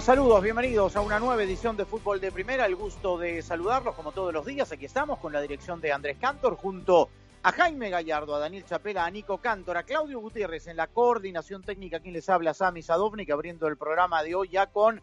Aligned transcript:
Saludos, 0.00 0.42
bienvenidos 0.42 0.94
a 0.94 1.00
una 1.00 1.18
nueva 1.18 1.42
edición 1.42 1.74
de 1.74 1.86
Fútbol 1.86 2.20
de 2.20 2.30
Primera. 2.30 2.66
El 2.66 2.76
gusto 2.76 3.16
de 3.16 3.40
saludarlos 3.40 3.94
como 3.94 4.12
todos 4.12 4.32
los 4.32 4.44
días. 4.44 4.70
Aquí 4.70 4.84
estamos 4.84 5.18
con 5.18 5.32
la 5.32 5.40
dirección 5.40 5.80
de 5.80 5.90
Andrés 5.90 6.18
Cantor 6.20 6.56
junto 6.56 7.08
a 7.42 7.50
Jaime 7.50 7.88
Gallardo, 7.88 8.34
a 8.34 8.38
Daniel 8.38 8.66
Chapela, 8.66 9.06
a 9.06 9.10
Nico 9.10 9.38
Cantor, 9.38 9.78
a 9.78 9.84
Claudio 9.84 10.20
Gutiérrez 10.20 10.66
en 10.66 10.76
la 10.76 10.86
coordinación 10.88 11.62
técnica. 11.62 12.00
Quien 12.00 12.12
les 12.12 12.28
habla, 12.28 12.52
Sami 12.52 12.82
Sadovnik, 12.82 13.30
abriendo 13.30 13.68
el 13.68 13.78
programa 13.78 14.22
de 14.22 14.34
hoy 14.34 14.50
ya 14.50 14.66
con 14.66 15.00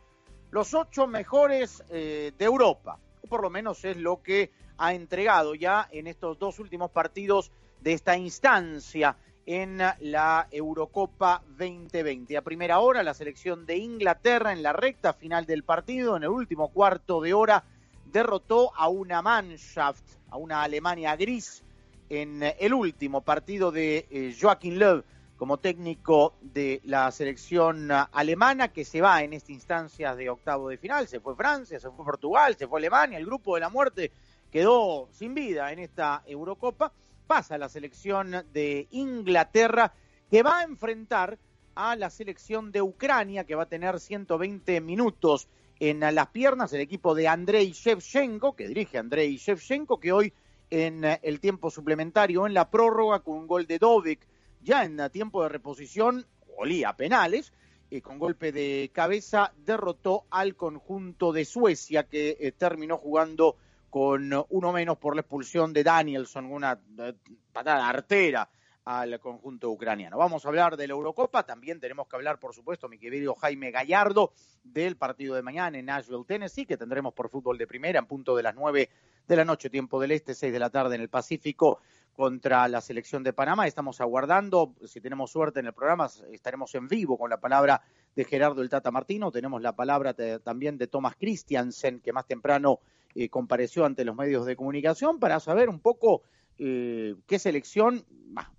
los 0.52 0.76
ocho 0.76 1.08
mejores 1.08 1.84
eh, 1.90 2.32
de 2.38 2.46
Europa. 2.46 3.00
Por 3.28 3.42
lo 3.42 3.50
menos 3.50 3.84
es 3.86 3.98
lo 3.98 4.22
que 4.22 4.52
ha 4.78 4.94
entregado 4.94 5.56
ya 5.56 5.88
en 5.92 6.06
estos 6.06 6.38
dos 6.38 6.60
últimos 6.60 6.92
partidos 6.92 7.52
de 7.82 7.94
esta 7.94 8.16
instancia 8.16 9.18
en 9.46 9.78
la 9.78 10.48
Eurocopa 10.52 11.44
2020. 11.58 12.38
A 12.38 12.42
primera 12.42 12.80
hora, 12.80 13.04
la 13.04 13.14
selección 13.14 13.66
de 13.66 13.78
Inglaterra 13.78 14.54
en 14.54 14.64
la 14.64 14.74
recta 14.74 15.14
final 15.14 15.46
del 15.46 15.64
partido, 15.64 16.16
en 16.16 16.24
el 16.24 16.30
último 16.30 16.70
cuarto 16.70 17.22
de 17.22 17.34
hora, 17.34 17.64
derrotó 18.06 18.74
a 18.76 18.88
una 18.88 19.22
Mannschaft, 19.22 20.04
a 20.30 20.38
una 20.38 20.64
Alemania 20.64 21.16
gris, 21.16 21.64
en 22.10 22.44
el 22.44 22.74
último 22.74 23.22
partido 23.22 23.72
de 23.72 24.08
eh, 24.12 24.36
Joachim 24.40 24.76
Löw 24.76 25.04
como 25.38 25.58
técnico 25.58 26.36
de 26.42 26.80
la 26.86 27.12
selección 27.12 27.90
alemana 27.92 28.70
que 28.70 28.86
se 28.86 29.02
va 29.02 29.24
en 29.24 29.34
esta 29.34 29.52
instancia 29.52 30.16
de 30.16 30.30
octavo 30.30 30.70
de 30.70 30.78
final. 30.78 31.08
Se 31.08 31.20
fue 31.20 31.36
Francia, 31.36 31.80
se 31.80 31.90
fue 31.90 32.06
Portugal, 32.06 32.56
se 32.56 32.68
fue 32.68 32.80
Alemania, 32.80 33.18
el 33.18 33.26
grupo 33.26 33.56
de 33.56 33.62
la 33.62 33.70
muerte 33.70 34.12
quedó 34.52 35.10
sin 35.12 35.34
vida 35.34 35.72
en 35.74 35.80
esta 35.80 36.24
Eurocopa. 36.28 36.94
Pasa 37.28 37.58
la 37.58 37.70
selección 37.70 38.46
de 38.54 38.88
Inglaterra 38.92 39.94
que 40.30 40.44
va 40.44 40.60
a 40.60 40.64
enfrentar 40.64 41.40
a 41.76 41.96
la 41.96 42.10
selección 42.10 42.72
de 42.72 42.82
Ucrania 42.82 43.46
que 43.46 43.56
va 43.56 43.64
a 43.64 43.70
tener 43.70 44.00
120 44.00 44.82
minutos 44.82 45.48
en 45.80 46.00
las 46.00 46.28
piernas 46.28 46.72
el 46.74 46.82
equipo 46.82 47.16
de 47.16 47.28
Andrei 47.28 47.72
Shevchenko, 47.72 48.56
que 48.56 48.68
dirige 48.68 48.98
Andrei 48.98 49.38
Shevchenko, 49.38 50.00
que 50.00 50.12
hoy 50.12 50.34
en 50.70 51.04
el 51.22 51.40
tiempo 51.40 51.70
suplementario, 51.70 52.48
en 52.48 52.54
la 52.54 52.70
prórroga, 52.70 53.20
con 53.20 53.38
un 53.38 53.48
gol 53.48 53.68
de 53.68 53.80
Dovic, 53.80 54.28
ya 54.62 54.84
en 54.86 54.98
tiempo 55.12 55.44
de 55.44 55.50
reposición, 55.50 56.26
olía 56.58 56.94
penales, 56.94 57.54
eh, 57.92 58.02
con 58.02 58.18
golpe 58.18 58.52
de 58.52 58.90
cabeza, 58.94 59.54
derrotó 59.58 60.26
al 60.30 60.56
conjunto 60.56 61.32
de 61.32 61.46
Suecia, 61.46 62.04
que 62.08 62.38
eh, 62.40 62.52
terminó 62.52 62.98
jugando 62.98 63.58
con 63.94 64.34
uno 64.50 64.74
menos 64.74 64.98
por 64.98 65.14
la 65.14 65.22
expulsión 65.22 65.72
de 65.72 65.84
Danielson, 65.84 66.52
una 66.52 66.80
eh, 66.98 67.14
patada 67.52 67.88
artera 67.88 68.50
al 68.86 69.20
conjunto 69.20 69.70
ucraniano. 69.70 70.18
Vamos 70.18 70.44
a 70.44 70.48
hablar 70.48 70.78
de 70.78 70.88
la 70.88 70.94
Eurocopa, 70.94 71.44
también 71.44 71.80
tenemos 71.80 72.08
que 72.08 72.16
hablar, 72.16 72.40
por 72.40 72.56
supuesto, 72.56 72.90
mi 72.90 72.98
querido 72.98 73.36
Jaime 73.36 73.70
Gallardo, 73.70 74.34
del 74.64 74.98
partido 74.98 75.36
de 75.36 75.44
mañana 75.44 75.78
en 75.78 75.86
Nashville, 75.86 76.26
Tennessee, 76.28 76.66
que 76.66 76.76
tendremos 76.76 77.14
por 77.14 77.30
fútbol 77.30 77.56
de 77.60 77.68
primera 77.68 78.00
en 78.00 78.08
punto 78.08 78.36
de 78.36 78.42
las 78.42 78.56
nueve 78.56 78.90
de 79.28 79.36
la 79.36 79.46
noche, 79.46 79.70
tiempo 79.70 80.02
del 80.02 80.14
este, 80.14 80.34
seis 80.34 80.52
de 80.52 80.58
la 80.58 80.72
tarde 80.72 80.96
en 80.96 81.02
el 81.02 81.10
Pacífico, 81.10 81.80
contra 82.14 82.68
la 82.68 82.82
selección 82.82 83.22
de 83.22 83.32
Panamá. 83.32 83.68
Estamos 83.68 84.02
aguardando, 84.02 84.74
si 84.88 85.02
tenemos 85.02 85.30
suerte 85.30 85.60
en 85.60 85.68
el 85.68 85.74
programa, 85.74 86.10
estaremos 86.32 86.74
en 86.74 86.88
vivo 86.88 87.16
con 87.16 87.30
la 87.30 87.40
palabra 87.40 87.84
de 88.16 88.26
Gerardo 88.26 88.64
el 88.64 88.70
Tata 88.70 88.90
Martino, 88.90 89.32
tenemos 89.32 89.62
la 89.62 89.76
palabra 89.76 90.16
también 90.40 90.80
de 90.80 90.88
Thomas 90.88 91.16
Christiansen, 91.16 92.00
que 92.00 92.12
más 92.12 92.26
temprano 92.26 92.80
eh, 93.16 93.30
compareció 93.30 93.86
ante 93.86 94.06
los 94.06 94.16
medios 94.16 94.46
de 94.46 94.56
comunicación, 94.56 95.20
para 95.20 95.40
saber 95.40 95.70
un 95.70 95.80
poco 95.80 96.24
eh, 96.58 97.16
qué 97.28 97.40
selección, 97.40 98.06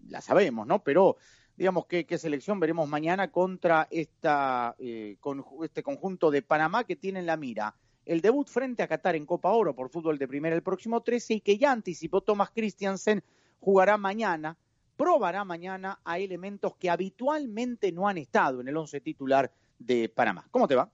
la 0.08 0.20
sabemos, 0.20 0.66
¿no? 0.66 0.82
Pero 0.82 1.16
digamos 1.56 1.86
qué, 1.86 2.06
qué 2.06 2.18
selección 2.18 2.60
veremos 2.60 2.88
mañana 2.88 3.30
contra 3.30 3.86
esta, 3.90 4.74
eh, 4.78 5.16
este 5.62 5.82
conjunto 5.82 6.30
de 6.30 6.42
Panamá 6.42 6.84
que 6.84 6.96
tiene 6.96 7.20
en 7.20 7.26
la 7.26 7.36
mira 7.36 7.74
el 8.04 8.20
debut 8.20 8.48
frente 8.48 8.82
a 8.82 8.88
Qatar 8.88 9.16
en 9.16 9.26
Copa 9.26 9.50
Oro 9.50 9.74
por 9.74 9.88
fútbol 9.88 10.18
de 10.18 10.28
primera 10.28 10.54
el 10.54 10.62
próximo 10.62 11.02
13 11.02 11.34
y 11.34 11.40
que 11.40 11.56
ya 11.56 11.72
anticipó 11.72 12.20
Thomas 12.20 12.50
Christiansen 12.50 13.22
jugará 13.60 13.96
mañana, 13.96 14.58
probará 14.96 15.44
mañana 15.44 16.00
a 16.04 16.18
elementos 16.18 16.76
que 16.76 16.90
habitualmente 16.90 17.92
no 17.92 18.06
han 18.06 18.18
estado 18.18 18.60
en 18.60 18.68
el 18.68 18.76
once 18.76 19.00
titular 19.00 19.50
de 19.78 20.08
Panamá. 20.08 20.46
¿Cómo 20.50 20.68
te 20.68 20.74
va? 20.74 20.90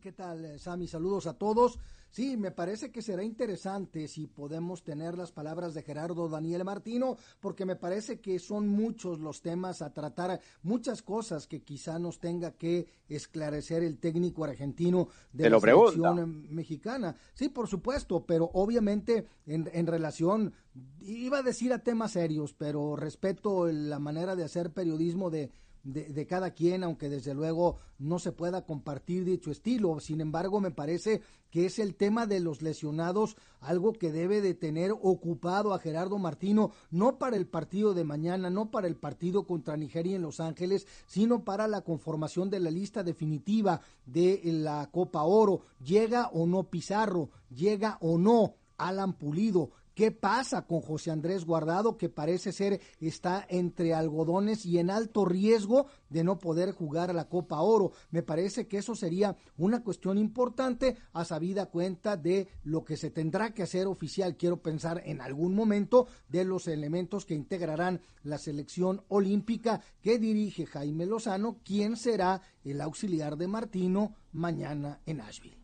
¿Qué 0.00 0.12
tal, 0.12 0.58
Sami? 0.58 0.88
Saludos 0.88 1.26
a 1.26 1.34
todos. 1.34 1.78
Sí, 2.12 2.36
me 2.36 2.50
parece 2.50 2.92
que 2.92 3.00
será 3.00 3.24
interesante 3.24 4.06
si 4.06 4.26
podemos 4.26 4.84
tener 4.84 5.16
las 5.16 5.32
palabras 5.32 5.72
de 5.72 5.82
Gerardo 5.82 6.28
Daniel 6.28 6.62
Martino, 6.62 7.16
porque 7.40 7.64
me 7.64 7.74
parece 7.74 8.20
que 8.20 8.38
son 8.38 8.68
muchos 8.68 9.18
los 9.18 9.40
temas 9.40 9.80
a 9.80 9.94
tratar, 9.94 10.38
muchas 10.62 11.00
cosas 11.00 11.46
que 11.46 11.62
quizá 11.62 11.98
nos 11.98 12.18
tenga 12.18 12.50
que 12.50 12.86
esclarecer 13.08 13.82
el 13.82 13.98
técnico 13.98 14.44
argentino 14.44 15.08
de 15.32 15.44
Te 15.44 15.50
la 15.50 15.58
pregunta. 15.58 15.92
selección 15.92 16.54
mexicana. 16.54 17.16
Sí, 17.32 17.48
por 17.48 17.66
supuesto, 17.66 18.26
pero 18.26 18.50
obviamente 18.52 19.26
en, 19.46 19.70
en 19.72 19.86
relación, 19.86 20.52
iba 21.00 21.38
a 21.38 21.42
decir 21.42 21.72
a 21.72 21.78
temas 21.78 22.12
serios, 22.12 22.52
pero 22.52 22.94
respeto 22.94 23.72
la 23.72 23.98
manera 23.98 24.36
de 24.36 24.44
hacer 24.44 24.70
periodismo 24.70 25.30
de 25.30 25.50
de, 25.84 26.26
cada 26.26 26.50
quien, 26.52 26.84
aunque 26.84 27.08
desde 27.08 27.34
luego 27.34 27.78
no 27.98 28.18
se 28.18 28.32
pueda 28.32 28.64
compartir 28.64 29.24
dicho 29.24 29.50
estilo. 29.50 29.98
Sin 30.00 30.20
embargo, 30.20 30.60
me 30.60 30.70
parece 30.70 31.22
que 31.50 31.66
es 31.66 31.78
el 31.78 31.94
tema 31.94 32.26
de 32.26 32.40
los 32.40 32.62
lesionados 32.62 33.36
algo 33.60 33.92
que 33.92 34.12
debe 34.12 34.40
de 34.40 34.54
tener 34.54 34.92
ocupado 34.92 35.74
a 35.74 35.78
Gerardo 35.78 36.18
Martino, 36.18 36.72
no 36.90 37.18
para 37.18 37.36
el 37.36 37.46
partido 37.46 37.94
de 37.94 38.04
mañana, 38.04 38.50
no 38.50 38.70
para 38.70 38.86
el 38.86 38.96
partido 38.96 39.46
contra 39.46 39.76
Nigeria 39.76 40.16
en 40.16 40.22
Los 40.22 40.40
Ángeles, 40.40 40.86
sino 41.06 41.44
para 41.44 41.68
la 41.68 41.82
conformación 41.82 42.50
de 42.50 42.60
la 42.60 42.70
lista 42.70 43.02
definitiva 43.02 43.80
de 44.06 44.40
la 44.44 44.88
Copa 44.90 45.22
Oro. 45.22 45.60
Llega 45.84 46.28
o 46.28 46.46
no 46.46 46.64
Pizarro, 46.64 47.30
llega 47.50 47.98
o 48.00 48.18
no 48.18 48.54
Alan 48.78 49.12
Pulido, 49.12 49.70
¿Qué 49.94 50.10
pasa 50.10 50.66
con 50.66 50.80
José 50.80 51.10
Andrés 51.10 51.44
Guardado, 51.44 51.98
que 51.98 52.08
parece 52.08 52.52
ser 52.52 52.80
está 52.98 53.46
entre 53.50 53.92
algodones 53.92 54.64
y 54.64 54.78
en 54.78 54.90
alto 54.90 55.26
riesgo 55.26 55.86
de 56.08 56.24
no 56.24 56.38
poder 56.38 56.72
jugar 56.72 57.10
a 57.10 57.12
la 57.12 57.28
Copa 57.28 57.60
Oro? 57.60 57.92
Me 58.10 58.22
parece 58.22 58.66
que 58.66 58.78
eso 58.78 58.94
sería 58.94 59.36
una 59.58 59.82
cuestión 59.82 60.16
importante 60.16 60.96
a 61.12 61.26
sabida 61.26 61.66
cuenta 61.66 62.16
de 62.16 62.48
lo 62.64 62.84
que 62.84 62.96
se 62.96 63.10
tendrá 63.10 63.52
que 63.52 63.64
hacer 63.64 63.86
oficial, 63.86 64.36
quiero 64.36 64.62
pensar 64.62 65.02
en 65.04 65.20
algún 65.20 65.54
momento, 65.54 66.06
de 66.28 66.44
los 66.44 66.68
elementos 66.68 67.26
que 67.26 67.34
integrarán 67.34 68.00
la 68.22 68.38
selección 68.38 69.04
olímpica 69.08 69.82
que 70.00 70.18
dirige 70.18 70.64
Jaime 70.64 71.04
Lozano, 71.04 71.58
quien 71.64 71.96
será 71.96 72.40
el 72.64 72.80
auxiliar 72.80 73.36
de 73.36 73.48
Martino 73.48 74.14
mañana 74.32 75.00
en 75.04 75.20
Asheville. 75.20 75.61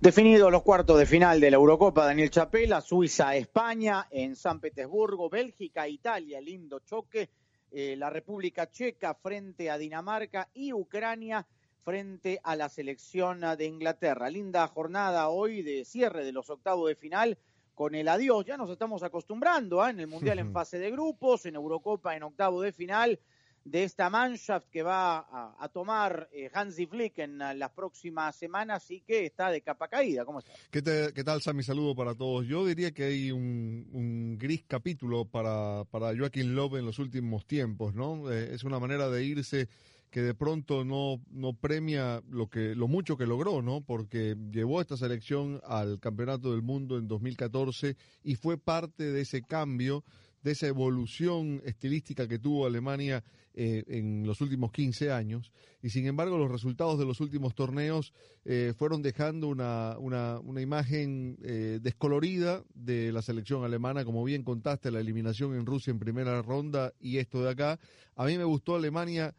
Definidos 0.00 0.50
los 0.50 0.62
cuartos 0.62 0.98
de 0.98 1.06
final 1.06 1.40
de 1.40 1.50
la 1.50 1.56
Eurocopa, 1.56 2.06
Daniel 2.06 2.30
Chapela, 2.30 2.80
Suiza, 2.80 3.36
España, 3.36 4.06
en 4.10 4.36
San 4.36 4.60
Petersburgo, 4.60 5.28
Bélgica, 5.30 5.86
Italia, 5.88 6.40
lindo 6.40 6.80
choque, 6.80 7.30
eh, 7.70 7.96
la 7.96 8.10
República 8.10 8.70
Checa 8.70 9.14
frente 9.14 9.70
a 9.70 9.78
Dinamarca 9.78 10.48
y 10.52 10.72
Ucrania 10.72 11.46
frente 11.84 12.40
a 12.44 12.54
la 12.54 12.68
selección 12.68 13.40
de 13.56 13.64
Inglaterra. 13.64 14.28
Linda 14.28 14.66
jornada 14.68 15.28
hoy 15.28 15.62
de 15.62 15.84
cierre 15.84 16.24
de 16.24 16.32
los 16.32 16.50
octavos 16.50 16.88
de 16.88 16.94
final 16.94 17.38
con 17.74 17.94
el 17.94 18.08
adiós. 18.08 18.44
Ya 18.44 18.56
nos 18.56 18.70
estamos 18.70 19.02
acostumbrando 19.02 19.84
¿eh? 19.86 19.90
en 19.90 20.00
el 20.00 20.06
Mundial 20.06 20.38
en 20.38 20.52
fase 20.52 20.78
de 20.78 20.90
grupos, 20.90 21.46
en 21.46 21.56
Eurocopa 21.56 22.14
en 22.14 22.22
octavo 22.22 22.60
de 22.60 22.72
final 22.72 23.18
de 23.64 23.84
esta 23.84 24.10
Mannschaft 24.10 24.68
que 24.68 24.82
va 24.82 25.54
a, 25.58 25.68
tomar 25.68 26.28
eh, 26.32 26.50
Hansi 26.52 26.86
Flick 26.86 27.18
en 27.18 27.38
las 27.38 27.70
próximas 27.70 28.34
semanas 28.36 28.90
y 28.90 29.00
que 29.00 29.26
está 29.26 29.50
de 29.50 29.62
capa 29.62 29.88
caída. 29.88 30.24
¿Cómo 30.24 30.40
está? 30.40 30.52
¿Qué, 30.70 30.82
¿Qué, 31.14 31.24
tal? 31.24 31.40
Saludo 31.40 31.94
para 31.94 32.14
todos. 32.14 32.46
Yo 32.46 32.66
diría 32.66 32.92
que 32.92 33.04
hay 33.04 33.30
un, 33.30 34.36
gris 34.38 34.64
capítulo 34.66 35.24
para, 35.24 35.84
para 35.90 36.16
Joaquín 36.16 36.54
Love 36.54 36.78
en 36.78 36.86
los 36.86 36.98
últimos 36.98 37.46
tiempos, 37.46 37.94
¿no? 37.94 38.30
Eh, 38.32 38.54
es 38.54 38.64
una 38.64 38.78
manera 38.80 39.08
de 39.08 39.24
irse 39.24 39.68
que 40.10 40.20
de 40.20 40.34
pronto 40.34 40.84
no, 40.84 41.22
no 41.30 41.54
premia 41.54 42.22
lo 42.28 42.48
que 42.48 42.74
lo 42.74 42.86
mucho 42.86 43.16
que 43.16 43.26
logró, 43.26 43.62
¿no? 43.62 43.80
Porque 43.80 44.36
llevó 44.50 44.78
a 44.78 44.82
esta 44.82 44.98
selección 44.98 45.60
al 45.64 46.00
Campeonato 46.00 46.52
del 46.52 46.60
Mundo 46.60 46.98
en 46.98 47.08
2014 47.08 47.96
y 48.22 48.34
fue 48.34 48.58
parte 48.58 49.10
de 49.10 49.22
ese 49.22 49.42
cambio 49.42 50.04
de 50.42 50.52
esa 50.52 50.66
evolución 50.66 51.62
estilística 51.64 52.26
que 52.28 52.38
tuvo 52.38 52.66
Alemania 52.66 53.24
eh, 53.54 53.84
en 53.86 54.26
los 54.26 54.40
últimos 54.40 54.72
15 54.72 55.12
años. 55.12 55.52
Y 55.82 55.90
sin 55.90 56.06
embargo, 56.06 56.38
los 56.38 56.50
resultados 56.50 56.98
de 56.98 57.04
los 57.04 57.20
últimos 57.20 57.54
torneos 57.54 58.12
eh, 58.44 58.72
fueron 58.76 59.02
dejando 59.02 59.48
una, 59.48 59.96
una, 59.98 60.38
una 60.40 60.60
imagen 60.60 61.38
eh, 61.42 61.78
descolorida 61.82 62.64
de 62.74 63.12
la 63.12 63.22
selección 63.22 63.64
alemana. 63.64 64.04
Como 64.04 64.24
bien 64.24 64.42
contaste, 64.42 64.90
la 64.90 65.00
eliminación 65.00 65.54
en 65.54 65.66
Rusia 65.66 65.90
en 65.90 65.98
primera 65.98 66.40
ronda 66.42 66.92
y 66.98 67.18
esto 67.18 67.42
de 67.42 67.50
acá. 67.50 67.78
A 68.16 68.24
mí 68.26 68.38
me 68.38 68.44
gustó 68.44 68.74
Alemania. 68.74 69.34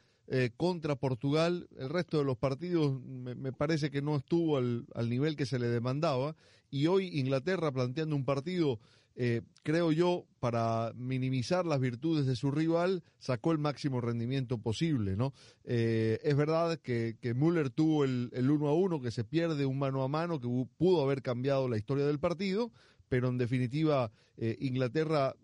Contra 0.58 0.96
Portugal. 0.96 1.68
El 1.78 1.90
resto 1.90 2.18
de 2.18 2.24
los 2.24 2.38
partidos 2.38 3.02
me, 3.02 3.52
parece 3.52 3.92
que 3.92 4.02
no 4.02 4.16
estuvo 4.16 4.58
al, 4.58 4.86
nivel 5.10 5.36
que 5.36 5.46
se 5.46 5.60
le 5.60 5.68
demandaba. 5.68 6.36
Y 6.72 6.88
hoy 6.88 7.20
Inglaterra 7.20 7.72
planteando 7.72 8.16
un 8.16 8.26
partido 8.26 8.80
eh, 9.16 9.42
creo 9.62 9.92
yo, 9.92 10.26
para 10.40 10.92
minimizar 10.96 11.66
las 11.66 11.80
virtudes 11.80 12.26
de 12.26 12.36
su 12.36 12.50
rival, 12.50 13.04
sacó 13.20 13.52
el 13.52 13.60
máximo 13.60 14.02
rendimiento 14.02 14.58
posible, 14.58 15.16
¿no? 15.16 15.34
Eh, 15.66 16.20
es 16.24 16.36
verdad 16.36 16.80
que, 16.80 17.18
que 17.22 17.36
Müller 17.36 17.70
tuvo 17.70 18.06
el, 18.06 18.32
el 18.34 18.50
uno 18.50 18.68
a 18.70 18.74
uno, 18.74 19.02
que 19.02 19.12
se 19.12 19.24
pierde 19.24 19.66
un 19.66 19.78
mano 19.78 20.04
a 20.04 20.08
mano, 20.08 20.40
que 20.40 20.48
pudo 20.78 21.04
haber 21.04 21.22
cambiado 21.22 21.70
la 21.70 21.78
historia 21.78 22.06
del 22.06 22.20
partido, 22.20 22.72
pero 23.08 23.28
en 23.28 23.38
definitiva 23.38 24.12
eh, 24.38 24.58
Inglaterra, 24.60 25.36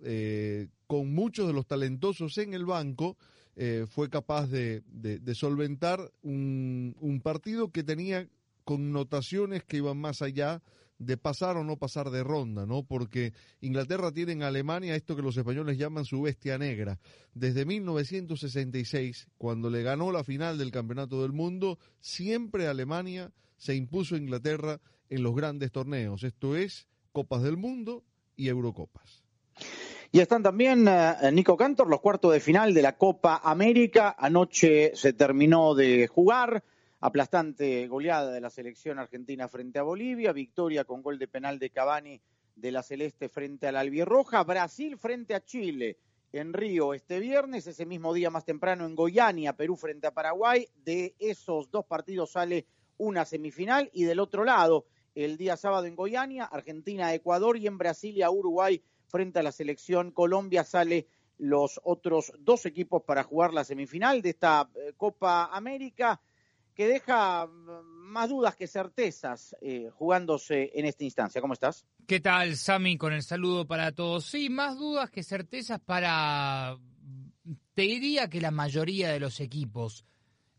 con 0.87 1.13
muchos 1.13 1.45
de 1.45 1.53
los 1.53 1.67
talentosos 1.67 2.37
en 2.39 2.55
el 2.55 2.65
banco, 2.65 3.17
fue 3.89 4.09
capaz 4.09 4.47
de, 4.47 4.83
de, 4.87 5.35
solventar 5.35 6.11
un, 6.21 6.95
un 6.99 7.19
partido 7.19 7.71
que 7.71 7.83
tenía 7.83 8.27
connotaciones 8.63 9.63
que 9.63 9.77
iban 9.77 9.97
más 9.97 10.21
allá 10.21 10.61
de 10.99 11.17
pasar 11.17 11.57
o 11.57 11.63
no 11.63 11.77
pasar 11.77 12.11
de 12.11 12.23
ronda, 12.23 12.65
¿no? 12.65 12.83
Porque 12.83 13.33
Inglaterra 13.61 14.11
tiene 14.11 14.33
en 14.33 14.43
Alemania 14.43 14.95
esto 14.95 15.15
que 15.15 15.21
los 15.21 15.35
españoles 15.37 15.77
llaman 15.77 16.05
su 16.05 16.21
bestia 16.21 16.57
negra. 16.57 16.99
Desde 17.33 17.65
1966, 17.65 19.29
cuando 19.37 19.69
le 19.69 19.81
ganó 19.81 20.11
la 20.11 20.25
final 20.25 20.57
del 20.57 20.71
Campeonato 20.71 21.21
del 21.21 21.31
Mundo, 21.31 21.79
siempre 22.01 22.67
Alemania 22.67 23.31
se 23.57 23.75
impuso 23.75 24.15
a 24.15 24.19
Inglaterra 24.19 24.81
en 25.09 25.23
los 25.23 25.35
grandes 25.35 25.71
torneos. 25.71 26.23
Esto 26.23 26.55
es 26.55 26.87
Copas 27.13 27.43
del 27.43 27.57
Mundo 27.57 28.03
y 28.35 28.49
Eurocopas. 28.49 29.23
Y 30.11 30.21
están 30.21 30.41
también, 30.41 30.87
eh, 30.87 31.31
Nico 31.31 31.55
Cantor, 31.55 31.87
los 31.87 32.01
cuartos 32.01 32.33
de 32.33 32.39
final 32.39 32.73
de 32.73 32.81
la 32.81 32.97
Copa 32.97 33.41
América. 33.43 34.15
Anoche 34.17 34.95
se 34.95 35.13
terminó 35.13 35.75
de 35.75 36.07
jugar. 36.07 36.63
Aplastante 36.99 37.87
goleada 37.87 38.31
de 38.31 38.41
la 38.41 38.49
selección 38.49 38.97
argentina 38.97 39.47
frente 39.47 39.77
a 39.77 39.83
Bolivia, 39.83 40.33
victoria 40.33 40.83
con 40.83 41.03
gol 41.03 41.19
de 41.19 41.27
penal 41.27 41.59
de 41.59 41.69
Cavani 41.69 42.19
de 42.55 42.71
la 42.71 42.81
Celeste 42.81 43.29
frente 43.29 43.67
a 43.67 43.71
la 43.71 43.81
Albirroja, 43.81 44.43
Brasil 44.43 44.97
frente 44.97 45.35
a 45.35 45.45
Chile 45.45 45.97
en 46.33 46.53
Río 46.53 46.93
este 46.95 47.19
viernes, 47.19 47.67
ese 47.67 47.85
mismo 47.85 48.11
día 48.13 48.31
más 48.31 48.43
temprano 48.45 48.85
en 48.85 48.95
Goiania, 48.95 49.53
Perú 49.53 49.77
frente 49.77 50.07
a 50.07 50.13
Paraguay, 50.13 50.67
de 50.83 51.15
esos 51.19 51.69
dos 51.69 51.85
partidos 51.85 52.31
sale 52.31 52.65
una 52.97 53.25
semifinal. 53.25 53.91
Y 53.93 54.05
del 54.05 54.19
otro 54.19 54.43
lado, 54.43 54.87
el 55.13 55.37
día 55.37 55.55
sábado 55.55 55.85
en 55.85 55.95
Goiania, 55.95 56.45
Argentina, 56.45 57.13
Ecuador 57.13 57.57
y 57.57 57.67
en 57.67 57.77
Brasilia, 57.77 58.31
Uruguay 58.31 58.81
frente 59.09 59.39
a 59.39 59.43
la 59.43 59.51
selección 59.51 60.11
Colombia 60.11 60.63
sale 60.63 61.07
los 61.37 61.79
otros 61.83 62.33
dos 62.39 62.65
equipos 62.65 63.03
para 63.03 63.23
jugar 63.23 63.53
la 63.53 63.63
semifinal 63.63 64.21
de 64.21 64.29
esta 64.29 64.69
eh, 64.75 64.93
Copa 64.95 65.45
América 65.45 66.21
que 66.75 66.87
deja 66.87 67.45
mm, 67.45 68.11
más 68.11 68.29
dudas 68.29 68.55
que 68.55 68.67
certezas 68.67 69.55
eh, 69.61 69.89
jugándose 69.91 70.71
en 70.73 70.85
esta 70.85 71.03
instancia. 71.03 71.41
¿Cómo 71.41 71.53
estás? 71.53 71.85
¿Qué 72.07 72.19
tal, 72.19 72.55
Sami? 72.55 72.97
Con 72.97 73.13
el 73.13 73.23
saludo 73.23 73.67
para 73.67 73.91
todos. 73.91 74.25
Sí, 74.25 74.49
más 74.49 74.77
dudas 74.77 75.09
que 75.09 75.23
certezas 75.23 75.79
para, 75.79 76.77
te 77.73 77.81
diría 77.83 78.29
que 78.29 78.41
la 78.41 78.51
mayoría 78.51 79.09
de 79.09 79.19
los 79.19 79.39
equipos. 79.39 80.05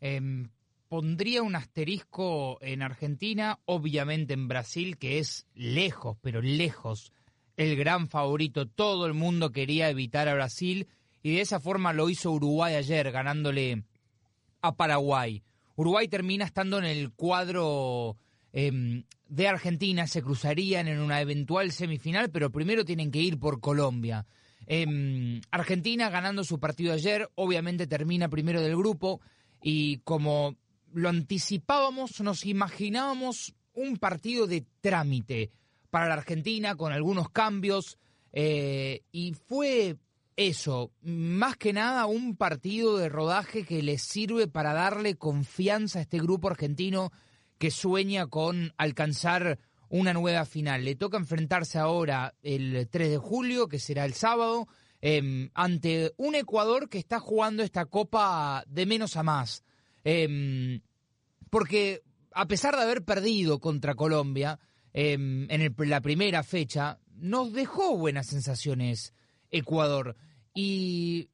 Em, 0.01 0.51
pondría 0.89 1.43
un 1.43 1.55
asterisco 1.55 2.59
en 2.61 2.83
Argentina, 2.83 3.61
obviamente 3.65 4.35
en 4.35 4.49
Brasil, 4.49 4.99
que 4.99 5.21
es 5.21 5.47
lejos, 5.55 6.17
pero 6.21 6.43
lejos, 6.43 7.13
el 7.61 7.77
gran 7.77 8.09
favorito. 8.09 8.67
Todo 8.67 9.05
el 9.05 9.13
mundo 9.13 9.53
quería 9.53 9.91
evitar 9.91 10.29
a 10.29 10.35
Brasil 10.35 10.89
y 11.23 11.35
de 11.35 11.43
esa 11.43 11.61
forma 11.61 11.93
lo 11.93 12.09
hizo 12.09 12.33
Uruguay 12.33 12.75
ayer, 12.75 13.13
ganándole 13.13 13.85
a 14.63 14.75
Paraguay. 14.75 15.43
Uruguay 15.77 16.09
termina 16.09 16.47
estando 16.47 16.79
en 16.79 16.87
el 16.87 17.13
cuadro 17.13 18.17
em, 18.55 19.05
de 19.29 19.47
Argentina, 19.47 20.07
se 20.07 20.23
cruzarían 20.23 20.89
en 20.89 21.01
una 21.01 21.21
eventual 21.21 21.71
semifinal, 21.71 22.31
pero 22.31 22.51
primero 22.51 22.87
tienen 22.87 23.11
que 23.11 23.21
ir 23.21 23.39
por 23.39 23.61
Colombia. 23.61 24.27
Em, 24.67 25.43
Argentina 25.51 26.09
ganando 26.09 26.45
su 26.45 26.59
partido 26.59 26.95
ayer, 26.95 27.29
obviamente 27.35 27.87
termina 27.87 28.31
primero 28.31 28.63
del 28.63 28.77
grupo 28.77 29.21
y 29.63 29.99
como 29.99 30.57
lo 30.95 31.11
anticipábamos, 31.11 32.23
nos 32.23 32.47
imaginábamos 32.47 33.55
un 33.75 33.99
partido 33.99 34.47
de 34.47 34.65
trámite 34.81 35.51
para 35.91 36.09
la 36.09 36.15
Argentina 36.15 36.77
con 36.77 36.93
algunos 36.93 37.31
cambios 37.31 37.99
eh, 38.33 39.03
y 39.13 39.35
fue 39.35 39.97
eso, 40.37 40.93
más 41.03 41.57
que 41.57 41.73
nada 41.73 42.07
un 42.07 42.37
partido 42.37 42.97
de 42.97 43.09
rodaje 43.09 43.65
que 43.65 43.83
les 43.83 44.03
sirve 44.03 44.49
para 44.49 44.73
darle 44.73 45.17
confianza 45.17 45.99
a 45.99 46.03
este 46.03 46.19
grupo 46.19 46.49
argentino 46.49 47.13
que 47.59 47.71
sueña 47.71 48.27
con 48.27 48.73
alcanzar 48.79 49.59
una 49.91 50.15
nueva 50.15 50.47
final. 50.47 50.85
Le 50.85 50.95
toca 50.95 51.19
enfrentarse 51.19 51.79
ahora 51.79 52.35
el 52.43 52.89
3 52.89 53.11
de 53.11 53.19
julio, 53.19 53.69
que 53.69 53.79
será 53.79 54.07
el 54.07 54.15
sábado, 54.15 54.67
em, 55.03 55.51
ante 55.53 56.15
un 56.17 56.35
Ecuador 56.35 56.89
que 56.89 56.99
está 56.99 57.19
jugando 57.19 57.63
esta 57.63 57.85
copa 57.85 58.65
de 58.67 58.87
menos 58.87 59.17
a 59.17 59.23
más. 59.23 59.63
Em, 60.05 60.81
porque 61.51 62.03
a 62.33 62.47
pesar 62.47 62.77
de 62.77 62.83
haber 62.83 63.05
perdido 63.05 63.59
contra 63.59 63.95
Colombia 63.95 64.59
em, 64.93 65.47
en 65.51 65.75
la 65.89 66.01
primera 66.01 66.43
fecha, 66.43 66.99
nos 67.17 67.53
dejó 67.53 67.97
buenas 67.97 68.27
sensaciones 68.27 69.15
Ecuador. 69.51 70.17
Y 70.55 71.29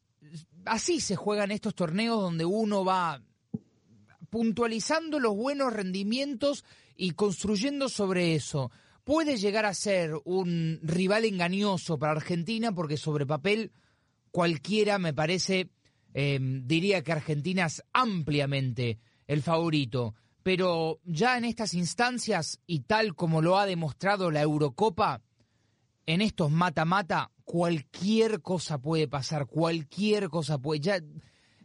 así 0.64 1.00
se 1.00 1.16
juegan 1.16 1.50
estos 1.50 1.74
torneos 1.74 2.20
donde 2.20 2.44
uno 2.44 2.84
va 2.84 3.22
puntualizando 4.30 5.18
los 5.18 5.34
buenos 5.34 5.72
rendimientos 5.72 6.64
y 6.96 7.12
construyendo 7.12 7.88
sobre 7.88 8.34
eso. 8.34 8.70
Puede 9.04 9.36
llegar 9.36 9.66
a 9.66 9.74
ser 9.74 10.12
un 10.24 10.80
rival 10.82 11.24
engañoso 11.24 11.98
para 11.98 12.12
Argentina 12.12 12.72
porque 12.72 12.96
sobre 12.96 13.24
papel 13.24 13.70
cualquiera 14.30 14.98
me 14.98 15.14
parece, 15.14 15.70
em, 16.12 16.66
diría 16.66 17.02
que 17.02 17.12
Argentina 17.12 17.66
es 17.66 17.82
ampliamente 17.92 18.98
el 19.26 19.42
favorito. 19.42 20.14
Pero 20.46 21.00
ya 21.02 21.36
en 21.36 21.44
estas 21.44 21.74
instancias 21.74 22.60
y 22.68 22.82
tal 22.82 23.16
como 23.16 23.42
lo 23.42 23.58
ha 23.58 23.66
demostrado 23.66 24.30
la 24.30 24.42
Eurocopa, 24.42 25.20
en 26.06 26.20
estos 26.20 26.52
mata-mata, 26.52 27.32
cualquier 27.42 28.42
cosa 28.42 28.78
puede 28.78 29.08
pasar, 29.08 29.46
cualquier 29.46 30.28
cosa 30.28 30.58
puede. 30.58 30.78
Ya 30.78 31.00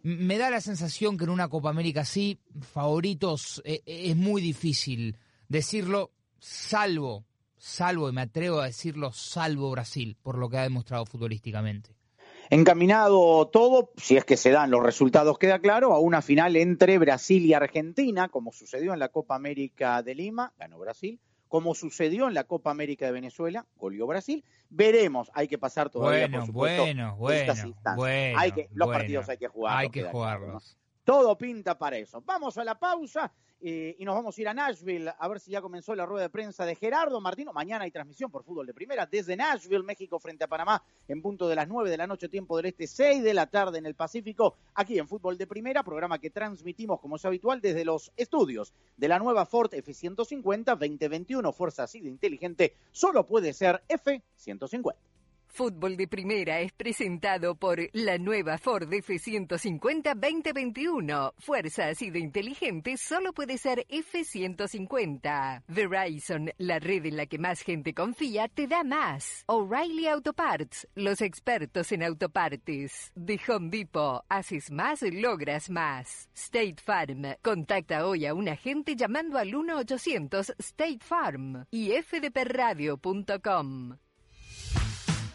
me 0.01 0.39
da 0.39 0.49
la 0.49 0.61
sensación 0.61 1.15
que 1.15 1.25
en 1.25 1.29
una 1.29 1.47
Copa 1.47 1.69
América 1.69 2.01
así, 2.01 2.39
favoritos, 2.59 3.61
eh, 3.65 3.83
eh, 3.85 4.05
es 4.05 4.15
muy 4.15 4.41
difícil 4.41 5.15
decirlo, 5.47 6.09
salvo, 6.39 7.27
salvo, 7.57 8.09
y 8.09 8.13
me 8.13 8.21
atrevo 8.21 8.61
a 8.61 8.65
decirlo, 8.65 9.13
salvo 9.13 9.69
Brasil, 9.69 10.17
por 10.23 10.39
lo 10.39 10.49
que 10.49 10.57
ha 10.57 10.63
demostrado 10.63 11.05
futbolísticamente. 11.05 12.00
Encaminado 12.51 13.47
todo, 13.47 13.93
si 13.95 14.17
es 14.17 14.25
que 14.25 14.35
se 14.35 14.51
dan 14.51 14.71
los 14.71 14.83
resultados, 14.83 15.39
queda 15.39 15.59
claro, 15.59 15.93
a 15.93 15.99
una 15.99 16.21
final 16.21 16.57
entre 16.57 16.97
Brasil 16.97 17.45
y 17.45 17.53
Argentina, 17.53 18.27
como 18.27 18.51
sucedió 18.51 18.91
en 18.91 18.99
la 18.99 19.07
Copa 19.07 19.35
América 19.35 20.03
de 20.03 20.15
Lima, 20.15 20.51
ganó 20.59 20.77
Brasil, 20.77 21.21
como 21.47 21.73
sucedió 21.75 22.27
en 22.27 22.33
la 22.33 22.43
Copa 22.43 22.69
América 22.69 23.05
de 23.05 23.13
Venezuela, 23.13 23.65
goleó 23.77 24.05
Brasil. 24.05 24.43
Veremos, 24.69 25.31
hay 25.33 25.47
que 25.47 25.57
pasar 25.57 25.89
todavía, 25.89 26.27
bueno, 26.27 26.39
por 26.39 26.47
supuesto, 26.47 26.81
bueno, 26.81 27.15
bueno, 27.15 27.53
hay 28.37 28.51
que, 28.51 28.67
los 28.73 28.89
partidos 28.89 29.29
hay 29.29 29.37
que 29.37 29.47
jugarlos. 29.47 29.81
Hay 29.81 29.89
que 29.89 30.03
jugarlos. 30.03 30.77
Todo 31.03 31.37
pinta 31.37 31.77
para 31.77 31.97
eso. 31.97 32.21
Vamos 32.21 32.57
a 32.57 32.63
la 32.63 32.77
pausa 32.77 33.31
eh, 33.63 33.95
y 33.99 34.05
nos 34.05 34.15
vamos 34.15 34.35
a 34.35 34.41
ir 34.41 34.47
a 34.47 34.53
Nashville 34.53 35.11
a 35.17 35.27
ver 35.27 35.39
si 35.39 35.51
ya 35.51 35.61
comenzó 35.61 35.93
la 35.95 36.05
rueda 36.05 36.23
de 36.23 36.29
prensa 36.29 36.65
de 36.65 36.75
Gerardo 36.75 37.21
Martino. 37.21 37.53
Mañana 37.53 37.85
hay 37.85 37.91
transmisión 37.91 38.31
por 38.31 38.43
fútbol 38.43 38.65
de 38.65 38.73
primera 38.73 39.05
desde 39.05 39.35
Nashville, 39.35 39.83
México, 39.83 40.19
frente 40.19 40.43
a 40.43 40.47
Panamá, 40.47 40.83
en 41.07 41.21
punto 41.21 41.47
de 41.47 41.55
las 41.55 41.67
9 41.67 41.89
de 41.89 41.97
la 41.97 42.07
noche, 42.07 42.27
tiempo 42.27 42.57
del 42.57 42.67
este, 42.67 42.87
6 42.87 43.23
de 43.23 43.33
la 43.33 43.47
tarde 43.47 43.77
en 43.77 43.85
el 43.85 43.93
Pacífico, 43.93 44.57
aquí 44.73 44.97
en 44.97 45.07
Fútbol 45.07 45.37
de 45.37 45.45
Primera, 45.45 45.83
programa 45.83 46.19
que 46.19 46.31
transmitimos 46.31 46.99
como 46.99 47.17
es 47.17 47.25
habitual 47.25 47.61
desde 47.61 47.85
los 47.85 48.11
estudios 48.15 48.73
de 48.97 49.07
la 49.07 49.19
nueva 49.19 49.45
Ford 49.45 49.73
F-150 49.73 50.65
2021. 50.65 51.53
Fuerza 51.53 51.83
así 51.83 52.01
de 52.01 52.09
inteligente, 52.09 52.75
solo 52.91 53.27
puede 53.27 53.53
ser 53.53 53.83
F-150. 53.87 54.95
Fútbol 55.53 55.97
de 55.97 56.07
Primera 56.07 56.61
es 56.61 56.71
presentado 56.71 57.55
por 57.55 57.79
la 57.91 58.17
nueva 58.17 58.57
Ford 58.57 58.89
F150 58.89 60.15
2021. 60.15 61.33
Fuerza 61.37 61.89
así 61.89 62.09
de 62.09 62.19
inteligente 62.19 62.95
solo 62.97 63.33
puede 63.33 63.57
ser 63.57 63.85
F150. 63.89 65.63
Verizon, 65.67 66.51
la 66.57 66.79
red 66.79 67.05
en 67.05 67.17
la 67.17 67.25
que 67.25 67.37
más 67.37 67.61
gente 67.61 67.93
confía, 67.93 68.47
te 68.47 68.67
da 68.67 68.83
más. 68.83 69.43
O'Reilly 69.47 70.07
Auto 70.07 70.33
Parts, 70.33 70.87
los 70.95 71.21
expertos 71.21 71.91
en 71.91 72.03
autopartes. 72.03 73.11
De 73.15 73.39
Home 73.47 73.69
Depot, 73.69 74.23
haces 74.29 74.71
más, 74.71 75.01
logras 75.01 75.69
más. 75.69 76.29
State 76.33 76.77
Farm, 76.81 77.23
contacta 77.41 78.07
hoy 78.07 78.25
a 78.25 78.33
un 78.33 78.47
agente 78.47 78.95
llamando 78.95 79.37
al 79.37 79.51
1-800 79.51 80.55
State 80.59 80.99
Farm 81.01 81.65
y 81.71 81.91
fdpradio.com. 81.91 83.97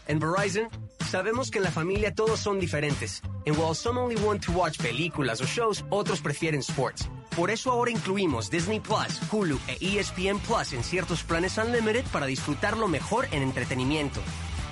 En 0.07 0.19
Verizon, 0.19 0.69
sabemos 1.09 1.51
que 1.51 1.57
en 1.57 1.65
la 1.65 1.71
familia 1.71 2.15
todos 2.15 2.39
son 2.39 2.59
diferentes. 2.59 3.21
And 3.45 3.57
while 3.57 3.75
some 3.75 3.99
only 3.99 4.15
want 4.15 4.41
to 4.45 4.53
watch 4.53 4.77
películas 4.77 5.41
o 5.41 5.45
shows, 5.45 5.83
otros 5.89 6.21
prefieren 6.21 6.61
sports. 6.61 7.09
Por 7.35 7.51
eso 7.51 7.71
ahora 7.71 7.91
incluimos 7.91 8.49
Disney 8.49 8.79
Plus, 8.79 9.19
Hulu 9.29 9.59
e 9.67 9.99
ESPN 9.99 10.39
Plus 10.39 10.71
en 10.71 10.83
ciertos 10.83 11.23
planes 11.23 11.57
Unlimited 11.57 12.05
para 12.05 12.25
disfrutarlo 12.25 12.87
mejor 12.87 13.27
en 13.31 13.43
entretenimiento. 13.43 14.21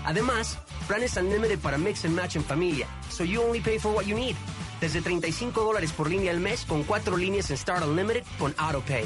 Además, 0.06 0.58
planes 0.88 1.18
Unlimited 1.18 1.60
para 1.60 1.78
mix 1.78 2.06
and 2.06 2.16
match 2.16 2.38
en 2.38 2.44
familia, 2.44 2.88
so 3.10 3.26
you 3.26 3.42
only 3.42 3.60
pay 3.60 3.78
for 3.78 3.92
what 3.92 4.06
you 4.06 4.16
need. 4.16 4.36
Desde 4.80 5.02
35 5.02 5.64
dólares 5.64 5.92
por 5.92 6.10
línea 6.10 6.32
al 6.32 6.40
mes 6.40 6.64
con 6.66 6.84
cuatro 6.84 7.18
líneas 7.18 7.52
en 7.52 7.58
Start 7.58 7.84
Unlimited 7.84 8.24
con 8.40 8.54
AutoPay. 8.58 9.06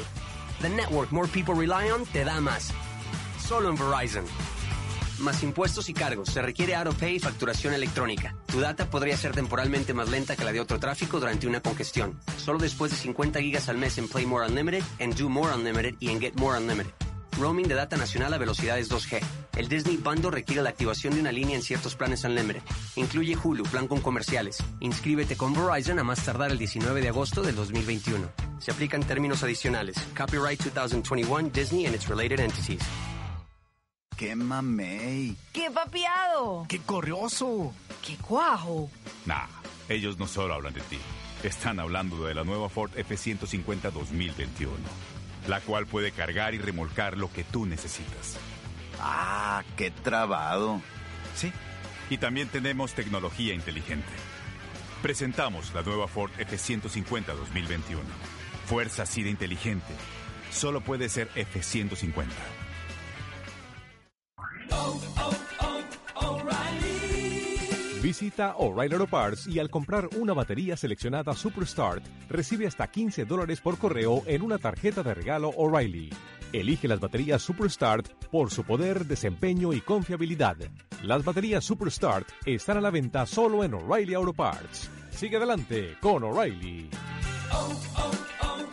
The 0.62 0.68
network 0.68 1.10
more 1.10 1.26
people 1.26 1.54
rely 1.54 1.90
on 1.90 2.06
te 2.06 2.24
da 2.24 2.40
más. 2.40 2.72
Solo 3.46 3.68
en 3.68 3.76
Verizon 3.76 4.24
más 5.20 5.42
impuestos 5.42 5.88
y 5.88 5.94
cargos. 5.94 6.30
Se 6.30 6.42
requiere 6.42 6.74
AutoPay 6.74 7.16
y 7.16 7.20
facturación 7.20 7.74
electrónica. 7.74 8.34
Tu 8.46 8.60
data 8.60 8.88
podría 8.90 9.16
ser 9.16 9.32
temporalmente 9.32 9.94
más 9.94 10.08
lenta 10.08 10.36
que 10.36 10.44
la 10.44 10.52
de 10.52 10.60
otro 10.60 10.78
tráfico 10.78 11.20
durante 11.20 11.46
una 11.46 11.60
congestión. 11.60 12.18
Solo 12.36 12.58
después 12.58 12.90
de 12.90 12.96
50 12.98 13.40
gigas 13.40 13.68
al 13.68 13.78
mes 13.78 13.98
en 13.98 14.08
Play 14.08 14.26
More 14.26 14.46
Unlimited, 14.46 14.82
en 14.98 15.10
Do 15.14 15.28
More 15.28 15.54
Unlimited 15.54 15.94
y 16.00 16.10
en 16.10 16.20
Get 16.20 16.34
More 16.34 16.58
Unlimited. 16.58 16.92
Roaming 17.38 17.68
de 17.68 17.74
data 17.74 17.96
nacional 17.96 18.34
a 18.34 18.38
velocidades 18.38 18.90
2G. 18.90 19.20
El 19.56 19.68
Disney 19.68 19.96
Bundle 19.96 20.30
requiere 20.30 20.62
la 20.62 20.70
activación 20.70 21.14
de 21.14 21.20
una 21.20 21.32
línea 21.32 21.56
en 21.56 21.62
ciertos 21.62 21.94
planes 21.94 22.24
Unlimited. 22.24 22.62
Incluye 22.96 23.36
Hulu, 23.36 23.64
plan 23.64 23.88
con 23.88 24.00
comerciales. 24.00 24.58
Inscríbete 24.80 25.36
con 25.36 25.54
Verizon 25.54 25.98
a 25.98 26.04
más 26.04 26.24
tardar 26.24 26.50
el 26.50 26.58
19 26.58 27.00
de 27.00 27.08
agosto 27.08 27.42
del 27.42 27.56
2021. 27.56 28.28
Se 28.58 28.70
aplican 28.70 29.02
términos 29.02 29.42
adicionales. 29.42 29.96
Copyright 30.16 30.60
2021 30.62 31.50
Disney 31.50 31.86
and 31.86 31.94
its 31.94 32.08
related 32.08 32.40
entities. 32.40 32.82
¡Qué 34.20 34.36
mamey! 34.36 35.34
¡Qué 35.50 35.70
papiado! 35.70 36.66
¡Qué 36.68 36.78
corrioso! 36.80 37.72
¡Qué 38.06 38.18
cuajo! 38.18 38.90
Nah, 39.24 39.46
ellos 39.88 40.18
no 40.18 40.26
solo 40.26 40.52
hablan 40.52 40.74
de 40.74 40.82
ti. 40.82 40.98
Están 41.42 41.80
hablando 41.80 42.26
de 42.26 42.34
la 42.34 42.44
nueva 42.44 42.68
Ford 42.68 42.90
F-150 42.94 43.90
2021, 43.90 44.74
la 45.48 45.62
cual 45.62 45.86
puede 45.86 46.12
cargar 46.12 46.52
y 46.52 46.58
remolcar 46.58 47.16
lo 47.16 47.32
que 47.32 47.44
tú 47.44 47.64
necesitas. 47.64 48.36
¡Ah, 49.00 49.64
qué 49.78 49.90
trabado! 49.90 50.82
Sí, 51.34 51.50
y 52.10 52.18
también 52.18 52.48
tenemos 52.48 52.92
tecnología 52.92 53.54
inteligente. 53.54 54.12
Presentamos 55.00 55.72
la 55.72 55.80
nueva 55.80 56.08
Ford 56.08 56.30
F-150 56.36 57.24
2021. 57.24 58.02
Fuerza 58.66 59.04
así 59.04 59.22
de 59.22 59.30
inteligente. 59.30 59.94
Solo 60.50 60.82
puede 60.82 61.08
ser 61.08 61.30
F-150. 61.34 62.26
Visita 68.10 68.56
O'Reilly 68.56 68.94
Auto 68.94 69.06
Parts 69.06 69.46
y 69.46 69.58
al 69.58 69.70
comprar 69.70 70.08
una 70.18 70.32
batería 70.32 70.76
seleccionada 70.76 71.34
Superstart, 71.34 72.02
recibe 72.28 72.66
hasta 72.66 72.90
15 72.90 73.24
dólares 73.24 73.60
por 73.60 73.78
correo 73.78 74.22
en 74.26 74.42
una 74.42 74.58
tarjeta 74.58 75.02
de 75.02 75.14
regalo 75.14 75.50
O'Reilly. 75.50 76.10
Elige 76.52 76.88
las 76.88 76.98
baterías 76.98 77.42
Superstart 77.42 78.08
por 78.30 78.50
su 78.50 78.64
poder, 78.64 79.06
desempeño 79.06 79.72
y 79.72 79.80
confiabilidad. 79.80 80.56
Las 81.02 81.24
baterías 81.24 81.62
Superstart 81.62 82.26
están 82.46 82.78
a 82.78 82.80
la 82.80 82.90
venta 82.90 83.26
solo 83.26 83.62
en 83.64 83.74
O'Reilly 83.74 84.14
Auto 84.14 84.32
Parts. 84.32 84.90
Sigue 85.10 85.36
adelante 85.36 85.96
con 86.00 86.24
O'Reilly. 86.24 86.88
Oh, 87.52 87.80
oh, 87.96 88.10
oh. 88.42 88.70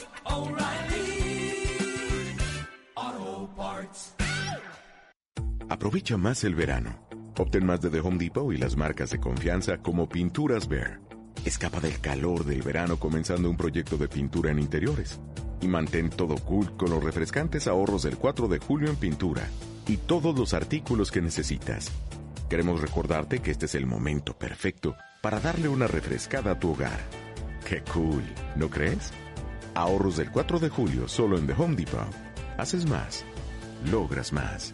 Aprovecha 5.70 6.16
más 6.16 6.46
el 6.46 6.56
verano. 6.56 6.98
Obtén 7.38 7.66
más 7.66 7.82
de 7.82 7.90
The 7.90 8.00
Home 8.00 8.18
Depot 8.18 8.54
y 8.54 8.58
las 8.58 8.78
marcas 8.78 9.10
de 9.10 9.20
confianza 9.20 9.78
como 9.80 10.08
Pinturas 10.08 10.70
Bear. 10.70 11.02
Escapa 11.44 11.82
del 11.82 12.00
calor 12.00 12.46
del 12.46 12.62
verano 12.62 12.98
comenzando 12.98 13.50
un 13.50 13.58
proyecto 13.58 13.98
de 13.98 14.08
pintura 14.08 14.52
en 14.52 14.60
interiores. 14.60 15.20
Y 15.60 15.68
mantén 15.68 16.10
todo 16.10 16.36
cool 16.38 16.78
con 16.78 16.90
los 16.90 17.04
refrescantes 17.04 17.68
ahorros 17.68 18.04
del 18.04 18.18
4 18.18 18.48
de 18.48 18.60
julio 18.60 18.90
en 18.90 18.96
pintura 18.96 19.46
y 19.88 19.98
todos 19.98 20.38
los 20.40 20.54
artículos 20.54 21.12
que 21.12 21.22
necesitas. 21.22 21.92
Queremos 22.50 22.80
recordarte 22.80 23.40
que 23.40 23.52
este 23.52 23.66
es 23.66 23.76
el 23.76 23.86
momento 23.86 24.38
perfecto 24.38 24.96
para 25.22 25.42
darle 25.42 25.68
una 25.68 25.88
refrescada 25.88 26.52
a 26.52 26.60
tu 26.60 26.72
hogar. 26.72 27.00
¡Qué 27.68 27.84
cool! 27.94 28.24
¿No 28.56 28.70
crees? 28.70 29.12
Ahorros 29.76 30.16
del 30.16 30.32
4 30.32 30.60
de 30.60 30.70
julio 30.70 31.10
solo 31.10 31.38
en 31.38 31.46
The 31.46 31.54
Home 31.58 31.76
Depot. 31.76 32.08
Haces 32.58 32.88
más. 32.90 33.26
Logras 33.92 34.32
más. 34.32 34.74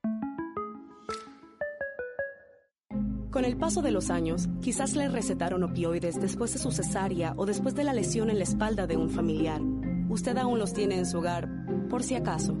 Con 3.31 3.45
el 3.45 3.55
paso 3.55 3.81
de 3.81 3.91
los 3.91 4.09
años, 4.09 4.49
quizás 4.61 4.93
le 4.97 5.07
recetaron 5.07 5.63
opioides 5.63 6.19
después 6.19 6.51
de 6.51 6.59
su 6.59 6.69
cesárea 6.69 7.33
o 7.37 7.45
después 7.45 7.73
de 7.75 7.85
la 7.85 7.93
lesión 7.93 8.29
en 8.29 8.37
la 8.37 8.43
espalda 8.43 8.87
de 8.87 8.97
un 8.97 9.09
familiar. 9.09 9.61
Usted 10.09 10.37
aún 10.37 10.59
los 10.59 10.73
tiene 10.73 10.97
en 10.97 11.05
su 11.05 11.19
hogar, 11.19 11.47
por 11.89 12.03
si 12.03 12.15
acaso. 12.15 12.57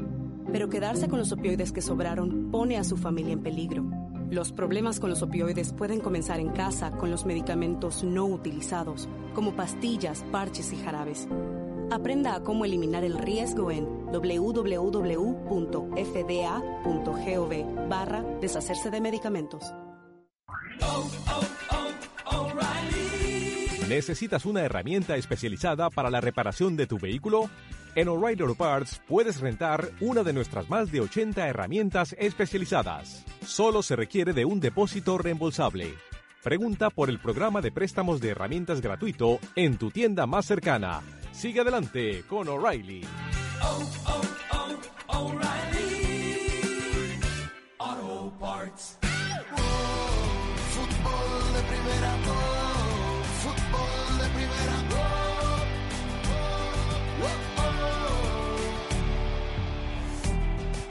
Pero 0.49 0.69
quedarse 0.69 1.09
con 1.09 1.19
los 1.19 1.33
opioides 1.33 1.73
que 1.73 1.81
sobraron 1.81 2.51
pone 2.51 2.77
a 2.77 2.85
su 2.85 2.95
familia 2.95 3.33
en 3.33 3.43
peligro. 3.43 3.83
Los 4.29 4.53
problemas 4.53 5.01
con 5.01 5.09
los 5.09 5.21
opioides 5.21 5.73
pueden 5.73 5.99
comenzar 5.99 6.39
en 6.39 6.51
casa 6.51 6.91
con 6.91 7.11
los 7.11 7.25
medicamentos 7.25 8.05
no 8.05 8.25
utilizados, 8.25 9.09
como 9.35 9.57
pastillas, 9.57 10.23
parches 10.31 10.71
y 10.71 10.77
jarabes. 10.77 11.27
Aprenda 11.91 12.33
a 12.33 12.43
cómo 12.43 12.63
eliminar 12.63 13.03
el 13.03 13.17
riesgo 13.17 13.71
en 13.71 14.05
www.fda.gov 14.05 14.69
barra 17.89 18.23
deshacerse 18.39 18.89
de 18.89 19.01
medicamentos. 19.01 19.73
¿Necesitas 23.91 24.45
una 24.45 24.61
herramienta 24.61 25.17
especializada 25.17 25.89
para 25.89 26.09
la 26.09 26.21
reparación 26.21 26.77
de 26.77 26.87
tu 26.87 26.97
vehículo? 26.97 27.49
En 27.93 28.07
O'Reilly 28.07 28.41
Auto 28.41 28.55
Parts 28.55 29.01
puedes 29.05 29.41
rentar 29.41 29.89
una 29.99 30.23
de 30.23 30.31
nuestras 30.31 30.69
más 30.69 30.93
de 30.93 31.01
80 31.01 31.45
herramientas 31.45 32.15
especializadas. 32.17 33.25
Solo 33.45 33.83
se 33.83 33.97
requiere 33.97 34.31
de 34.31 34.45
un 34.45 34.61
depósito 34.61 35.17
reembolsable. 35.17 35.93
Pregunta 36.41 36.89
por 36.89 37.09
el 37.09 37.19
programa 37.19 37.59
de 37.59 37.73
préstamos 37.73 38.21
de 38.21 38.29
herramientas 38.29 38.79
gratuito 38.79 39.39
en 39.57 39.77
tu 39.77 39.91
tienda 39.91 40.25
más 40.25 40.45
cercana. 40.45 41.01
Sigue 41.33 41.59
adelante 41.59 42.23
con 42.29 42.47
O'Reilly. 42.47 43.01
Auto 47.77 48.33
Parts 48.39 49.10
de 51.61 51.67
primera, 51.67 52.15
fútbol 53.41 54.17
de 54.17 54.27
primera, 54.29 54.77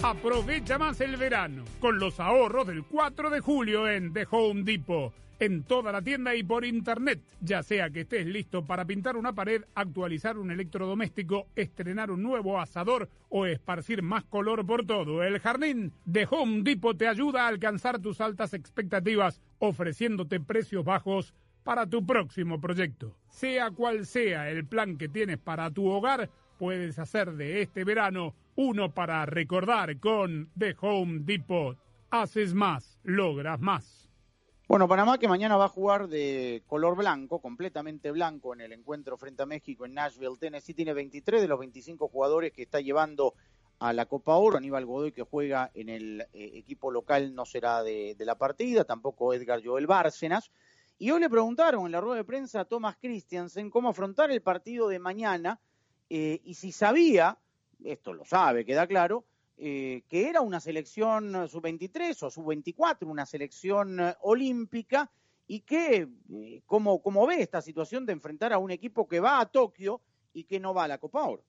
Aprovecha 0.02 0.78
más 0.78 1.00
el 1.00 1.16
verano 1.16 1.64
con 1.80 1.98
los 1.98 2.20
ahorros 2.20 2.66
del 2.66 2.84
4 2.84 3.30
de 3.30 3.40
julio 3.40 3.88
en 3.88 4.12
The 4.12 4.26
Home 4.30 4.62
Depot. 4.62 5.12
En 5.40 5.62
toda 5.62 5.90
la 5.90 6.02
tienda 6.02 6.35
y 6.35 6.42
por 6.42 6.66
internet, 6.66 7.18
ya 7.40 7.62
sea 7.62 7.88
que 7.88 8.02
estés 8.02 8.26
listo 8.26 8.66
para 8.66 8.85
pintar 8.85 9.16
una 9.16 9.32
pared, 9.32 9.64
actualizar 9.75 10.37
un 10.37 10.50
electrodoméstico, 10.50 11.47
estrenar 11.56 12.11
un 12.11 12.23
nuevo 12.23 12.61
asador 12.61 13.09
o 13.30 13.47
esparcir 13.47 14.02
más 14.02 14.25
color 14.25 14.66
por 14.66 14.85
todo 14.85 15.23
el 15.23 15.40
jardín, 15.40 15.94
The 16.12 16.28
Home 16.30 16.61
Depot 16.62 16.94
te 16.94 17.09
ayuda 17.09 17.44
a 17.44 17.49
alcanzar 17.49 18.00
tus 18.00 18.20
altas 18.20 18.52
expectativas, 18.52 19.40
ofreciéndote 19.61 20.40
precios 20.40 20.85
bajos 20.85 21.32
para 21.62 21.87
tu 21.87 22.04
próximo 22.04 22.61
proyecto. 22.61 23.16
Sea 23.30 23.70
cual 23.70 24.04
sea 24.04 24.50
el 24.50 24.66
plan 24.66 24.99
que 24.99 25.09
tienes 25.09 25.38
para 25.38 25.70
tu 25.70 25.87
hogar, 25.88 26.28
puedes 26.59 26.99
hacer 26.99 27.32
de 27.32 27.62
este 27.62 27.85
verano 27.85 28.35
uno 28.56 28.92
para 28.92 29.25
recordar 29.25 29.99
con 30.00 30.50
The 30.59 30.76
Home 30.82 31.20
Depot. 31.20 31.78
Haces 32.11 32.52
más, 32.52 33.00
logras 33.04 33.59
más. 33.59 34.10
Bueno, 34.70 34.86
Panamá 34.86 35.18
que 35.18 35.26
mañana 35.26 35.56
va 35.56 35.64
a 35.64 35.68
jugar 35.68 36.06
de 36.06 36.62
color 36.68 36.94
blanco, 36.94 37.40
completamente 37.40 38.12
blanco 38.12 38.54
en 38.54 38.60
el 38.60 38.72
encuentro 38.72 39.18
frente 39.18 39.42
a 39.42 39.46
México 39.46 39.84
en 39.84 39.94
Nashville, 39.94 40.36
Tennessee. 40.38 40.74
Tiene 40.74 40.94
23 40.94 41.40
de 41.40 41.48
los 41.48 41.58
25 41.58 42.06
jugadores 42.06 42.52
que 42.52 42.62
está 42.62 42.80
llevando 42.80 43.34
a 43.80 43.92
la 43.92 44.06
Copa 44.06 44.36
Oro. 44.36 44.58
Aníbal 44.58 44.86
Godoy 44.86 45.10
que 45.10 45.24
juega 45.24 45.72
en 45.74 45.88
el 45.88 46.20
eh, 46.20 46.52
equipo 46.54 46.92
local 46.92 47.34
no 47.34 47.46
será 47.46 47.82
de, 47.82 48.14
la 48.20 48.38
partida, 48.38 48.84
tampoco 48.84 49.34
Edgar 49.34 49.60
Joel 49.60 49.88
Bárcenas. 49.88 50.52
Y 51.00 51.10
hoy 51.10 51.18
le 51.18 51.28
preguntaron 51.28 51.84
en 51.86 51.90
la 51.90 52.00
rueda 52.00 52.18
de 52.18 52.24
prensa 52.24 52.60
a 52.60 52.64
Thomas 52.64 52.96
Christiansen 52.96 53.70
cómo 53.70 53.88
afrontar 53.88 54.30
el 54.30 54.40
partido 54.40 54.86
de 54.86 55.00
mañana 55.00 55.58
eh, 56.08 56.42
y 56.44 56.54
si 56.54 56.70
sabía, 56.70 57.36
esto 57.82 58.12
lo 58.12 58.24
sabe, 58.24 58.64
queda 58.64 58.86
claro, 58.86 59.24
eh, 59.62 60.02
que 60.09 60.29
era 60.29 60.40
una 60.40 60.59
selección 60.59 61.49
sub-23 61.49 62.23
o 62.23 62.31
sub-24, 62.31 63.07
una 63.07 63.26
selección 63.26 64.00
eh, 64.00 64.14
olímpica, 64.23 65.11
y 65.50 65.62
que, 65.62 66.07
eh, 66.33 66.62
¿cómo, 66.64 67.02
¿cómo 67.02 67.26
ve 67.26 67.43
esta 67.43 67.61
situación 67.61 68.07
de 68.07 68.12
enfrentar 68.12 68.52
a 68.52 68.59
un 68.59 68.71
equipo 68.71 69.09
que 69.09 69.19
va 69.19 69.40
a 69.40 69.47
Tokio 69.47 70.00
y 70.33 70.45
que 70.45 70.61
no 70.61 70.73
va 70.73 70.85
a 70.85 70.88
la 70.88 70.99
Copa 70.99 71.25
Oro? 71.25 71.43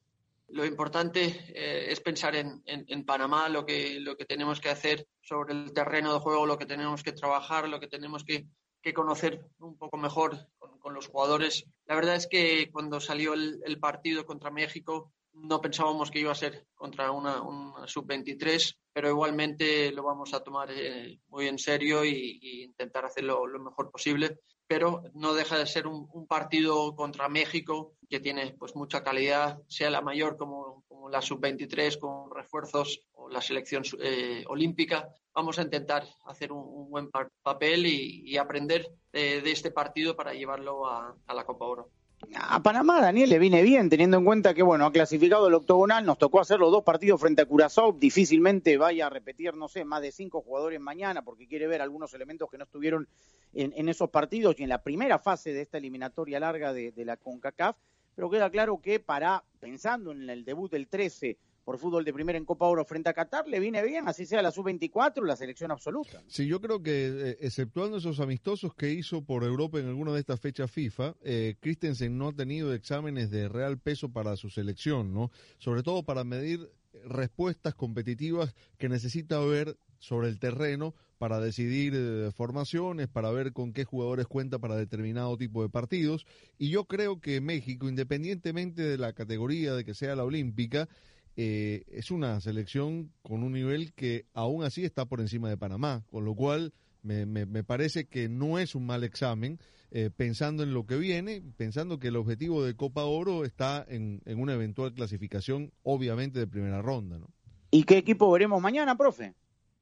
Lo 0.47 0.65
importante 0.65 1.23
eh, 1.53 1.85
es 1.87 2.01
pensar 2.01 2.35
en, 2.35 2.63
en, 2.65 3.05
Panamá, 3.05 3.47
lo 3.47 3.63
que, 3.63 3.99
lo 3.99 4.17
que 4.17 4.25
tenemos 4.25 4.59
que 4.59 4.69
hacer 4.69 5.05
sobre 5.21 5.53
el 5.53 5.71
terreno 5.71 6.13
de 6.13 6.19
juego, 6.19 6.47
lo 6.47 6.57
que 6.57 6.65
tenemos 6.65 7.03
que 7.03 7.11
trabajar, 7.11 7.69
lo 7.69 7.79
que 7.79 7.87
tenemos 7.87 8.23
que, 8.23 8.47
que 8.81 8.91
conocer 8.91 9.45
un 9.59 9.77
poco 9.77 9.97
mejor 9.97 10.49
con, 10.57 10.95
los 10.95 11.07
jugadores. 11.07 11.65
La 11.85 11.93
verdad 11.93 12.15
es 12.15 12.25
que 12.25 12.71
cuando 12.71 12.99
salió 12.99 13.35
el 13.35 13.79
partido 13.79 14.25
contra 14.25 14.49
México, 14.49 15.11
no 15.33 15.61
pensábamos 15.61 16.11
que 16.11 16.19
iba 16.19 16.31
a 16.31 16.35
ser 16.35 16.65
contra 16.75 17.11
una, 17.11 17.41
una 17.41 17.87
sub-23, 17.87 18.77
pero 18.93 19.09
igualmente 19.09 19.91
lo 19.91 20.03
vamos 20.03 20.33
a 20.33 20.43
tomar 20.43 20.69
eh, 20.71 21.19
muy 21.27 21.47
en 21.47 21.57
serio 21.57 22.03
y, 22.03 22.63
intentar 22.63 23.05
hacerlo 23.05 23.47
lo 23.47 23.59
mejor 23.59 23.91
posible. 23.91 24.39
Pero 24.67 25.03
no 25.13 25.33
deja 25.33 25.57
de 25.57 25.65
ser 25.65 25.85
un, 25.85 26.27
partido 26.27 26.95
contra 26.95 27.27
México 27.27 27.95
que 28.09 28.21
tiene 28.21 28.55
pues 28.57 28.75
mucha 28.75 29.03
calidad, 29.03 29.61
sea 29.67 29.89
la 29.89 30.01
mayor 30.01 30.37
como, 30.37 30.85
como 30.87 31.09
la 31.09 31.21
sub-23 31.21 31.99
con 31.99 32.33
refuerzos 32.33 33.01
o 33.11 33.29
la 33.29 33.41
selección 33.41 33.83
eh, 33.99 34.45
olímpica. 34.47 35.09
Vamos 35.33 35.59
a 35.59 35.63
intentar 35.63 36.07
hacer 36.25 36.53
un, 36.53 36.89
buen 36.89 37.09
papel 37.09 37.85
y, 37.85 38.37
aprender 38.37 38.87
de, 39.11 39.41
de, 39.41 39.51
este 39.51 39.71
partido 39.71 40.15
para 40.15 40.33
llevarlo 40.33 40.85
a, 40.87 41.15
a 41.27 41.33
la 41.33 41.45
Copa 41.45 41.65
Oro 41.65 41.91
a 42.35 42.61
Panamá, 42.61 43.01
Daniel, 43.01 43.29
le 43.29 43.39
viene 43.39 43.61
bien, 43.61 43.89
teniendo 43.89 44.17
en 44.17 44.25
cuenta 44.25 44.53
que, 44.53 44.63
bueno, 44.63 44.85
ha 44.85 44.91
clasificado 44.91 45.47
el 45.47 45.53
octogonal, 45.53 46.05
nos 46.05 46.17
tocó 46.17 46.39
hacer 46.39 46.59
los 46.59 46.71
dos 46.71 46.83
partidos 46.83 47.19
frente 47.19 47.41
a 47.41 47.45
Curazao, 47.45 47.93
difícilmente 47.93 48.77
vaya 48.77 49.07
a 49.07 49.09
repetir, 49.09 49.53
no 49.55 49.67
sé, 49.67 49.83
más 49.85 50.01
de 50.01 50.11
cinco 50.11 50.41
jugadores 50.41 50.79
mañana, 50.79 51.23
porque 51.23 51.47
quiere 51.47 51.67
ver 51.67 51.81
algunos 51.81 52.13
elementos 52.13 52.49
que 52.49 52.57
no 52.57 52.63
estuvieron 52.63 53.07
en, 53.53 53.73
en 53.75 53.89
esos 53.89 54.09
partidos. 54.09 54.59
Y 54.59 54.63
en 54.63 54.69
la 54.69 54.83
primera 54.83 55.19
fase 55.19 55.53
de 55.53 55.61
esta 55.61 55.77
eliminatoria 55.77 56.39
larga 56.39 56.73
de, 56.73 56.91
de 56.91 57.05
la 57.05 57.17
CONCACAF, 57.17 57.75
pero 58.15 58.29
queda 58.29 58.49
claro 58.49 58.81
que 58.81 58.99
para, 58.99 59.43
pensando 59.59 60.11
en 60.11 60.29
el 60.29 60.45
debut 60.45 60.71
del 60.71 60.87
13 60.87 61.37
por 61.63 61.77
fútbol 61.77 62.03
de 62.03 62.13
primera 62.13 62.37
en 62.37 62.45
Copa 62.45 62.65
Oro 62.65 62.83
frente 62.85 63.09
a 63.09 63.13
Qatar, 63.13 63.47
le 63.47 63.59
viene 63.59 63.83
bien, 63.83 64.07
así 64.07 64.25
sea 64.25 64.41
la 64.41 64.51
sub-24, 64.51 65.23
la 65.23 65.35
selección 65.35 65.71
absoluta. 65.71 66.21
Sí, 66.27 66.47
yo 66.47 66.59
creo 66.59 66.81
que, 66.81 67.07
eh, 67.07 67.37
exceptuando 67.41 67.97
esos 67.97 68.19
amistosos 68.19 68.73
que 68.73 68.91
hizo 68.91 69.23
por 69.23 69.43
Europa 69.43 69.79
en 69.79 69.87
alguna 69.87 70.11
de 70.11 70.19
estas 70.19 70.39
fechas 70.39 70.71
FIFA, 70.71 71.15
eh, 71.21 71.55
Christensen 71.59 72.17
no 72.17 72.29
ha 72.29 72.33
tenido 72.33 72.73
exámenes 72.73 73.29
de 73.29 73.47
real 73.47 73.77
peso 73.77 74.09
para 74.09 74.35
su 74.37 74.49
selección, 74.49 75.13
¿no? 75.13 75.31
Sobre 75.59 75.83
todo 75.83 76.03
para 76.03 76.23
medir 76.23 76.71
respuestas 77.05 77.75
competitivas 77.75 78.53
que 78.77 78.89
necesita 78.89 79.39
ver 79.39 79.77
sobre 79.99 80.29
el 80.29 80.39
terreno 80.39 80.95
para 81.21 81.39
decidir 81.39 81.93
eh, 81.95 82.31
formaciones, 82.31 83.07
para 83.07 83.29
ver 83.29 83.53
con 83.53 83.73
qué 83.73 83.83
jugadores 83.85 84.25
cuenta 84.25 84.57
para 84.57 84.75
determinado 84.75 85.37
tipo 85.37 85.61
de 85.61 85.69
partidos. 85.69 86.25
Y 86.57 86.69
yo 86.69 86.85
creo 86.85 87.21
que 87.21 87.41
México, 87.41 87.87
independientemente 87.87 88.81
de 88.81 88.97
la 88.97 89.13
categoría 89.13 89.75
de 89.75 89.85
que 89.85 89.93
sea 89.93 90.15
la 90.15 90.23
olímpica, 90.23 90.89
eh, 91.35 91.83
es 91.91 92.09
una 92.09 92.41
selección 92.41 93.11
con 93.21 93.43
un 93.43 93.51
nivel 93.51 93.93
que 93.93 94.25
aún 94.33 94.63
así 94.63 94.83
está 94.83 95.05
por 95.05 95.21
encima 95.21 95.47
de 95.47 95.57
Panamá, 95.57 96.03
con 96.09 96.25
lo 96.25 96.33
cual 96.33 96.73
me, 97.03 97.45
parece 97.63 98.07
que 98.07 98.27
no 98.27 98.57
es 98.57 98.73
un 98.73 98.87
mal 98.87 99.03
examen, 99.03 99.59
eh, 99.91 100.09
pensando 100.09 100.63
en 100.63 100.73
lo 100.73 100.87
que 100.87 100.97
viene, 100.97 101.43
pensando 101.55 101.99
que 101.99 102.07
el 102.07 102.15
objetivo 102.15 102.63
de 102.63 102.75
Copa 102.75 103.03
Oro 103.03 103.45
está 103.45 103.85
en, 103.87 104.23
en 104.25 104.39
una 104.39 104.55
eventual 104.55 104.91
clasificación, 104.95 105.71
obviamente 105.83 106.39
de 106.39 106.47
primera 106.47 106.81
ronda. 106.81 107.19
¿no? 107.19 107.27
¿Y 107.69 107.83
qué 107.83 107.99
equipo 107.99 108.31
veremos 108.31 108.59
mañana, 108.59 108.97
profe? 108.97 109.35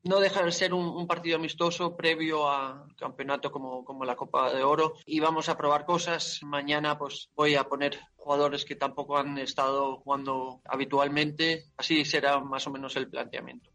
No 0.04 0.20
deja 0.20 0.44
de 0.44 0.52
ser 0.52 0.74
un, 0.74 0.86
un, 0.86 1.08
partido 1.08 1.38
amistoso 1.38 1.96
previo 1.96 2.50
a 2.50 2.88
campeonato 2.98 3.52
como, 3.52 3.84
como, 3.84 4.06
la 4.06 4.16
Copa 4.16 4.54
de 4.54 4.64
Oro 4.64 4.94
y 5.06 5.20
vamos 5.20 5.50
a 5.50 5.58
probar 5.58 5.86
cosas. 5.86 6.40
Mañana 6.44 6.98
pues 6.98 7.30
voy 7.36 7.56
a 7.56 7.66
poner 7.66 8.00
jugadores 8.16 8.64
que 8.64 8.76
tampoco 8.76 9.18
han 9.18 9.38
estado 9.38 9.98
jugando 9.98 10.62
habitualmente, 10.66 11.66
así 11.78 12.06
será 12.06 12.40
más 12.40 12.66
o 12.68 12.72
menos 12.72 12.96
el 12.96 13.10
planteamiento. 13.10 13.70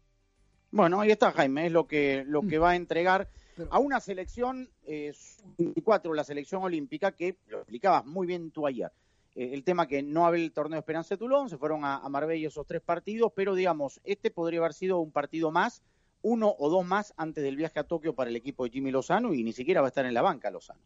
Bueno, 0.71 0.99
ahí 0.99 1.11
está 1.11 1.31
Jaime, 1.31 1.67
es 1.67 1.71
lo 1.71 1.87
que, 1.87 2.23
lo 2.27 2.41
que 2.41 2.57
va 2.57 2.71
a 2.71 2.75
entregar 2.75 3.29
a 3.69 3.79
una 3.79 3.99
selección 3.99 4.69
eh, 4.85 5.13
24, 5.57 6.13
la 6.13 6.23
selección 6.23 6.63
olímpica, 6.63 7.11
que 7.11 7.37
lo 7.47 7.59
explicabas 7.59 8.05
muy 8.05 8.27
bien 8.27 8.51
tú 8.51 8.67
ayer. 8.67 8.91
Eh, 9.35 9.51
el 9.53 9.63
tema 9.63 9.87
que 9.87 10.01
no 10.01 10.25
había 10.25 10.43
el 10.43 10.51
torneo 10.51 10.75
de 10.75 10.79
Esperanza 10.79 11.15
de 11.15 11.19
Tulón, 11.19 11.49
se 11.49 11.57
fueron 11.57 11.85
a, 11.85 11.97
a 11.97 12.09
Marbella 12.09 12.47
esos 12.47 12.65
tres 12.65 12.81
partidos, 12.81 13.31
pero 13.35 13.55
digamos, 13.55 14.01
este 14.03 14.31
podría 14.31 14.59
haber 14.59 14.73
sido 14.73 14.99
un 14.99 15.11
partido 15.11 15.51
más 15.51 15.81
uno 16.25 16.55
o 16.57 16.69
dos 16.69 16.83
más 16.85 17.13
antes 17.17 17.43
del 17.43 17.55
viaje 17.55 17.79
a 17.79 17.83
Tokio 17.83 18.15
para 18.15 18.31
el 18.31 18.35
equipo 18.35 18.63
de 18.63 18.71
Jimmy 18.71 18.89
Lozano 18.89 19.33
y 19.33 19.43
ni 19.43 19.53
siquiera 19.53 19.81
va 19.81 19.87
a 19.87 19.89
estar 19.89 20.05
en 20.05 20.13
la 20.15 20.23
banca 20.23 20.49
Lozano. 20.49 20.81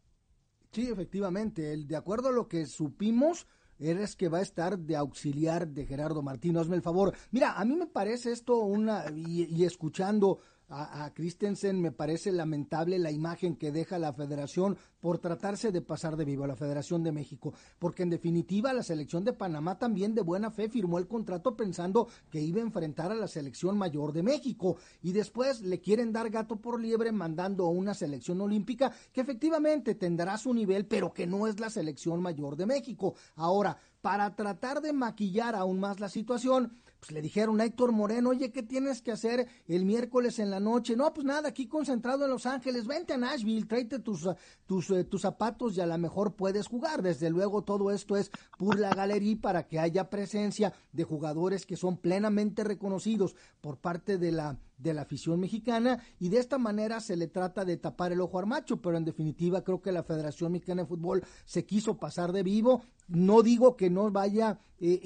Sí, 0.71 0.89
efectivamente. 0.91 1.71
El, 1.71 1.87
de 1.87 1.95
acuerdo 1.95 2.27
a 2.27 2.33
lo 2.33 2.49
que 2.49 2.65
supimos, 2.65 3.47
eres 3.79 4.17
que 4.17 4.27
va 4.27 4.39
a 4.39 4.41
estar 4.41 4.77
de 4.77 4.97
auxiliar 4.97 5.67
de 5.67 5.85
Gerardo 5.85 6.21
Martino. 6.21 6.59
Hazme 6.59 6.75
el 6.75 6.81
favor. 6.81 7.15
Mira, 7.31 7.53
a 7.53 7.63
mí 7.63 7.75
me 7.75 7.87
parece 7.87 8.33
esto 8.33 8.57
una, 8.57 9.05
y, 9.15 9.45
y 9.45 9.63
escuchando 9.63 10.39
a, 10.69 11.11
Christensen 11.13 11.81
me 11.81 11.91
parece 11.91 12.31
lamentable 12.31 12.99
la 12.99 13.11
imagen 13.11 13.55
que 13.55 13.71
deja 13.71 13.97
la 13.97 14.13
federación 14.13 14.77
por 14.99 15.17
tratarse 15.17 15.71
de 15.71 15.81
pasar 15.81 16.15
de 16.15 16.25
vivo 16.25 16.43
a 16.43 16.47
la 16.47 16.55
Federación 16.55 17.03
de 17.03 17.11
México, 17.11 17.53
porque 17.79 18.03
en 18.03 18.09
definitiva 18.09 18.73
la 18.73 18.83
selección 18.83 19.23
de 19.23 19.33
Panamá 19.33 19.79
también 19.79 20.13
de 20.13 20.21
buena 20.21 20.51
fe 20.51 20.69
firmó 20.69 20.99
el 20.99 21.07
contrato 21.07 21.55
pensando 21.55 22.07
que 22.29 22.41
iba 22.41 22.59
a 22.59 22.63
enfrentar 22.63 23.11
a 23.11 23.15
la 23.15 23.27
selección 23.27 23.77
mayor 23.77 24.13
de 24.13 24.23
México 24.23 24.77
y 25.01 25.11
después 25.11 25.61
le 25.61 25.79
quieren 25.79 26.11
dar 26.11 26.29
gato 26.29 26.57
por 26.57 26.79
liebre 26.79 27.11
mandando 27.11 27.65
a 27.65 27.69
una 27.69 27.93
selección 27.93 28.41
olímpica 28.41 28.91
que 29.11 29.21
efectivamente 29.21 29.95
tendrá 29.95 30.37
su 30.37 30.53
nivel, 30.53 30.85
pero 30.85 31.13
que 31.13 31.25
no 31.25 31.47
es 31.47 31.59
la 31.59 31.69
selección 31.69 32.21
mayor 32.21 32.55
de 32.55 32.65
México. 32.65 33.15
Ahora, 33.35 33.77
para 34.01 34.35
tratar 34.35 34.81
de 34.81 34.93
maquillar 34.93 35.55
aún 35.55 35.79
más 35.79 35.99
la 35.99 36.09
situación, 36.09 36.73
pues 36.99 37.11
le 37.11 37.21
dijeron 37.21 37.59
a 37.61 37.65
Héctor 37.65 37.91
Moreno, 37.91 38.29
oye, 38.29 38.51
¿qué 38.51 38.61
tienes 38.61 39.01
que 39.01 39.11
hacer 39.11 39.47
el 39.67 39.85
miércoles 39.85 40.39
en 40.39 40.49
la 40.49 40.59
noche? 40.59 40.95
No, 40.95 41.13
pues 41.13 41.25
nada, 41.25 41.49
aquí 41.49 41.67
concentrado 41.67 42.25
en 42.25 42.31
Los 42.31 42.45
Ángeles, 42.45 42.87
vente 42.87 43.13
a 43.13 43.17
Nashville, 43.17 43.65
tráete 43.65 43.99
tus, 43.99 44.27
tus, 44.65 44.89
eh, 44.89 45.03
tus 45.05 45.21
zapatos 45.21 45.77
y 45.77 45.81
a 45.81 45.85
lo 45.85 45.97
mejor 45.97 46.35
puedes 46.35 46.67
jugar. 46.67 47.01
Desde 47.01 47.29
luego 47.29 47.63
todo 47.63 47.91
esto 47.91 48.17
es 48.17 48.31
por 48.57 48.79
la 48.79 48.93
galería 48.93 49.19
para 49.41 49.67
que 49.67 49.79
haya 49.79 50.09
presencia 50.09 50.73
de 50.91 51.03
jugadores 51.03 51.65
que 51.65 51.77
son 51.77 51.97
plenamente 51.97 52.63
reconocidos 52.63 53.35
por 53.61 53.77
parte 53.77 54.17
de 54.17 54.31
la 54.31 54.57
de 54.79 54.93
la 54.93 55.01
afición 55.01 55.39
mexicana 55.39 56.01
y 56.19 56.29
de 56.29 56.37
esta 56.37 56.57
manera 56.57 56.99
se 57.01 57.15
le 57.15 57.27
trata 57.27 57.65
de 57.65 57.77
tapar 57.77 58.11
el 58.11 58.21
ojo 58.21 58.39
armacho, 58.39 58.81
pero 58.81 58.97
en 58.97 59.05
definitiva 59.05 59.63
creo 59.63 59.81
que 59.81 59.91
la 59.91 60.03
Federación 60.03 60.51
Mexicana 60.51 60.83
de 60.83 60.87
Fútbol 60.87 61.23
se 61.45 61.65
quiso 61.65 61.97
pasar 61.97 62.31
de 62.31 62.43
vivo. 62.43 62.83
No 63.07 63.41
digo 63.41 63.75
que 63.75 63.89
no 63.89 64.09
vaya 64.11 64.59
eh, 64.79 65.01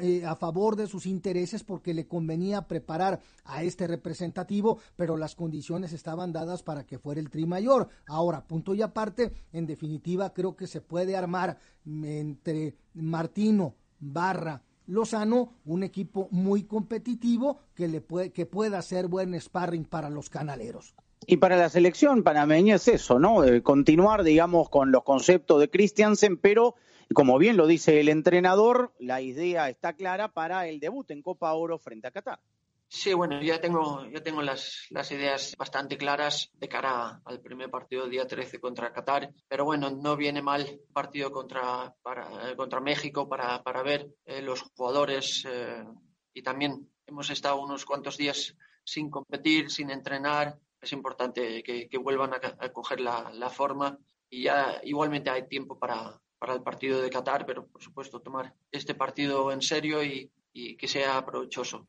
eh, 0.00 0.24
a 0.24 0.36
favor 0.36 0.76
de 0.76 0.86
sus 0.86 1.06
intereses 1.06 1.64
porque 1.64 1.94
le 1.94 2.06
convenía 2.06 2.68
preparar 2.68 3.20
a 3.44 3.62
este 3.62 3.86
representativo, 3.86 4.78
pero 4.94 5.16
las 5.16 5.34
condiciones 5.34 5.92
estaban 5.92 6.32
dadas 6.32 6.62
para 6.62 6.86
que 6.86 6.98
fuera 6.98 7.20
el 7.20 7.30
tri 7.30 7.46
mayor. 7.46 7.88
Ahora, 8.06 8.46
punto 8.46 8.74
y 8.74 8.82
aparte, 8.82 9.32
en 9.52 9.66
definitiva 9.66 10.32
creo 10.32 10.54
que 10.54 10.66
se 10.66 10.80
puede 10.80 11.16
armar 11.16 11.58
entre 11.84 12.76
Martino, 12.94 13.74
Barra, 13.98 14.62
Lozano, 14.86 15.54
un 15.64 15.82
equipo 15.82 16.28
muy 16.30 16.64
competitivo 16.64 17.60
que, 17.74 17.88
le 17.88 18.00
puede, 18.00 18.32
que 18.32 18.46
pueda 18.46 18.80
ser 18.82 19.08
buen 19.08 19.38
sparring 19.40 19.84
para 19.84 20.10
los 20.10 20.30
canaleros. 20.30 20.94
Y 21.26 21.38
para 21.38 21.56
la 21.56 21.68
selección 21.68 22.22
panameña 22.22 22.76
es 22.76 22.88
eso, 22.88 23.18
¿no? 23.18 23.42
Eh, 23.44 23.62
continuar, 23.62 24.22
digamos, 24.22 24.68
con 24.68 24.92
los 24.92 25.02
conceptos 25.02 25.60
de 25.60 25.70
Christiansen, 25.70 26.36
pero 26.36 26.76
como 27.14 27.38
bien 27.38 27.56
lo 27.56 27.66
dice 27.66 28.00
el 28.00 28.08
entrenador, 28.08 28.92
la 28.98 29.20
idea 29.20 29.68
está 29.68 29.94
clara 29.94 30.32
para 30.32 30.66
el 30.68 30.80
debut 30.80 31.10
en 31.10 31.22
Copa 31.22 31.52
Oro 31.52 31.78
frente 31.78 32.08
a 32.08 32.10
Qatar. 32.10 32.40
Sí, 32.88 33.12
bueno, 33.14 33.42
ya 33.42 33.60
tengo, 33.60 34.06
ya 34.06 34.22
tengo 34.22 34.42
las, 34.42 34.86
las 34.90 35.10
ideas 35.10 35.56
bastante 35.58 35.98
claras 35.98 36.50
de 36.54 36.68
cara 36.68 37.20
al 37.24 37.40
primer 37.40 37.68
partido 37.68 38.08
día 38.08 38.26
13 38.26 38.60
contra 38.60 38.92
Qatar, 38.92 39.32
pero 39.48 39.64
bueno, 39.64 39.90
no 39.90 40.16
viene 40.16 40.40
mal 40.40 40.80
partido 40.92 41.32
contra, 41.32 41.92
para, 42.02 42.54
contra 42.56 42.80
México 42.80 43.28
para, 43.28 43.62
para 43.64 43.82
ver 43.82 44.08
eh, 44.24 44.40
los 44.40 44.62
jugadores 44.62 45.44
eh, 45.50 45.84
y 46.32 46.42
también 46.42 46.88
hemos 47.06 47.28
estado 47.30 47.60
unos 47.60 47.84
cuantos 47.84 48.16
días 48.16 48.56
sin 48.84 49.10
competir, 49.10 49.70
sin 49.70 49.90
entrenar, 49.90 50.56
es 50.80 50.92
importante 50.92 51.62
que, 51.64 51.88
que 51.88 51.98
vuelvan 51.98 52.34
a, 52.34 52.40
a 52.60 52.72
coger 52.72 53.00
la, 53.00 53.30
la, 53.32 53.50
forma 53.50 53.98
y 54.30 54.44
ya 54.44 54.80
igualmente 54.84 55.28
hay 55.28 55.48
tiempo 55.48 55.76
para, 55.76 56.20
para 56.38 56.54
el 56.54 56.62
partido 56.62 57.02
de 57.02 57.10
Qatar, 57.10 57.44
pero 57.46 57.66
por 57.66 57.82
supuesto 57.82 58.20
tomar 58.20 58.54
este 58.70 58.94
partido 58.94 59.50
en 59.50 59.60
serio 59.60 60.04
y, 60.04 60.30
y 60.52 60.76
que 60.76 60.86
sea 60.86 61.24
provechoso. 61.26 61.88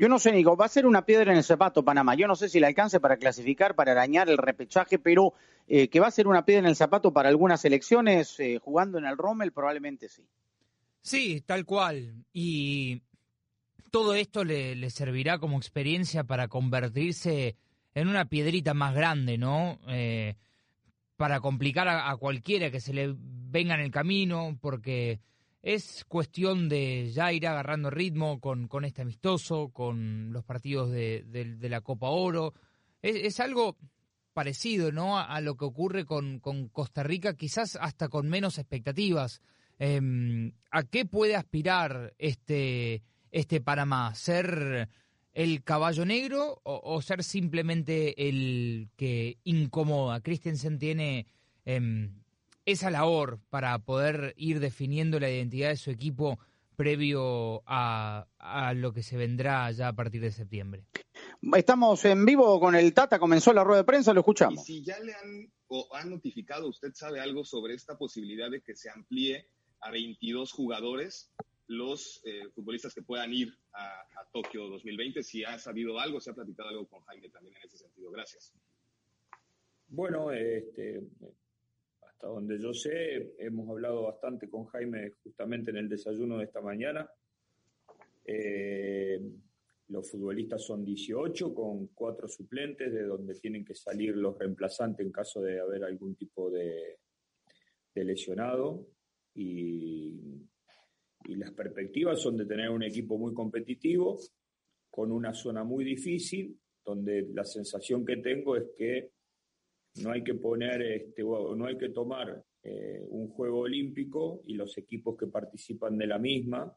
Yo 0.00 0.08
no 0.08 0.18
sé, 0.18 0.32
Nico, 0.32 0.56
va 0.56 0.64
a 0.64 0.68
ser 0.70 0.86
una 0.86 1.04
piedra 1.04 1.30
en 1.30 1.36
el 1.36 1.44
zapato 1.44 1.84
Panamá. 1.84 2.14
Yo 2.14 2.26
no 2.26 2.34
sé 2.34 2.48
si 2.48 2.58
le 2.58 2.66
alcance 2.66 3.00
para 3.00 3.18
clasificar, 3.18 3.74
para 3.74 3.92
arañar 3.92 4.30
el 4.30 4.38
repechaje, 4.38 4.98
pero 4.98 5.34
eh, 5.68 5.88
que 5.88 6.00
va 6.00 6.06
a 6.06 6.10
ser 6.10 6.26
una 6.26 6.46
piedra 6.46 6.60
en 6.60 6.68
el 6.68 6.74
zapato 6.74 7.12
para 7.12 7.28
algunas 7.28 7.62
elecciones, 7.66 8.40
eh, 8.40 8.58
jugando 8.64 8.96
en 8.96 9.04
el 9.04 9.18
Rommel, 9.18 9.52
probablemente 9.52 10.08
sí. 10.08 10.26
Sí, 11.02 11.42
tal 11.44 11.66
cual. 11.66 12.14
Y 12.32 13.02
todo 13.90 14.14
esto 14.14 14.42
le, 14.42 14.88
servirá 14.88 15.38
como 15.38 15.58
experiencia 15.58 16.24
para 16.24 16.48
convertirse 16.48 17.56
en 17.94 18.08
una 18.08 18.24
piedrita 18.24 18.72
más 18.72 18.94
grande, 18.94 19.36
¿no? 19.36 19.80
Eh, 19.88 20.34
para 21.18 21.40
complicar 21.40 21.88
a, 21.88 22.16
cualquiera 22.16 22.70
que 22.70 22.80
se 22.80 22.94
le 22.94 23.14
venga 23.18 23.74
en 23.74 23.82
el 23.82 23.90
camino, 23.90 24.56
porque 24.62 25.20
es 25.62 26.04
cuestión 26.06 26.68
de 26.68 27.10
ya 27.12 27.32
ir 27.32 27.46
agarrando 27.46 27.90
ritmo 27.90 28.40
con, 28.40 28.66
con 28.66 28.84
este 28.84 29.02
amistoso, 29.02 29.68
con 29.70 30.32
los 30.32 30.44
partidos 30.44 30.90
de, 30.90 31.24
de, 31.26 31.56
de 31.56 31.68
la 31.68 31.82
Copa 31.82 32.08
Oro. 32.08 32.54
Es, 33.02 33.40
algo 33.40 33.76
parecido, 34.32 34.92
¿no? 34.92 35.18
A, 35.18 35.40
lo 35.40 35.56
que 35.56 35.64
ocurre 35.64 36.04
con, 36.04 36.38
con, 36.40 36.68
Costa 36.68 37.02
Rica, 37.02 37.34
quizás 37.34 37.76
hasta 37.76 38.08
con 38.08 38.28
menos 38.28 38.58
expectativas. 38.58 39.42
Eh, 39.78 40.52
¿A 40.70 40.82
qué 40.84 41.04
puede 41.04 41.36
aspirar 41.36 42.14
este, 42.18 43.02
este 43.30 43.60
Panamá? 43.60 44.14
¿Ser 44.14 44.88
el 45.32 45.62
caballo 45.62 46.04
negro 46.04 46.60
o, 46.64 47.00
ser 47.02 47.22
simplemente 47.22 48.28
el 48.28 48.88
que 48.96 49.38
incomoda? 49.44 50.20
Christensen 50.20 50.78
tiene 50.78 51.26
eh, 51.64 52.10
esa 52.64 52.90
labor 52.90 53.40
para 53.50 53.78
poder 53.78 54.34
ir 54.36 54.60
definiendo 54.60 55.18
la 55.18 55.30
identidad 55.30 55.70
de 55.70 55.76
su 55.76 55.90
equipo 55.90 56.38
previo 56.76 57.62
a, 57.66 58.26
a, 58.38 58.72
lo 58.72 58.94
que 58.94 59.02
se 59.02 59.16
vendrá 59.16 59.70
ya 59.70 59.88
a 59.88 59.92
partir 59.92 60.22
de 60.22 60.32
septiembre. 60.32 60.84
Estamos 61.54 62.02
en 62.06 62.24
vivo 62.24 62.58
con 62.58 62.74
el 62.74 62.94
Tata, 62.94 63.18
comenzó 63.18 63.52
la 63.52 63.64
rueda 63.64 63.82
de 63.82 63.84
prensa, 63.84 64.14
lo 64.14 64.20
escuchamos. 64.20 64.62
Y 64.62 64.78
si 64.78 64.82
ya 64.82 64.98
le 65.00 65.12
han, 65.12 65.52
o 65.68 65.88
han 65.94 66.08
notificado, 66.08 66.68
¿usted 66.68 66.92
sabe 66.94 67.20
algo 67.20 67.44
sobre 67.44 67.74
esta 67.74 67.98
posibilidad 67.98 68.50
de 68.50 68.62
que 68.62 68.74
se 68.74 68.88
amplíe 68.88 69.46
a 69.80 69.90
22 69.90 70.52
jugadores 70.52 71.30
los 71.66 72.22
eh, 72.24 72.48
futbolistas 72.54 72.94
que 72.94 73.02
puedan 73.02 73.32
ir 73.34 73.54
a, 73.72 74.00
a, 74.00 74.24
Tokio 74.32 74.68
2020? 74.68 75.22
Si 75.22 75.44
ha 75.44 75.58
sabido 75.58 76.00
algo, 76.00 76.18
se 76.18 76.30
ha 76.30 76.34
platicado 76.34 76.70
algo 76.70 76.88
con 76.88 77.02
Jaime 77.02 77.28
también 77.28 77.56
en 77.56 77.62
ese 77.62 77.76
sentido. 77.76 78.10
Gracias. 78.10 78.54
Bueno, 79.88 80.30
este, 80.30 81.02
hasta 82.20 82.34
donde 82.34 82.58
yo 82.58 82.74
sé, 82.74 83.32
hemos 83.38 83.66
hablado 83.70 84.02
bastante 84.02 84.50
con 84.50 84.66
Jaime 84.66 85.12
justamente 85.24 85.70
en 85.70 85.78
el 85.78 85.88
desayuno 85.88 86.36
de 86.36 86.44
esta 86.44 86.60
mañana. 86.60 87.10
Eh, 88.26 89.18
los 89.88 90.10
futbolistas 90.10 90.62
son 90.62 90.84
18 90.84 91.54
con 91.54 91.86
cuatro 91.94 92.28
suplentes 92.28 92.92
de 92.92 93.04
donde 93.04 93.36
tienen 93.36 93.64
que 93.64 93.74
salir 93.74 94.14
los 94.18 94.38
reemplazantes 94.38 95.06
en 95.06 95.10
caso 95.10 95.40
de 95.40 95.60
haber 95.60 95.82
algún 95.82 96.14
tipo 96.14 96.50
de, 96.50 96.98
lesionado. 97.94 98.86
Y 99.34 100.20
las 101.24 101.52
perspectivas 101.52 102.20
son 102.20 102.36
de 102.36 102.44
tener 102.44 102.68
un 102.68 102.82
equipo 102.82 103.16
muy 103.16 103.32
competitivo, 103.32 104.18
con 104.90 105.10
una 105.10 105.32
zona 105.32 105.64
muy 105.64 105.86
difícil, 105.86 106.54
donde 106.84 107.30
la 107.32 107.46
sensación 107.46 108.04
que 108.04 108.18
tengo 108.18 108.56
es 108.56 108.64
que 108.76 109.10
no 109.96 110.12
hay 110.12 110.22
que 110.22 110.34
poner, 110.34 110.82
este, 110.82 111.22
no 111.22 111.66
hay 111.66 111.76
que 111.76 111.90
tomar 111.90 112.42
eh, 112.62 113.02
un 113.08 113.28
juego 113.28 113.60
olímpico 113.60 114.42
y 114.46 114.54
los 114.54 114.76
equipos 114.78 115.16
que 115.16 115.26
participan 115.26 115.96
de 115.98 116.06
la 116.06 116.18
misma 116.18 116.76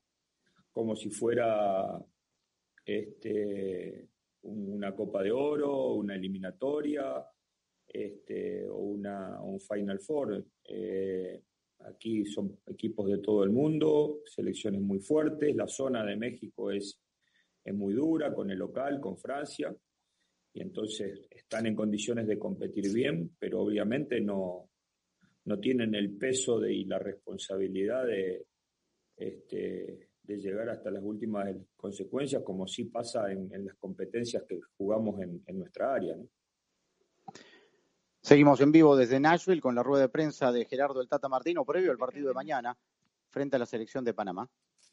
como 0.72 0.96
si 0.96 1.10
fuera 1.10 2.00
este, 2.84 4.10
una 4.42 4.96
Copa 4.96 5.22
de 5.22 5.32
Oro, 5.32 5.94
una 5.94 6.16
eliminatoria 6.16 7.24
este, 7.88 8.68
o 8.68 8.78
una, 8.78 9.42
un 9.42 9.60
Final 9.60 10.00
Four. 10.00 10.44
Eh, 10.66 11.44
aquí 11.80 12.26
son 12.26 12.60
equipos 12.66 13.08
de 13.10 13.20
todo 13.20 13.44
el 13.44 13.52
mundo, 13.52 14.22
selecciones 14.26 14.82
muy 14.82 15.00
fuertes, 15.00 15.56
la 15.56 15.68
zona 15.68 16.04
de 16.04 16.16
México 16.16 16.72
es, 16.72 17.00
es 17.64 17.74
muy 17.74 17.94
dura 17.94 18.34
con 18.34 18.50
el 18.50 18.58
local, 18.58 19.00
con 19.00 19.18
Francia 19.18 19.74
y 20.54 20.62
entonces 20.62 21.28
están 21.32 21.66
en 21.66 21.76
condiciones 21.76 22.28
de 22.28 22.38
competir 22.38 22.94
bien, 22.94 23.36
pero 23.40 23.62
obviamente 23.62 24.22
no, 24.22 24.70
no 25.46 25.60
tienen 25.60 25.96
el 25.96 26.16
peso 26.16 26.60
de, 26.60 26.74
y 26.74 26.86
la 26.86 27.00
responsabilidad 27.00 28.06
de, 28.06 28.46
este, 29.18 30.10
de 30.22 30.38
llegar 30.38 30.70
hasta 30.70 30.92
las 30.92 31.04
últimas 31.04 31.56
consecuencias, 31.76 32.44
como 32.44 32.68
sí 32.68 32.86
pasa 32.86 33.32
en, 33.32 33.52
en 33.52 33.66
las 33.66 33.76
competencias 33.78 34.44
que 34.48 34.60
jugamos 34.78 35.20
en, 35.22 35.44
en 35.48 35.58
nuestra 35.58 35.96
área. 35.96 36.16
¿no? 36.16 36.28
Seguimos 38.22 38.62
en 38.62 38.72
vivo 38.72 38.96
desde 38.96 39.20
Nashville 39.20 39.60
con 39.60 39.74
la 39.76 39.84
rueda 39.84 40.04
de 40.04 40.10
prensa 40.10 40.52
de 40.52 40.66
Gerardo 40.66 41.02
El 41.02 41.10
Tata 41.10 41.28
Martino 41.28 41.66
previo 41.66 41.92
al 41.92 41.98
partido 41.98 42.28
de 42.28 42.36
mañana 42.36 42.78
frente 43.32 43.56
a 43.56 43.60
la 43.60 43.66
selección 43.66 44.06
de 44.06 44.14
Panamá. 44.14 44.48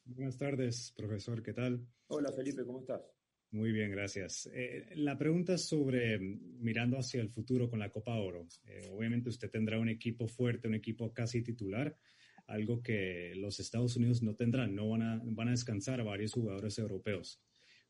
Buenas 0.07 0.39
tardes, 0.39 0.95
profesor, 0.97 1.43
¿qué 1.43 1.53
tal? 1.53 1.87
Hola 2.09 2.33
Felipe, 2.33 2.65
¿cómo 2.65 2.81
estás? 2.81 3.03
Muy 3.53 3.73
bien, 3.73 3.91
gracias. 3.91 4.49
Eh, 4.55 4.93
la 4.95 5.19
pregunta 5.19 5.55
es 5.55 5.67
sobre 5.67 6.21
mirando 6.21 6.97
hacia 6.97 7.21
el 7.21 7.31
futuro 7.31 7.69
con 7.69 7.81
la 7.81 7.91
Copa 7.91 8.15
Oro. 8.15 8.47
Eh, 8.65 8.89
obviamente 8.93 9.29
usted 9.29 9.51
tendrá 9.51 9.81
un 9.81 9.89
equipo 9.89 10.29
fuerte, 10.29 10.69
un 10.69 10.77
equipo 10.77 11.13
casi 11.13 11.43
titular, 11.43 11.97
algo 12.47 12.81
que 12.81 13.33
los 13.35 13.59
Estados 13.59 13.97
Unidos 13.97 14.23
no 14.23 14.37
tendrán, 14.37 14.77
no 14.77 14.89
van 14.89 15.03
a, 15.03 15.21
van 15.25 15.49
a 15.49 15.51
descansar 15.51 16.01
a 16.01 16.05
varios 16.05 16.33
jugadores 16.33 16.79
europeos. 16.79 17.43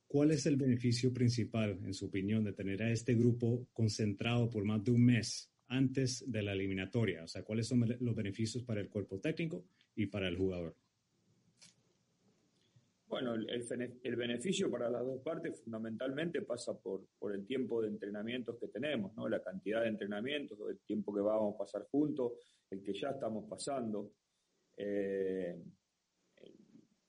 ¿Cuál 0.07 0.31
es 0.31 0.47
el 0.47 0.57
beneficio 0.57 1.13
principal, 1.13 1.79
en 1.85 1.93
su 1.93 2.07
opinión, 2.07 2.43
de 2.43 2.55
tener 2.55 2.83
a 2.83 2.91
este 2.91 3.15
grupo 3.15 3.69
concentrado 3.75 4.49
por 4.51 4.65
más 4.65 4.83
de 4.83 4.93
un 4.93 5.05
mes 5.05 5.53
antes 5.69 6.25
de 6.27 6.43
la 6.43 6.53
eliminatoria? 6.53 7.23
O 7.23 7.29
sea, 7.29 7.43
¿cuáles 7.43 7.69
son 7.69 7.87
los 8.01 8.17
beneficios 8.17 8.65
para 8.65 8.81
el 8.81 8.89
cuerpo 8.89 9.21
técnico 9.21 9.67
y 9.95 10.07
para 10.07 10.27
el 10.27 10.37
jugador? 10.37 10.75
Bueno, 13.11 13.35
el, 13.35 14.17
beneficio 14.17 14.71
para 14.71 14.89
las 14.89 15.05
dos 15.05 15.21
partes 15.21 15.61
fundamentalmente 15.65 16.43
pasa 16.43 16.79
por, 16.79 17.09
por, 17.19 17.35
el 17.35 17.45
tiempo 17.45 17.83
de 17.83 17.89
entrenamientos 17.89 18.57
que 18.57 18.69
tenemos, 18.69 19.13
¿no? 19.17 19.29
La 19.29 19.43
cantidad 19.43 19.83
de 19.83 19.89
entrenamientos, 19.89 20.57
el 20.71 20.79
tiempo 20.87 21.13
que 21.13 21.21
vamos 21.21 21.57
a 21.57 21.59
pasar 21.59 21.89
juntos, 21.91 22.35
el 22.71 22.85
que 22.85 22.95
ya 22.95 23.11
estamos 23.11 23.51
pasando. 23.51 24.13
Eh, 24.77 25.61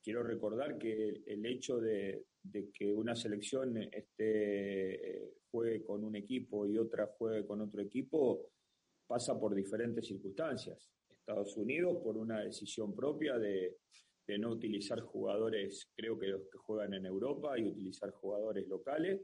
quiero 0.02 0.24
recordar 0.24 0.76
que 0.76 1.22
el 1.24 1.46
hecho 1.46 1.78
de, 1.78 2.24
de 2.42 2.72
que 2.72 2.92
una 2.92 3.14
selección 3.14 3.76
esté, 3.76 5.36
juegue 5.52 5.84
con 5.84 6.02
un 6.02 6.16
equipo 6.16 6.66
y 6.66 6.78
otra 6.78 7.14
juegue 7.16 7.46
con 7.46 7.60
otro 7.60 7.80
equipo 7.80 8.50
pasa 9.06 9.38
por 9.38 9.54
diferentes 9.54 10.04
circunstancias. 10.08 10.90
Estados 11.08 11.56
Unidos 11.56 11.98
por 12.02 12.16
una 12.16 12.40
decisión 12.40 12.92
propia 12.92 13.38
de 13.38 13.76
de 14.32 14.38
no 14.38 14.50
utilizar 14.50 14.98
jugadores, 15.00 15.90
creo 15.94 16.18
que 16.18 16.26
los 16.26 16.42
que 16.50 16.56
juegan 16.56 16.94
en 16.94 17.04
Europa, 17.04 17.58
y 17.58 17.64
utilizar 17.64 18.10
jugadores 18.12 18.66
locales. 18.66 19.20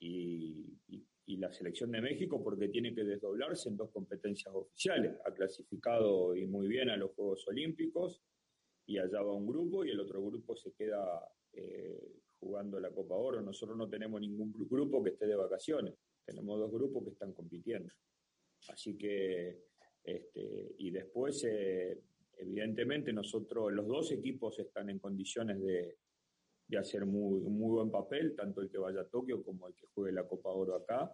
Y, 0.00 0.80
y, 0.88 1.06
y, 1.26 1.36
la 1.36 1.52
selección 1.52 1.90
de 1.92 2.00
México 2.00 2.42
porque 2.42 2.68
tiene 2.68 2.94
que 2.94 3.04
desdoblarse 3.04 3.68
en 3.68 3.76
dos 3.76 3.90
competencias 3.90 4.52
oficiales. 4.54 5.14
Ha 5.26 5.32
clasificado 5.32 6.34
y 6.34 6.46
muy 6.46 6.68
bien 6.68 6.88
a 6.90 6.96
los 6.96 7.12
Juegos 7.12 7.46
Olímpicos 7.48 8.22
y 8.86 8.98
allá 8.98 9.22
va 9.22 9.34
un 9.34 9.46
grupo 9.46 9.84
y 9.84 9.90
el 9.90 10.00
otro 10.00 10.22
grupo 10.22 10.56
se 10.56 10.72
queda 10.72 11.22
eh, 11.52 12.20
jugando 12.40 12.80
la 12.80 12.90
Copa 12.90 13.14
Oro. 13.14 13.40
Nosotros 13.40 13.76
no 13.78 13.88
tenemos 13.88 14.20
ningún 14.20 14.52
grupo 14.52 15.02
que 15.02 15.10
esté 15.10 15.26
de 15.26 15.36
vacaciones. 15.36 15.94
Tenemos 16.24 16.58
dos 16.58 16.72
grupos 16.72 17.04
que 17.04 17.10
están 17.10 17.32
compitiendo. 17.32 17.92
Así 18.68 18.96
que, 18.96 19.64
este, 20.02 20.74
y 20.78 20.90
después... 20.90 21.44
Eh, 21.44 22.02
evidentemente 22.38 23.12
nosotros, 23.12 23.72
los 23.72 23.86
dos 23.86 24.12
equipos 24.12 24.58
están 24.58 24.90
en 24.90 24.98
condiciones 24.98 25.60
de, 25.62 25.98
de 26.66 26.78
hacer 26.78 27.06
muy, 27.06 27.40
muy 27.40 27.76
buen 27.76 27.90
papel, 27.90 28.34
tanto 28.34 28.60
el 28.60 28.70
que 28.70 28.78
vaya 28.78 29.02
a 29.02 29.08
Tokio 29.08 29.42
como 29.42 29.68
el 29.68 29.74
que 29.74 29.86
juegue 29.94 30.12
la 30.12 30.26
Copa 30.26 30.50
Oro 30.50 30.76
acá, 30.76 31.12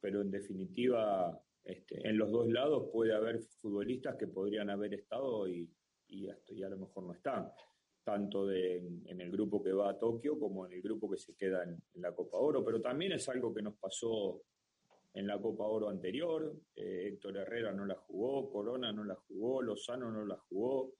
pero 0.00 0.20
en 0.20 0.30
definitiva 0.30 1.40
este, 1.64 2.06
en 2.06 2.18
los 2.18 2.30
dos 2.30 2.46
lados 2.48 2.90
puede 2.92 3.14
haber 3.14 3.40
futbolistas 3.60 4.16
que 4.16 4.26
podrían 4.26 4.68
haber 4.68 4.94
estado 4.94 5.48
y, 5.48 5.70
y, 6.08 6.28
a 6.28 6.68
lo 6.68 6.76
mejor 6.76 7.04
no 7.04 7.14
están, 7.14 7.50
tanto 8.04 8.46
de, 8.46 8.76
en, 9.06 9.20
el 9.20 9.30
grupo 9.30 9.62
que 9.62 9.72
va 9.72 9.90
a 9.90 9.98
Tokio 9.98 10.38
como 10.38 10.66
en 10.66 10.74
el 10.74 10.82
grupo 10.82 11.10
que 11.10 11.16
se 11.16 11.34
queda 11.34 11.64
en, 11.64 11.82
la 11.94 12.14
Copa 12.14 12.36
Oro, 12.36 12.62
pero 12.62 12.80
también 12.82 13.12
es 13.12 13.28
algo 13.30 13.54
que 13.54 13.62
nos 13.62 13.76
pasó 13.78 14.42
en 15.14 15.26
la 15.28 15.40
Copa 15.40 15.64
Oro 15.64 15.88
anterior, 15.88 16.54
eh, 16.74 17.08
Héctor 17.08 17.36
Herrera 17.36 17.72
no 17.72 17.86
la 17.86 17.94
jugó, 17.94 18.50
Corona 18.50 18.92
no 18.92 19.04
la 19.04 19.14
jugó, 19.14 19.62
Lozano 19.62 20.10
no 20.10 20.24
la 20.26 20.36
jugó, 20.36 20.92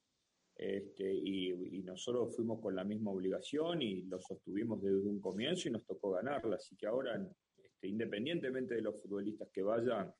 este, 0.56 1.12
y, 1.12 1.82
nosotros 1.82 2.34
fuimos 2.34 2.60
con 2.60 2.74
la 2.74 2.84
misma 2.84 3.10
obligación 3.10 3.82
y 3.82 4.02
lo 4.02 4.20
sostuvimos 4.20 4.80
desde 4.80 5.06
un 5.08 5.20
comienzo 5.20 5.68
y 5.68 5.72
nos 5.72 5.84
tocó 5.84 6.12
ganarla. 6.12 6.56
Así 6.56 6.76
que 6.76 6.86
ahora, 6.86 7.20
este, 7.56 7.88
independientemente 7.88 8.74
de 8.74 8.82
los 8.82 9.00
futbolistas 9.02 9.48
que 9.52 9.62
vayan, 9.62 10.12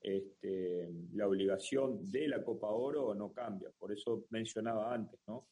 este, 0.00 0.92
la 1.14 1.28
obligación 1.28 2.10
de 2.10 2.28
la 2.28 2.44
Copa 2.44 2.68
Oro 2.70 3.14
no 3.14 3.32
cambia. 3.32 3.70
Por 3.78 3.92
eso 3.92 4.26
mencionaba 4.30 4.92
antes, 4.92 5.20
¿no? 5.26 5.48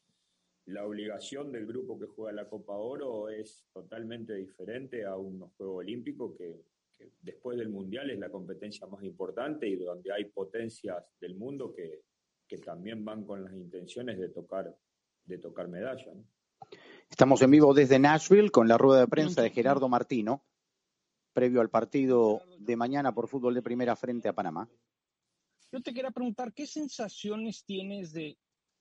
La 0.65 0.85
obligación 0.85 1.51
del 1.51 1.65
grupo 1.65 1.97
que 1.97 2.05
juega 2.05 2.33
la 2.33 2.49
Copa 2.49 2.73
Oro 2.73 3.29
es 3.29 3.65
totalmente 3.73 4.35
diferente 4.35 5.05
a 5.05 5.17
unos 5.17 5.53
Juegos 5.55 5.79
Olímpicos 5.79 6.35
que, 6.37 6.61
que 7.01 7.13
después 7.21 7.57
del 7.57 7.69
Mundial 7.69 8.09
es 8.09 8.19
la 8.19 8.29
competencia 8.29 8.87
más 8.87 9.03
importante 9.03 9.67
y 9.67 9.75
donde 9.75 10.11
hay 10.13 10.25
potencias 10.25 11.03
del 11.19 11.35
mundo 11.35 11.73
que, 11.73 12.03
que 12.47 12.57
también 12.57 13.03
van 13.03 13.25
con 13.25 13.43
las 13.43 13.53
intenciones 13.53 14.19
de 14.19 14.29
tocar, 14.29 14.75
de 15.25 15.37
tocar 15.37 15.67
medalla. 15.67 16.13
¿no? 16.13 16.25
Estamos 17.09 17.41
en 17.41 17.51
vivo 17.51 17.73
desde 17.73 17.99
Nashville 17.99 18.51
con 18.51 18.67
la 18.67 18.77
rueda 18.77 19.01
de 19.01 19.07
prensa 19.07 19.41
de 19.41 19.49
Gerardo 19.49 19.89
Martino, 19.89 20.45
previo 21.33 21.61
al 21.61 21.69
partido 21.69 22.41
de 22.59 22.75
mañana 22.75 23.13
por 23.13 23.27
fútbol 23.27 23.53
de 23.53 23.61
primera 23.61 23.95
frente 23.95 24.29
a 24.29 24.33
Panamá. 24.33 24.69
Yo 25.71 25.81
te 25.81 25.93
quería 25.93 26.11
preguntar, 26.11 26.53
¿qué 26.53 26.67
sensaciones 26.67 27.63
tienes 27.65 28.11
de 28.11 28.37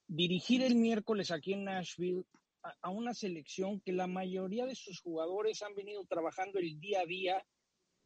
dirigir 0.09 0.63
el 0.63 0.75
miércoles 0.75 1.31
aquí 1.31 1.53
en 1.53 1.65
Nashville 1.65 2.25
a, 2.63 2.75
a 2.83 2.91
una 2.91 3.15
selección 3.15 3.81
que 3.81 3.93
la 3.93 4.09
mayoría 4.09 4.67
de 4.67 4.75
sus 4.75 5.01
jugadores 5.01 5.63
han 5.63 5.75
venido 5.75 6.05
trabajando 6.05 6.59
el 6.59 6.81
día 6.81 7.03
a 7.03 7.07
día 7.07 7.45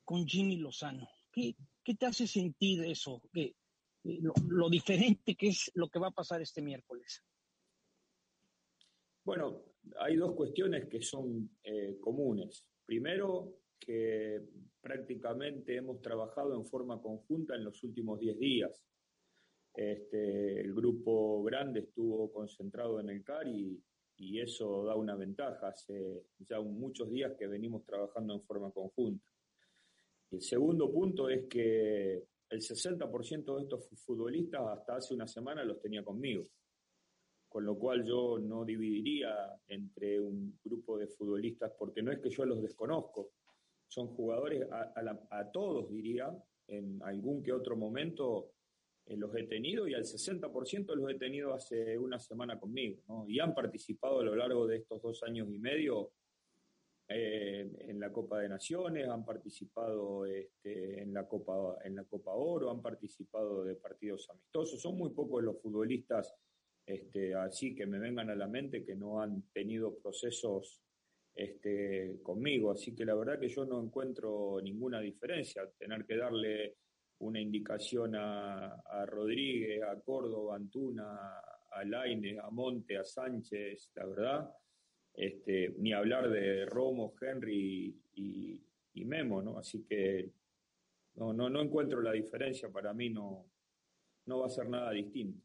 con 0.05 0.27
Jimmy 0.27 0.57
Lozano? 0.57 1.09
¿Qué, 1.33 1.55
te 1.99 2.07
hace 2.07 2.27
sentir 2.27 2.85
eso? 2.85 3.21
¿Qué, 3.33 3.55
lo, 4.05 4.33
lo, 4.49 4.69
diferente 4.69 5.35
que 5.35 5.49
es 5.49 5.71
lo 5.75 5.89
que 5.89 5.99
va 5.99 6.09
a 6.09 6.13
pasar 6.13 6.41
este 6.43 6.63
miércoles. 6.63 7.23
Bueno, 9.25 9.63
hay 10.01 10.17
dos 10.17 10.35
cuestiones 10.35 10.89
que 10.89 11.01
son 11.01 11.51
eh, 11.63 11.99
comunes. 12.01 12.67
Primero, 12.85 13.61
que 13.81 14.43
prácticamente 14.81 15.77
hemos 15.77 16.01
trabajado 16.03 16.55
en 16.55 16.67
forma 16.67 17.01
conjunta 17.01 17.55
en 17.55 17.65
los 17.65 17.83
últimos 17.83 18.21
10 18.21 18.39
días. 18.39 18.83
Este, 19.75 20.61
el 20.61 20.75
grupo 20.75 21.43
grande 21.43 21.81
estuvo 21.81 22.31
concentrado 22.31 23.01
en 23.01 23.09
el 23.09 23.25
CAR 23.25 23.49
y, 23.49 23.83
y 24.17 24.41
eso 24.41 24.85
da 24.85 24.95
una 24.95 25.17
ventaja. 25.17 25.69
Hace 25.69 26.27
ya 26.41 26.61
muchos 26.61 27.11
días 27.11 27.33
que 27.39 27.47
venimos 27.47 27.85
trabajando 27.87 28.35
en 28.35 28.43
forma 28.43 28.71
conjunta. 28.71 29.25
El 30.35 30.43
segundo 30.43 30.91
punto 30.91 31.29
es 31.29 31.47
que 31.49 32.25
el 32.51 32.61
60% 32.61 33.57
de 33.57 33.63
estos 33.63 33.89
futbolistas 34.05 34.63
hasta 34.67 34.97
hace 34.97 35.15
una 35.15 35.29
semana 35.29 35.63
los 35.63 35.81
tenía 35.81 36.03
conmigo. 36.03 36.43
Con 37.49 37.65
lo 37.65 37.79
cual 37.79 38.05
yo 38.05 38.41
no 38.41 38.65
dividiría 38.65 39.31
entre 39.69 40.19
un 40.19 40.59
grupo 40.65 40.99
de 40.99 41.07
futbolistas, 41.07 41.73
porque 41.79 42.03
no 42.03 42.11
es 42.11 42.19
que 42.19 42.31
yo 42.31 42.45
los 42.45 42.61
desconozco, 42.61 43.31
son 43.87 44.09
jugadores 44.09 44.67
a, 44.73 45.53
todos, 45.53 45.89
diría, 45.93 46.37
en 46.67 47.01
algún 47.05 47.41
que 47.41 47.53
otro 47.53 47.77
momento 47.77 48.55
eh, 49.07 49.17
los 49.17 49.33
he 49.37 49.45
tenido 49.45 49.87
y 49.87 49.95
al 49.95 50.03
60% 50.03 50.97
los 50.97 51.11
he 51.13 51.15
tenido 51.15 51.55
hace 51.55 51.97
una 51.97 52.19
semana 52.19 52.59
conmigo. 52.59 53.25
Y 53.29 53.39
han 53.39 53.55
participado 53.55 54.19
a 54.19 54.25
lo 54.25 54.35
largo 54.35 54.67
de 54.67 54.79
estos 54.79 55.01
dos 55.01 55.23
años 55.23 55.49
y 55.49 55.61
medio 55.61 56.11
en 57.09 58.01
la 58.01 58.11
Copa 58.11 58.41
de 58.41 58.49
Naciones, 58.49 59.09
han 59.09 59.25
participado 59.25 60.25
este, 60.27 61.03
en, 61.03 61.13
la 61.13 61.29
Copa, 61.29 61.77
en 61.85 61.97
la 61.97 62.05
Copa 62.05 62.33
Oro, 62.33 62.71
han 62.71 62.81
participado 62.81 63.65
de 63.65 63.77
partidos 63.77 64.29
amistosos. 64.31 64.81
Son 64.81 64.97
muy 64.97 65.11
pocos 65.11 65.43
los 65.43 65.61
futbolistas 65.61 66.35
este, 66.87 67.35
así 67.35 67.75
que 67.75 67.87
me 67.87 67.99
vengan 67.99 68.31
a 68.31 68.35
la 68.35 68.47
mente 68.47 68.85
que 68.85 68.95
no 68.95 69.21
han 69.21 69.43
tenido 69.53 69.97
procesos 69.99 70.83
este, 71.35 72.21
conmigo. 72.23 72.71
Así 72.71 72.95
que 72.95 73.05
la 73.05 73.15
verdad 73.15 73.41
que 73.41 73.49
yo 73.49 73.65
no 73.65 73.83
encuentro 73.83 74.61
ninguna 74.63 75.01
diferencia. 75.01 75.69
Tener 75.79 76.05
que 76.05 76.17
darle 76.17 76.77
una 77.19 77.41
indicación 77.41 78.15
a, 78.17 78.75
a 78.75 79.07
Rodríguez, 79.07 79.83
a 79.83 79.99
Córdoba, 80.01 80.55
a 80.55 80.57
Antuna, 80.57 81.41
a 81.71 81.85
Laine, 81.85 82.39
a 82.39 82.51
Monte, 82.51 82.99
a 82.99 83.05
Sánchez, 83.05 83.91
la 83.95 84.07
verdad 84.07 84.55
este, 85.15 85.75
ni 85.79 85.93
hablar 85.93 86.29
de 86.29 86.67
Romo, 86.67 87.15
Henry 87.21 87.97
y, 88.15 88.61
Memo, 89.05 89.43
¿no? 89.43 89.59
Así 89.59 89.85
que 89.85 90.33
no, 91.17 91.61
encuentro 91.61 92.01
la 92.01 92.13
diferencia, 92.13 92.71
para 92.71 92.93
mí 92.93 93.11
no, 93.11 93.45
no 94.27 94.41
va 94.41 94.47
a 94.47 94.51
ser 94.51 94.69
nada 94.69 94.91
distinto. 94.91 95.41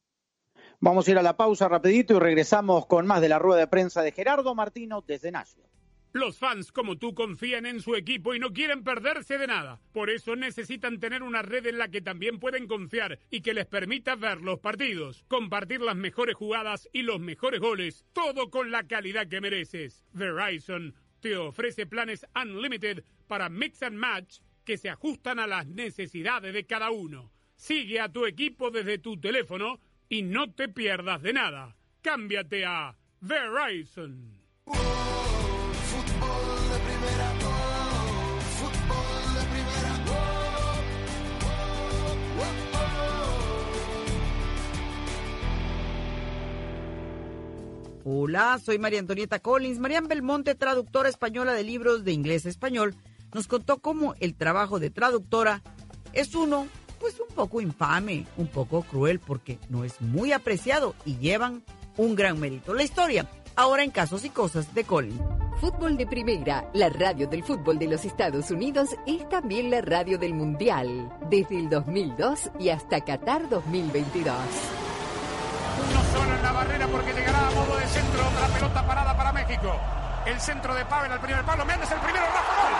Vamos 0.80 1.08
a 1.08 1.12
ir 1.12 1.18
a 1.18 1.24
la 1.24 1.38
pausa 1.38 1.68
rapidito 1.68 2.16
y 2.16 2.20
regresamos 2.20 2.86
con 2.86 3.06
más 3.06 3.22
de 3.22 3.30
la 3.30 3.40
rueda 3.40 3.62
de 3.62 3.68
prensa 3.68 4.02
de 4.02 4.12
Gerardo 4.12 4.56
Martino 4.56 5.02
desde 5.02 5.32
Nashville. 5.32 5.69
Los 6.12 6.40
fans 6.40 6.72
como 6.72 6.98
tú 6.98 7.14
confían 7.14 7.68
en 7.68 7.82
su 7.82 7.96
equipo 7.96 8.34
y 8.34 8.40
no 8.40 8.52
quieren 8.52 8.84
perderse 8.84 9.38
de 9.38 9.46
nada. 9.46 9.80
Por 9.94 10.10
eso 10.10 10.36
necesitan 10.36 11.00
tener 11.00 11.22
una 11.22 11.44
red 11.44 11.68
en 11.68 11.78
la 11.78 11.90
que 11.90 12.02
también 12.02 12.40
pueden 12.40 12.68
confiar 12.68 13.20
y 13.30 13.42
que 13.42 13.54
les 13.54 13.68
permita 13.68 14.16
ver 14.16 14.42
los 14.42 14.60
partidos, 14.60 15.24
compartir 15.28 15.82
las 15.82 15.96
mejores 15.96 16.36
jugadas 16.36 16.90
y 16.94 17.04
los 17.04 17.20
mejores 17.20 17.60
goles, 17.60 18.06
todo 18.14 18.50
con 18.50 18.72
la 18.72 18.88
calidad 18.88 19.28
que 19.28 19.40
mereces. 19.40 20.04
Verizon 20.14 20.96
te 21.20 21.38
ofrece 21.38 21.86
planes 21.86 22.26
unlimited 22.36 23.04
para 23.28 23.50
mix 23.50 23.84
and 23.84 23.98
match 23.98 24.40
que 24.66 24.78
se 24.78 24.90
ajustan 24.90 25.40
a 25.40 25.48
las 25.48 25.68
necesidades 25.68 26.54
de 26.54 26.66
cada 26.66 26.90
uno. 26.90 27.32
Sigue 27.56 28.00
a 28.00 28.12
tu 28.12 28.26
equipo 28.26 28.72
desde 28.72 28.98
tu 28.98 29.20
teléfono 29.20 29.80
y 30.08 30.24
no 30.24 30.52
te 30.54 30.70
pierdas 30.70 31.22
de 31.22 31.34
nada. 31.34 31.76
Cámbiate 32.02 32.66
a 32.66 32.98
Verizon. 33.22 34.40
Hola, 48.12 48.60
soy 48.66 48.80
María 48.80 49.00
Antonieta 49.00 49.38
Collins. 49.38 49.78
Marian 49.78 50.08
Belmonte, 50.08 50.56
traductora 50.56 51.10
española 51.10 51.54
de 51.54 51.64
libros 51.64 52.04
de 52.04 52.12
inglés 52.12 52.44
a 52.48 52.50
español, 52.50 52.96
nos 53.36 53.46
contó 53.46 53.78
cómo 53.78 54.16
el 54.20 54.34
trabajo 54.34 54.80
de 54.80 54.90
traductora 54.90 55.62
es 56.12 56.34
uno, 56.34 56.66
pues 57.00 57.20
un 57.20 57.28
poco 57.36 57.62
infame, 57.62 58.26
un 58.36 58.48
poco 58.48 58.82
cruel, 58.82 59.20
porque 59.20 59.60
no 59.70 59.84
es 59.84 60.02
muy 60.02 60.32
apreciado 60.32 60.96
y 61.06 61.18
llevan 61.18 61.64
un 61.98 62.16
gran 62.16 62.40
mérito. 62.40 62.74
La 62.74 62.82
historia, 62.82 63.30
ahora 63.56 63.84
en 63.84 63.92
Casos 63.92 64.26
y 64.26 64.32
Cosas 64.32 64.74
de 64.74 64.86
Colin. 64.86 65.22
Fútbol 65.62 65.96
de 65.96 66.08
Primera, 66.08 66.68
la 66.74 66.90
radio 66.90 67.28
del 67.28 67.44
fútbol 67.44 67.78
de 67.78 67.90
los 67.90 68.06
Estados 68.06 68.50
Unidos, 68.50 68.90
es 69.06 69.30
también 69.30 69.70
la 69.70 69.82
radio 69.82 70.18
del 70.18 70.34
Mundial, 70.34 71.16
desde 71.30 71.60
el 71.60 71.70
2002 71.70 72.50
y 72.60 72.70
hasta 72.70 73.06
Qatar 73.06 73.48
2022. 73.50 74.79
Solo 76.14 76.36
en 76.36 76.44
la 76.44 76.52
barrera 76.52 76.88
porque 76.88 77.14
llegará 77.14 77.48
a 77.48 77.52
modo 77.52 77.78
de 77.78 77.88
centro 77.88 78.24
la 78.42 78.48
pelota 78.48 78.84
parada 78.84 79.16
para 79.16 79.32
México. 79.32 79.80
El 80.26 80.40
centro 80.40 80.74
de 80.76 80.86
Pavel 80.86 81.12
al 81.12 81.20
primer 81.20 81.44
palo, 81.44 81.66
Méndez 81.66 81.92
el 81.92 82.00
primero, 82.00 82.26
Rafa 82.26 82.54
gol. 82.62 82.74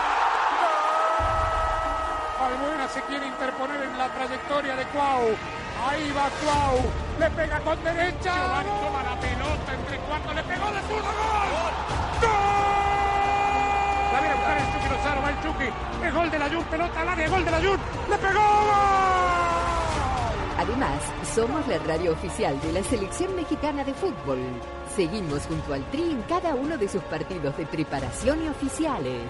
Albuena 2.46 2.88
se 2.88 3.02
quiere 3.02 3.26
interponer 3.26 3.82
en 3.82 3.98
la 3.98 4.08
trayectoria 4.08 4.76
de 4.76 4.84
Cuau. 4.86 5.36
Ahí 5.88 6.12
va 6.12 6.28
Cuau, 6.42 6.90
le 7.18 7.30
pega 7.30 7.60
con 7.60 7.82
derecha. 7.84 8.34
Giovanni 8.34 8.70
toma 8.84 9.02
la 9.02 9.20
pelota 9.20 9.74
entre 9.74 9.98
cuatro, 9.98 10.34
le 10.34 10.42
pegó 10.42 10.70
de 10.70 10.80
zurdo, 10.82 11.10
gol. 11.10 11.72
¡Gol! 12.20 12.30
La 14.12 14.20
viene 14.20 14.32
a 14.32 14.36
buscar 14.36 14.58
el 14.58 14.64
Chucky 14.72 14.88
Lozano, 14.88 15.22
va 15.22 15.30
el 15.30 15.42
Chucky. 15.42 15.70
Es 16.06 16.14
gol 16.14 16.30
de 16.30 16.38
la 16.38 16.48
Jun, 16.48 16.64
pelota 16.64 17.00
al 17.00 17.08
área, 17.08 17.28
gol 17.28 17.44
de 17.44 17.50
la 17.50 17.58
Jun. 17.58 17.80
¡Le 18.10 18.18
pegó! 18.18 18.40
¡Gol! 18.40 19.59
Además, 20.60 21.00
somos 21.34 21.66
la 21.68 21.78
radio 21.78 22.12
oficial 22.12 22.60
de 22.60 22.74
la 22.74 22.82
selección 22.82 23.34
mexicana 23.34 23.82
de 23.82 23.94
fútbol. 23.94 24.38
Seguimos 24.94 25.46
junto 25.46 25.72
al 25.72 25.90
Tri 25.90 26.02
en 26.02 26.20
cada 26.28 26.54
uno 26.54 26.76
de 26.76 26.86
sus 26.86 27.02
partidos 27.04 27.56
de 27.56 27.64
preparación 27.64 28.44
y 28.44 28.48
oficiales. 28.48 29.22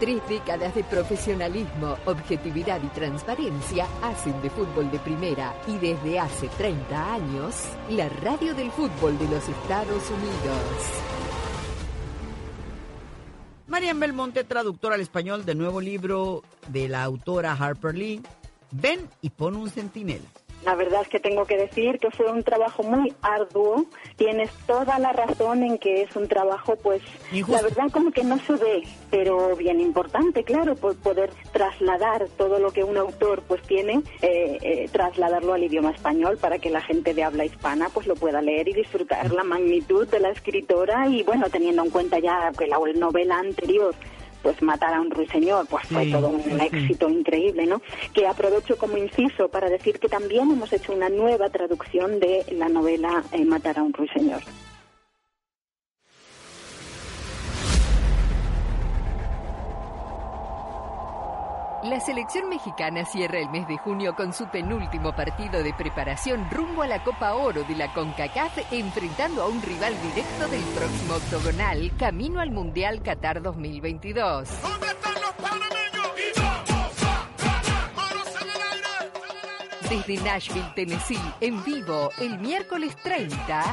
Tres 0.00 0.26
décadas 0.30 0.74
de 0.74 0.84
profesionalismo, 0.84 1.98
objetividad 2.06 2.82
y 2.82 2.86
transparencia 2.86 3.86
hacen 4.02 4.40
de 4.40 4.48
fútbol 4.48 4.90
de 4.90 4.98
primera 5.00 5.54
y 5.66 5.76
desde 5.76 6.20
hace 6.20 6.48
30 6.56 7.12
años, 7.12 7.54
la 7.90 8.08
radio 8.08 8.54
del 8.54 8.70
fútbol 8.70 9.18
de 9.18 9.28
los 9.28 9.46
Estados 9.46 10.08
Unidos. 10.08 10.56
Marian 13.66 14.00
Belmonte, 14.00 14.42
traductora 14.42 14.94
al 14.94 15.02
español 15.02 15.44
del 15.44 15.58
nuevo 15.58 15.82
libro 15.82 16.42
de 16.68 16.88
la 16.88 17.02
autora 17.02 17.52
Harper 17.52 17.94
Lee, 17.94 18.22
Ven 18.70 19.06
y 19.20 19.28
pon 19.28 19.54
un 19.54 19.68
centinela. 19.68 20.24
La 20.64 20.74
verdad 20.74 21.02
es 21.02 21.08
que 21.08 21.20
tengo 21.20 21.46
que 21.46 21.56
decir 21.56 21.98
que 21.98 22.10
fue 22.10 22.30
un 22.30 22.42
trabajo 22.42 22.82
muy 22.82 23.12
arduo. 23.22 23.84
Tienes 24.16 24.50
toda 24.66 24.98
la 24.98 25.12
razón 25.12 25.62
en 25.62 25.78
que 25.78 26.02
es 26.02 26.16
un 26.16 26.28
trabajo, 26.28 26.76
pues, 26.76 27.00
la 27.32 27.62
verdad 27.62 27.90
como 27.92 28.10
que 28.10 28.24
no 28.24 28.38
se 28.40 28.54
ve, 28.54 28.82
pero 29.10 29.56
bien 29.56 29.80
importante, 29.80 30.42
claro, 30.44 30.74
por 30.74 30.96
poder 30.96 31.30
trasladar 31.52 32.28
todo 32.36 32.58
lo 32.58 32.72
que 32.72 32.84
un 32.84 32.96
autor 32.96 33.42
pues 33.46 33.62
tiene, 33.62 34.02
eh, 34.20 34.58
eh, 34.62 34.88
trasladarlo 34.90 35.54
al 35.54 35.62
idioma 35.62 35.90
español 35.90 36.38
para 36.38 36.58
que 36.58 36.70
la 36.70 36.80
gente 36.80 37.14
de 37.14 37.22
habla 37.22 37.44
hispana 37.44 37.88
pues 37.88 38.06
lo 38.06 38.14
pueda 38.14 38.42
leer 38.42 38.68
y 38.68 38.74
disfrutar 38.74 39.32
la 39.32 39.44
magnitud 39.44 40.06
de 40.08 40.20
la 40.20 40.30
escritora 40.30 41.08
y 41.08 41.22
bueno, 41.22 41.48
teniendo 41.50 41.84
en 41.84 41.90
cuenta 41.90 42.18
ya 42.18 42.52
que 42.56 42.66
la 42.66 42.78
novela 42.94 43.38
anterior 43.38 43.94
pues 44.42 44.60
matar 44.62 44.94
a 44.94 45.00
un 45.00 45.10
ruiseñor, 45.10 45.66
pues 45.68 45.86
fue 45.86 46.10
todo 46.10 46.28
un 46.28 46.60
éxito 46.60 47.08
increíble, 47.08 47.66
¿no? 47.66 47.80
Que 48.12 48.26
aprovecho 48.26 48.76
como 48.76 48.96
inciso 48.96 49.48
para 49.48 49.68
decir 49.68 49.98
que 49.98 50.08
también 50.08 50.50
hemos 50.50 50.72
hecho 50.72 50.92
una 50.92 51.08
nueva 51.08 51.48
traducción 51.50 52.20
de 52.20 52.44
la 52.52 52.68
novela 52.68 53.22
eh, 53.32 53.44
Matar 53.44 53.78
a 53.78 53.82
un 53.82 53.92
ruiseñor. 53.92 54.42
La 61.88 62.00
selección 62.00 62.50
mexicana 62.50 63.06
cierra 63.06 63.38
el 63.38 63.48
mes 63.48 63.66
de 63.66 63.78
junio 63.78 64.14
con 64.14 64.34
su 64.34 64.46
penúltimo 64.48 65.16
partido 65.16 65.62
de 65.62 65.72
preparación 65.72 66.46
rumbo 66.50 66.82
a 66.82 66.86
la 66.86 67.02
Copa 67.02 67.34
Oro 67.34 67.64
de 67.64 67.74
la 67.74 67.94
CONCACAF, 67.94 68.58
enfrentando 68.72 69.42
a 69.42 69.48
un 69.48 69.62
rival 69.62 69.94
directo 70.02 70.48
del 70.48 70.62
próximo 70.76 71.14
octogonal, 71.14 71.90
camino 71.96 72.40
al 72.40 72.50
Mundial 72.50 73.00
Qatar 73.02 73.40
2022. 73.40 74.50
Desde 79.88 80.16
Nashville, 80.22 80.72
Tennessee, 80.74 81.34
en 81.40 81.64
vivo, 81.64 82.10
el 82.18 82.38
miércoles 82.38 82.94
30, 83.02 83.64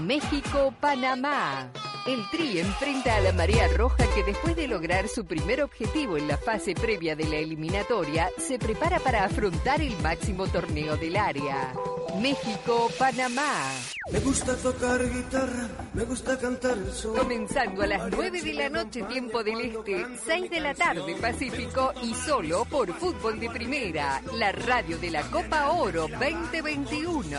México-Panamá. 0.00 1.70
El 2.06 2.28
Tri 2.30 2.58
enfrenta 2.58 3.16
a 3.16 3.20
la 3.20 3.32
Marea 3.32 3.68
Roja 3.76 4.04
que 4.14 4.24
después 4.24 4.56
de 4.56 4.66
lograr 4.66 5.06
su 5.06 5.26
primer 5.26 5.62
objetivo 5.62 6.16
en 6.16 6.28
la 6.28 6.38
fase 6.38 6.74
previa 6.74 7.14
de 7.14 7.24
la 7.24 7.36
eliminatoria, 7.36 8.30
se 8.38 8.58
prepara 8.58 8.98
para 9.00 9.24
afrontar 9.24 9.82
el 9.82 9.94
máximo 9.98 10.46
torneo 10.46 10.96
del 10.96 11.16
área. 11.16 11.74
México-Panamá. 12.20 13.72
Me 14.10 14.18
gusta 14.20 14.56
tocar 14.56 15.08
guitarra, 15.10 15.68
me 15.92 16.04
gusta 16.04 16.38
cantar 16.38 16.78
el 16.78 16.90
sol. 16.90 17.18
Comenzando 17.18 17.82
a 17.82 17.86
las 17.86 18.10
9 18.10 18.42
de 18.42 18.54
la 18.54 18.68
noche, 18.70 19.02
tiempo 19.02 19.44
del 19.44 19.60
Este, 19.60 20.06
6 20.24 20.50
de 20.50 20.60
la 20.60 20.74
tarde, 20.74 21.14
Pacífico, 21.20 21.92
y 22.02 22.14
solo 22.14 22.64
por 22.64 22.92
Fútbol 22.94 23.38
de 23.38 23.50
Primera, 23.50 24.22
la 24.34 24.52
radio 24.52 24.98
de 24.98 25.10
la 25.10 25.22
Copa 25.24 25.70
Oro 25.70 26.08
2021. 26.08 27.38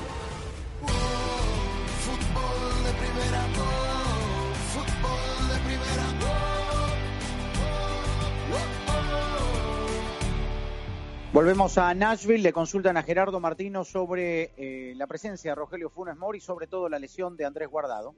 Volvemos 11.41 11.75
a 11.79 11.91
Nashville, 11.95 12.43
le 12.43 12.53
consultan 12.53 12.97
a 12.97 13.01
Gerardo 13.01 13.39
Martino 13.39 13.83
sobre 13.83 14.51
eh, 14.57 14.93
la 14.95 15.07
presencia 15.07 15.49
de 15.49 15.55
Rogelio 15.55 15.89
Funes 15.89 16.15
Mori 16.15 16.37
y 16.37 16.41
sobre 16.41 16.67
todo 16.67 16.87
la 16.87 16.99
lesión 16.99 17.35
de 17.35 17.45
Andrés 17.45 17.67
Guardado. 17.67 18.13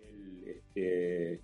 Este, 0.46 1.40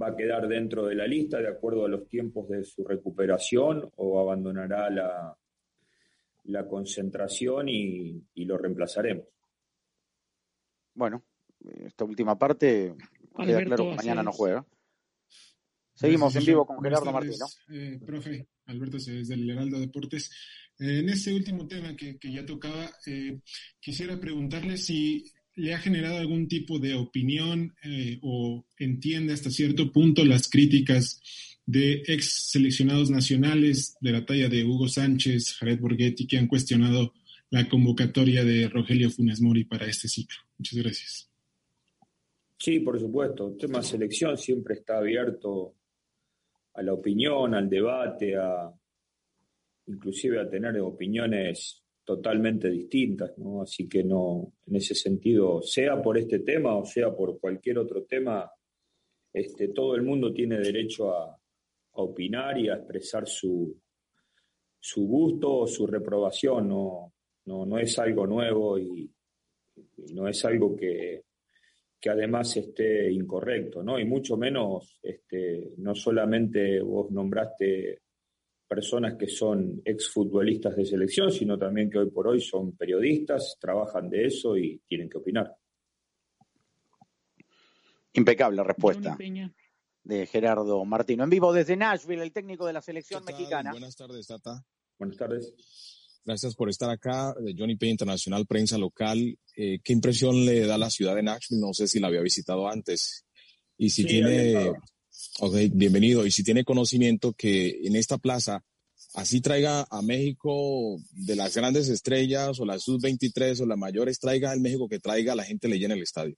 va 0.00 0.06
a 0.06 0.16
quedar 0.16 0.48
dentro 0.48 0.86
de 0.86 0.94
la 0.94 1.06
lista 1.06 1.36
de 1.36 1.48
acuerdo 1.48 1.84
a 1.84 1.88
los 1.90 2.08
tiempos 2.08 2.48
de 2.48 2.64
su 2.64 2.82
recuperación 2.82 3.92
o 3.96 4.18
abandonará 4.18 4.88
la, 4.88 5.36
la 6.44 6.66
concentración 6.66 7.68
y, 7.68 8.24
y 8.32 8.46
lo 8.46 8.56
reemplazaremos. 8.56 9.26
Bueno, 10.94 11.22
esta 11.84 12.06
última 12.06 12.38
parte 12.38 12.94
queda 13.36 13.58
Alberto, 13.58 13.66
claro 13.66 13.90
que 13.90 13.96
mañana 13.96 14.22
no 14.22 14.32
juega. 14.32 14.64
Seguimos 15.92 16.34
en 16.36 16.44
vivo 16.44 16.66
con 16.66 16.82
Gerardo 16.82 17.12
Martino. 17.12 17.46
eh, 17.70 18.00
profe, 18.04 18.46
Alberto 18.66 18.98
Cedés 18.98 19.28
del 19.28 19.48
Heraldo 19.50 19.78
Deportes. 19.78 20.30
En 20.78 21.08
ese 21.08 21.32
último 21.34 21.66
tema 21.66 21.96
que, 21.96 22.18
que 22.18 22.32
ya 22.32 22.44
tocaba, 22.44 22.90
eh, 23.06 23.38
quisiera 23.80 24.20
preguntarle 24.20 24.76
si 24.76 25.24
le 25.54 25.72
ha 25.72 25.78
generado 25.78 26.18
algún 26.18 26.48
tipo 26.48 26.78
de 26.78 26.94
opinión 26.94 27.74
eh, 27.82 28.18
o 28.22 28.66
entiende 28.78 29.32
hasta 29.32 29.50
cierto 29.50 29.90
punto 29.90 30.24
las 30.24 30.50
críticas 30.50 31.20
de 31.64 32.02
ex 32.06 32.50
seleccionados 32.50 33.10
nacionales 33.10 33.96
de 34.00 34.12
la 34.12 34.24
talla 34.24 34.48
de 34.48 34.64
Hugo 34.64 34.86
Sánchez, 34.86 35.54
Jared 35.58 35.80
Borghetti, 35.80 36.26
que 36.26 36.38
han 36.38 36.46
cuestionado 36.46 37.14
la 37.50 37.68
convocatoria 37.68 38.44
de 38.44 38.68
Rogelio 38.68 39.10
Funes 39.10 39.40
Mori 39.40 39.64
para 39.64 39.86
este 39.86 40.08
ciclo. 40.08 40.36
Muchas 40.58 40.78
gracias. 40.78 41.30
Sí, 42.58 42.80
por 42.80 42.98
supuesto. 43.00 43.48
El 43.48 43.56
tema 43.56 43.82
selección 43.82 44.36
siempre 44.36 44.74
está 44.74 44.98
abierto 44.98 45.74
a 46.74 46.82
la 46.82 46.92
opinión, 46.92 47.54
al 47.54 47.68
debate, 47.68 48.36
a 48.36 48.72
inclusive 49.86 50.40
a 50.40 50.48
tener 50.48 50.78
opiniones 50.80 51.82
totalmente 52.04 52.70
distintas, 52.70 53.36
¿no? 53.38 53.62
Así 53.62 53.88
que 53.88 54.04
no, 54.04 54.52
en 54.66 54.76
ese 54.76 54.94
sentido, 54.94 55.60
sea 55.60 56.00
por 56.00 56.16
este 56.18 56.40
tema 56.40 56.76
o 56.76 56.84
sea 56.84 57.14
por 57.14 57.40
cualquier 57.40 57.78
otro 57.78 58.04
tema, 58.04 58.50
este, 59.32 59.68
todo 59.68 59.96
el 59.96 60.02
mundo 60.02 60.32
tiene 60.32 60.58
derecho 60.58 61.12
a, 61.12 61.36
opinar 61.98 62.58
y 62.58 62.68
a 62.68 62.74
expresar 62.74 63.26
su, 63.26 63.74
su 64.78 65.06
gusto 65.06 65.60
o 65.60 65.66
su 65.66 65.86
reprobación, 65.86 66.68
no, 66.68 67.14
no, 67.46 67.64
no 67.64 67.78
es 67.78 67.98
algo 67.98 68.26
nuevo 68.26 68.78
y, 68.78 69.10
y 69.96 70.12
no 70.12 70.28
es 70.28 70.44
algo 70.44 70.76
que, 70.76 71.22
que 71.98 72.10
además 72.10 72.56
esté 72.56 73.10
incorrecto, 73.10 73.82
¿no? 73.82 73.98
Y 73.98 74.04
mucho 74.04 74.36
menos, 74.36 74.98
este, 75.02 75.72
no 75.78 75.94
solamente 75.94 76.80
vos 76.80 77.10
nombraste 77.10 78.02
personas 78.66 79.16
que 79.18 79.28
son 79.28 79.80
exfutbolistas 79.84 80.76
de 80.76 80.84
selección, 80.84 81.30
sino 81.30 81.58
también 81.58 81.90
que 81.90 81.98
hoy 81.98 82.10
por 82.10 82.28
hoy 82.28 82.40
son 82.40 82.72
periodistas, 82.76 83.56
trabajan 83.60 84.08
de 84.08 84.26
eso 84.26 84.56
y 84.56 84.80
tienen 84.86 85.08
que 85.08 85.18
opinar. 85.18 85.54
Impecable 88.14 88.64
respuesta 88.64 89.16
de 90.02 90.26
Gerardo 90.26 90.84
Martino. 90.84 91.24
En 91.24 91.30
vivo 91.30 91.52
desde 91.52 91.76
Nashville, 91.76 92.22
el 92.22 92.32
técnico 92.32 92.66
de 92.66 92.72
la 92.72 92.80
selección 92.80 93.24
mexicana. 93.24 93.72
Buenas 93.72 93.96
tardes, 93.96 94.26
Tata. 94.26 94.64
Buenas 94.98 95.16
tardes. 95.16 95.52
Gracias 96.24 96.54
por 96.54 96.68
estar 96.68 96.90
acá. 96.90 97.34
Johnny 97.56 97.76
P. 97.76 97.86
Internacional, 97.86 98.46
prensa 98.46 98.78
local. 98.78 99.38
Eh, 99.56 99.78
¿Qué 99.82 99.92
impresión 99.92 100.44
le 100.44 100.66
da 100.66 100.78
la 100.78 100.90
ciudad 100.90 101.14
de 101.14 101.22
Nashville? 101.22 101.60
No 101.60 101.72
sé 101.72 101.86
si 101.88 102.00
la 102.00 102.08
había 102.08 102.20
visitado 102.20 102.68
antes. 102.68 103.26
Y 103.76 103.90
si 103.90 104.04
tiene, 104.04 104.72
ok, 105.40 105.54
bienvenido. 105.72 106.26
Y 106.26 106.30
si 106.30 106.42
tiene 106.42 106.64
conocimiento 106.64 107.32
que 107.32 107.80
en 107.84 107.96
esta 107.96 108.18
plaza 108.18 108.64
así 109.14 109.40
traiga 109.40 109.86
a 109.90 110.02
México 110.02 110.98
de 111.12 111.36
las 111.36 111.56
grandes 111.56 111.88
estrellas 111.88 112.60
o 112.60 112.64
las 112.64 112.82
sub-23 112.82 113.60
o 113.60 113.66
las 113.66 113.78
mayores, 113.78 114.18
traiga 114.18 114.50
al 114.50 114.60
México 114.60 114.88
que 114.88 114.98
traiga, 114.98 115.34
la 115.34 115.44
gente 115.44 115.68
le 115.68 115.78
llena 115.78 115.94
el 115.94 116.02
estadio. 116.02 116.36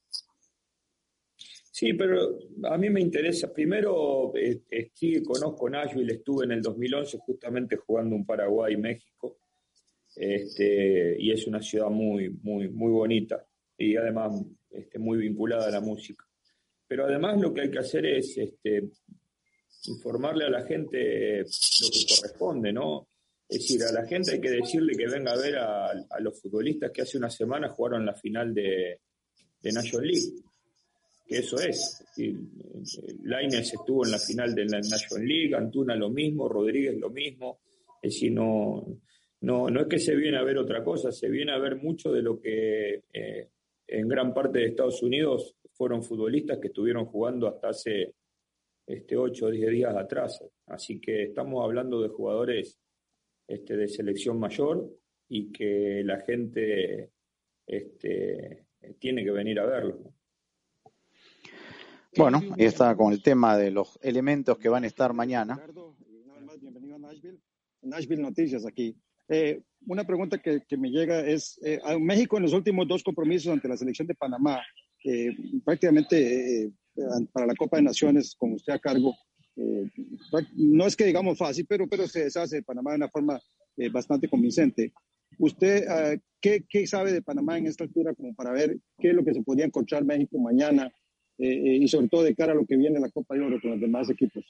Sí, 1.71 1.93
pero 1.95 2.39
a 2.65 2.77
mí 2.77 2.91
me 2.91 3.01
interesa. 3.01 3.53
Primero, 3.53 4.35
eh, 4.37 4.63
eh, 4.71 4.91
sí, 4.95 5.23
conozco 5.23 5.71
Nashville, 5.71 6.13
estuve 6.13 6.45
en 6.45 6.53
el 6.53 6.63
2011 6.63 7.19
justamente 7.19 7.77
jugando 7.77 8.17
un 8.17 8.27
Paraguay-México. 8.27 9.39
Este, 10.17 11.17
y 11.21 11.31
es 11.31 11.47
una 11.47 11.63
ciudad 11.63 11.91
muy, 11.91 12.31
muy, 12.31 12.69
muy 12.69 12.91
bonita 12.91 13.47
y 13.77 13.95
además 13.95 14.43
este, 14.71 14.99
muy 14.99 15.19
vinculada 15.19 15.69
a 15.69 15.71
la 15.71 15.81
música. 15.81 16.28
Pero 16.89 17.05
además 17.05 17.41
lo 17.41 17.53
que 17.53 17.61
hay 17.61 17.71
que 17.71 17.79
hacer 17.79 18.07
es 18.07 18.37
este, 18.39 18.83
informarle 19.87 20.47
a 20.47 20.51
la 20.51 20.67
gente 20.67 21.41
lo 21.41 21.91
que 21.93 22.17
corresponde, 22.17 22.73
¿no? 22.73 23.09
Es 23.49 23.61
decir, 23.61 23.83
a 23.83 23.93
la 23.93 24.07
gente 24.07 24.33
hay 24.33 24.41
que 24.41 24.51
decirle 24.51 24.95
que 24.97 25.07
venga 25.07 25.33
a 25.33 25.37
ver 25.37 25.57
a, 25.57 25.93
los 26.21 26.41
futbolistas 26.41 26.91
que 26.91 27.03
hace 27.03 27.17
una 27.17 27.31
semana 27.31 27.69
jugaron 27.69 28.05
la 28.05 28.15
final 28.15 28.53
de, 28.53 29.01
de 29.61 29.73
National 29.73 30.07
League 30.07 30.33
que 31.29 31.39
eso 31.39 31.61
es. 31.61 32.03
Lainez 33.25 33.75
estuvo 33.75 34.05
en 34.05 34.13
la 34.13 34.19
final 34.19 34.55
de 34.55 34.65
la 34.65 34.81
National 34.81 35.29
League, 35.29 35.55
Antuna 35.55 35.95
lo 35.95 36.09
mismo, 36.09 36.49
Rodríguez 36.49 36.97
lo 36.97 37.11
mismo. 37.11 37.61
Es 38.01 38.15
decir, 38.15 38.33
no, 38.33 38.87
no, 39.43 39.69
no 39.69 39.81
es 39.83 39.87
que 39.87 39.99
se 39.99 40.17
viene 40.17 40.39
a 40.39 40.43
ver 40.43 40.57
otra 40.57 40.83
cosa, 40.83 41.13
se 41.13 41.29
viene 41.29 41.53
a 41.53 41.59
ver 41.59 41.77
mucho 41.77 42.11
de 42.11 42.23
lo 42.23 42.41
que 42.41 43.03
eh, 43.13 43.49
en 43.87 44.09
gran 44.09 44.33
parte 44.33 44.61
de 44.61 44.67
Estados 44.69 45.03
Unidos 45.03 45.55
fueron 45.79 46.03
futbolistas 46.03 46.59
que 46.59 46.67
estuvieron 46.67 47.07
jugando 47.07 47.47
hasta 47.47 47.69
hace 47.69 48.17
este, 48.85 49.17
8 49.17 49.47
o 49.47 49.51
10 49.51 49.71
días 49.71 49.97
atrás. 49.97 50.45
Así 50.67 51.01
que 51.01 51.23
estamos 51.23 51.65
hablando 51.65 52.03
de 52.03 52.09
jugadores 52.09 52.79
este, 53.47 53.77
de 53.77 53.87
selección 53.87 54.41
mayor 54.41 54.91
y 55.29 55.53
que 55.53 56.03
la 56.05 56.21
gente 56.21 57.13
este, 57.65 58.67
tiene 58.99 59.23
que 59.23 59.31
venir 59.31 59.61
a 59.61 59.67
verlo. 59.67 60.13
Bueno, 62.17 62.41
ahí 62.59 62.65
está 62.65 62.97
con 62.97 63.13
el 63.13 63.23
tema 63.23 63.57
de 63.57 63.71
los 63.71 63.99
elementos 64.03 64.59
que 64.59 64.69
van 64.69 64.83
a 64.83 64.89
estar 64.89 65.13
mañana. 65.13 65.63
Bienvenido 66.61 66.97
a 66.97 66.99
Nashville. 66.99 67.39
Nashville 67.83 68.23
Noticias 68.23 68.67
aquí. 68.67 68.97
Eh, 69.29 69.63
una 69.87 70.05
pregunta 70.05 70.39
que, 70.39 70.65
me 70.77 70.91
llega 70.91 71.21
es, 71.21 71.61
eh, 71.63 71.79
a 71.85 71.97
México 71.99 72.37
en 72.37 72.43
los 72.45 72.53
últimos 72.53 72.89
dos 72.89 73.05
compromisos 73.05 73.53
ante 73.53 73.69
la 73.69 73.77
selección 73.77 74.09
de 74.09 74.15
Panamá, 74.15 74.61
prácticamente 75.65 76.65
eh, 76.65 76.73
para 77.33 77.47
la 77.47 77.55
Copa 77.55 77.77
de 77.77 77.85
Naciones, 77.85 78.35
con 78.37 78.53
usted 78.53 78.73
a 78.73 78.79
cargo, 78.79 79.15
no 80.55 80.87
es 80.87 80.95
que 80.95 81.05
digamos 81.05 81.37
fácil, 81.37 81.67
pero, 81.69 81.89
pero 81.89 82.07
se 82.07 82.25
deshace 82.25 82.57
de 82.57 82.63
Panamá 82.63 82.93
de 82.93 82.99
una 82.99 83.09
forma 83.09 83.41
bastante 83.93 84.29
convincente. 84.29 84.93
¿Usted 85.37 86.21
¿qué, 86.41 86.65
qué 86.69 86.87
sabe 86.87 87.13
de 87.13 87.23
Panamá 87.23 87.59
en 87.59 87.67
esta 87.67 87.83
altura 87.83 88.15
como 88.15 88.35
para 88.35 88.53
ver 88.53 88.79
qué 88.99 89.09
es 89.09 89.15
lo 89.15 89.25
que 89.25 89.35
se 89.35 89.43
podría 89.43 89.67
encontrar 89.67 90.05
México 90.05 90.39
mañana 90.39 90.93
y 91.39 91.89
sobre 91.89 92.09
todo 92.09 92.23
de 92.23 92.37
cara 92.37 92.53
a 92.53 92.55
lo 92.55 92.67
que 92.67 92.77
viene 92.77 92.97
en 92.97 93.03
la 93.03 93.11
Copa 93.11 93.35
de 93.35 93.41
Oro 93.41 93.61
con 93.61 93.73
los 93.73 93.81
demás 93.81 94.09
equipos? 94.11 94.45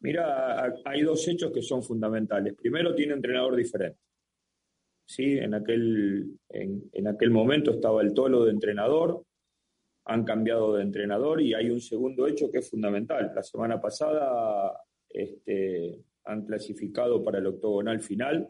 Mira, 0.00 0.74
hay 0.84 1.02
dos 1.02 1.26
hechos 1.28 1.52
que 1.52 1.62
son 1.62 1.82
fundamentales. 1.82 2.54
Primero, 2.54 2.94
tiene 2.94 3.14
entrenador 3.14 3.56
diferente. 3.56 3.98
¿Sí? 5.06 5.38
En, 5.38 5.54
aquel, 5.54 6.38
en, 6.48 7.06
aquel 7.06 7.30
momento 7.30 7.70
estaba 7.70 8.02
el 8.02 8.14
tolo 8.14 8.44
de 8.44 8.52
entrenador, 8.52 9.22
han 10.06 10.24
cambiado 10.24 10.74
de 10.74 10.82
entrenador 10.82 11.40
y 11.40 11.54
hay 11.54 11.70
un 11.70 11.80
segundo 11.80 12.26
hecho 12.26 12.50
que 12.50 12.58
es 12.58 12.70
fundamental. 12.70 13.32
La 13.34 13.42
semana 13.42 13.80
pasada 13.80 14.80
este, 15.08 16.02
han 16.24 16.44
clasificado 16.44 17.22
para 17.22 17.38
el 17.38 17.46
octogonal 17.46 18.00
final, 18.00 18.48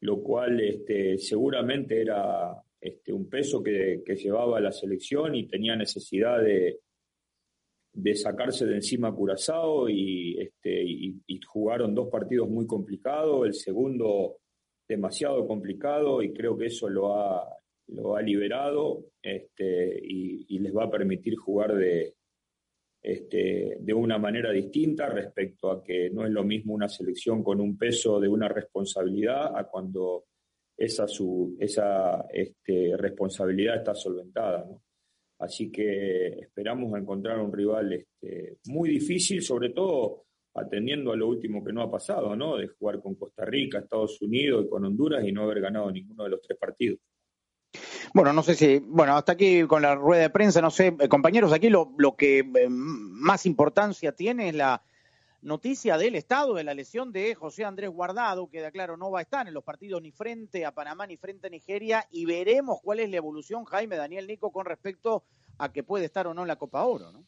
lo 0.00 0.22
cual 0.22 0.60
este, 0.60 1.18
seguramente 1.18 2.00
era 2.00 2.62
este, 2.80 3.12
un 3.12 3.28
peso 3.28 3.62
que, 3.62 4.02
llevaba 4.06 4.60
la 4.60 4.72
selección 4.72 5.34
y 5.34 5.48
tenía 5.48 5.76
necesidad 5.76 6.42
de, 6.42 6.80
sacarse 8.14 8.66
de 8.66 8.76
encima 8.76 9.08
a 9.08 9.12
Curazao 9.12 9.88
y, 9.88 10.52
jugaron 11.46 11.94
dos 11.94 12.08
partidos 12.08 12.48
muy 12.48 12.66
complicados, 12.66 13.46
el 13.46 13.54
segundo 13.54 14.36
demasiado 14.88 15.46
complicado 15.46 16.22
y 16.22 16.32
creo 16.32 16.56
que 16.56 16.66
eso 16.66 16.88
lo 16.88 17.16
ha, 17.16 17.48
lo 17.88 18.16
ha 18.16 18.22
liberado 18.22 19.06
este, 19.22 20.00
y, 20.02 20.58
les 20.58 20.74
va 20.74 20.84
a 20.84 20.90
permitir 20.90 21.36
jugar 21.36 21.74
de, 21.74 22.14
este, 23.02 23.76
de 23.80 23.94
una 23.94 24.18
manera 24.18 24.50
distinta 24.52 25.08
respecto 25.08 25.70
a 25.70 25.82
que 25.82 26.10
no 26.10 26.24
es 26.24 26.32
lo 26.32 26.44
mismo 26.44 26.74
una 26.74 26.88
selección 26.88 27.42
con 27.42 27.60
un 27.60 27.76
peso 27.76 28.18
de 28.20 28.28
una 28.28 28.48
responsabilidad 28.48 29.56
a 29.56 29.64
cuando 29.64 30.24
esa, 30.76 31.06
su, 31.06 31.56
esa 31.58 32.26
este, 32.32 32.96
responsabilidad 32.96 33.76
está 33.76 33.94
solventada. 33.94 34.66
Así 35.38 35.70
que 35.70 36.28
esperamos 36.40 36.98
encontrar 36.98 37.40
un 37.40 37.52
rival 37.52 37.92
este, 37.92 38.58
muy 38.66 38.88
difícil, 38.88 39.42
sobre 39.42 39.70
todo 39.70 40.25
atendiendo 40.56 41.12
a 41.12 41.16
lo 41.16 41.28
último 41.28 41.64
que 41.64 41.72
no 41.72 41.82
ha 41.82 41.90
pasado, 41.90 42.34
¿no? 42.34 42.56
De 42.56 42.68
jugar 42.68 43.00
con 43.00 43.14
Costa 43.14 43.44
Rica, 43.44 43.78
Estados 43.78 44.20
Unidos 44.22 44.64
y 44.66 44.68
con 44.68 44.84
Honduras 44.84 45.24
y 45.24 45.32
no 45.32 45.42
haber 45.42 45.60
ganado 45.60 45.90
ninguno 45.90 46.24
de 46.24 46.30
los 46.30 46.40
tres 46.40 46.58
partidos. 46.58 46.98
Bueno, 48.14 48.32
no 48.32 48.42
sé 48.42 48.54
si, 48.54 48.78
bueno, 48.78 49.16
hasta 49.16 49.32
aquí 49.32 49.64
con 49.64 49.82
la 49.82 49.94
rueda 49.94 50.22
de 50.22 50.30
prensa, 50.30 50.60
no 50.60 50.70
sé, 50.70 50.96
eh, 50.98 51.08
compañeros, 51.08 51.52
aquí 51.52 51.68
lo, 51.68 51.94
que 52.16 52.38
eh, 52.38 52.68
más 52.68 53.44
importancia 53.46 54.12
tiene 54.12 54.48
es 54.48 54.54
la 54.54 54.82
noticia 55.42 55.98
del 55.98 56.14
estado 56.14 56.54
de 56.54 56.64
la 56.64 56.74
lesión 56.74 57.12
de 57.12 57.34
José 57.34 57.64
Andrés 57.64 57.90
Guardado, 57.90 58.48
que 58.48 58.68
claro 58.72 58.96
no 58.96 59.10
va 59.10 59.18
a 59.18 59.22
estar 59.22 59.46
en 59.46 59.54
los 59.54 59.64
partidos 59.64 60.00
ni 60.00 60.12
frente 60.12 60.64
a 60.64 60.72
Panamá 60.72 61.06
ni 61.06 61.16
frente 61.16 61.48
a 61.48 61.50
Nigeria, 61.50 62.06
y 62.10 62.24
veremos 62.24 62.80
cuál 62.82 63.00
es 63.00 63.10
la 63.10 63.18
evolución, 63.18 63.64
Jaime 63.64 63.96
Daniel 63.96 64.26
Nico, 64.26 64.50
con 64.50 64.64
respecto 64.64 65.24
a 65.58 65.72
que 65.72 65.82
puede 65.82 66.06
estar 66.06 66.26
o 66.26 66.34
no 66.34 66.42
en 66.42 66.48
la 66.48 66.56
Copa 66.56 66.84
Oro, 66.84 67.12
¿no? 67.12 67.24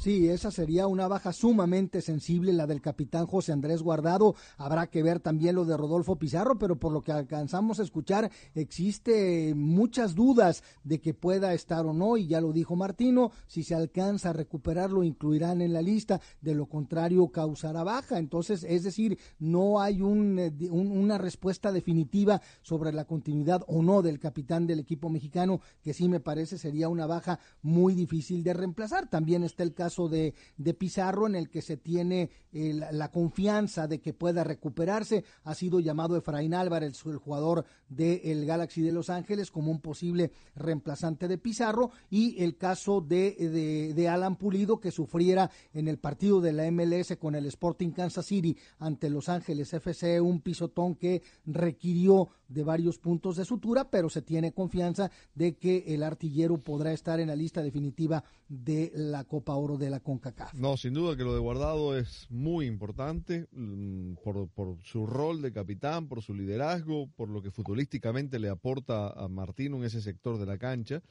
Sí, 0.00 0.30
esa 0.30 0.50
sería 0.50 0.86
una 0.86 1.08
baja 1.08 1.30
sumamente 1.30 2.00
sensible, 2.00 2.54
la 2.54 2.66
del 2.66 2.80
capitán 2.80 3.26
José 3.26 3.52
Andrés 3.52 3.82
Guardado. 3.82 4.34
Habrá 4.56 4.86
que 4.86 5.02
ver 5.02 5.20
también 5.20 5.56
lo 5.56 5.66
de 5.66 5.76
Rodolfo 5.76 6.16
Pizarro, 6.16 6.58
pero 6.58 6.78
por 6.78 6.90
lo 6.90 7.02
que 7.02 7.12
alcanzamos 7.12 7.78
a 7.78 7.82
escuchar, 7.82 8.30
existe 8.54 9.52
muchas 9.54 10.14
dudas 10.14 10.64
de 10.84 11.02
que 11.02 11.12
pueda 11.12 11.52
estar 11.52 11.84
o 11.84 11.92
no, 11.92 12.16
y 12.16 12.28
ya 12.28 12.40
lo 12.40 12.50
dijo 12.54 12.76
Martino, 12.76 13.30
si 13.46 13.62
se 13.62 13.74
alcanza 13.74 14.30
a 14.30 14.32
recuperarlo, 14.32 15.04
incluirán 15.04 15.60
en 15.60 15.74
la 15.74 15.82
lista, 15.82 16.18
de 16.40 16.54
lo 16.54 16.64
contrario 16.64 17.28
causará 17.28 17.84
baja. 17.84 18.16
Entonces, 18.16 18.64
es 18.66 18.84
decir, 18.84 19.18
no 19.38 19.82
hay 19.82 20.00
un, 20.00 20.38
eh, 20.38 20.50
una 20.70 21.18
respuesta 21.18 21.72
definitiva 21.72 22.40
sobre 22.62 22.94
la 22.94 23.04
continuidad 23.04 23.64
o 23.66 23.82
no 23.82 24.00
del 24.00 24.18
capitán 24.18 24.66
del 24.66 24.80
equipo 24.80 25.10
mexicano, 25.10 25.60
que 25.82 25.92
sí 25.92 26.08
me 26.08 26.20
parece 26.20 26.56
sería 26.56 26.88
una 26.88 27.04
baja 27.04 27.38
muy 27.60 27.94
difícil 27.94 28.42
de 28.42 28.54
reemplazar. 28.54 29.06
También 29.06 29.44
está 29.44 29.62
el 29.62 29.74
caso 29.74 29.89
de, 29.98 30.34
de 30.56 30.74
Pizarro 30.74 31.26
en 31.26 31.34
el 31.34 31.50
que 31.50 31.62
se 31.62 31.76
tiene 31.76 32.30
eh, 32.52 32.72
la, 32.74 33.10
confianza 33.10 33.86
de 33.86 34.00
que 34.00 34.12
pueda 34.12 34.44
recuperarse. 34.44 35.24
Ha 35.44 35.54
sido 35.54 35.80
llamado 35.80 36.16
Efraín 36.16 36.54
Álvarez, 36.54 37.00
el 37.06 37.16
jugador 37.16 37.64
del 37.88 38.46
Galaxy 38.46 38.82
de 38.82 38.92
Los 38.92 39.10
Ángeles, 39.10 39.50
como 39.50 39.70
un 39.70 39.80
posible 39.80 40.32
reemplazante 40.54 41.28
de 41.28 41.38
Pizarro. 41.38 41.90
Y 42.08 42.42
el 42.42 42.56
caso 42.56 43.00
de, 43.00 43.92
de, 43.94 44.08
Alan 44.08 44.36
Pulido, 44.36 44.80
que 44.80 44.90
sufriera 44.90 45.50
en 45.72 45.88
el 45.88 45.98
partido 45.98 46.40
de 46.40 46.52
la 46.52 46.70
MLS 46.70 47.16
con 47.18 47.34
el 47.34 47.46
Sporting 47.46 47.90
Kansas 47.90 48.26
City 48.26 48.56
ante 48.78 49.10
Los 49.10 49.28
Ángeles 49.28 49.72
FC 49.72 50.20
un 50.20 50.40
pisotón 50.40 50.94
que 50.94 51.22
requirió 51.46 52.28
de 52.48 52.64
varios 52.64 52.98
puntos 52.98 53.36
de 53.36 53.44
sutura, 53.44 53.90
pero 53.90 54.10
se 54.10 54.22
tiene 54.22 54.52
confianza 54.52 55.10
de 55.34 55.56
que 55.56 55.84
el 55.88 56.02
artillero 56.02 56.58
podrá 56.58 56.92
estar 56.92 57.20
en 57.20 57.28
la 57.28 57.36
lista 57.36 57.62
definitiva 57.62 58.24
de 58.48 58.92
la 58.94 59.24
Copa 59.24 59.54
Oro 59.54 59.69
de 59.76 59.90
la 59.90 60.00
CONCACAF. 60.00 60.54
No, 60.54 60.76
sin 60.76 60.94
duda 60.94 61.16
que 61.16 61.24
lo 61.24 61.34
de 61.34 61.40
Guardado 61.40 61.96
es 61.96 62.26
muy 62.30 62.66
importante 62.66 63.46
mm, 63.52 64.14
por, 64.24 64.78
su 64.82 65.06
rol 65.06 65.42
de 65.42 65.52
capitán, 65.52 66.08
por 66.08 66.22
su 66.22 66.34
liderazgo, 66.34 67.08
por 67.16 67.28
lo 67.28 67.42
que 67.42 67.50
futbolísticamente 67.50 68.38
le 68.38 68.48
aporta 68.48 69.08
a 69.08 69.28
Martino 69.28 69.76
en 69.76 69.84
ese 69.84 70.00
sector 70.00 70.38
de 70.38 70.46
la 70.46 70.58
cancha. 70.58 71.02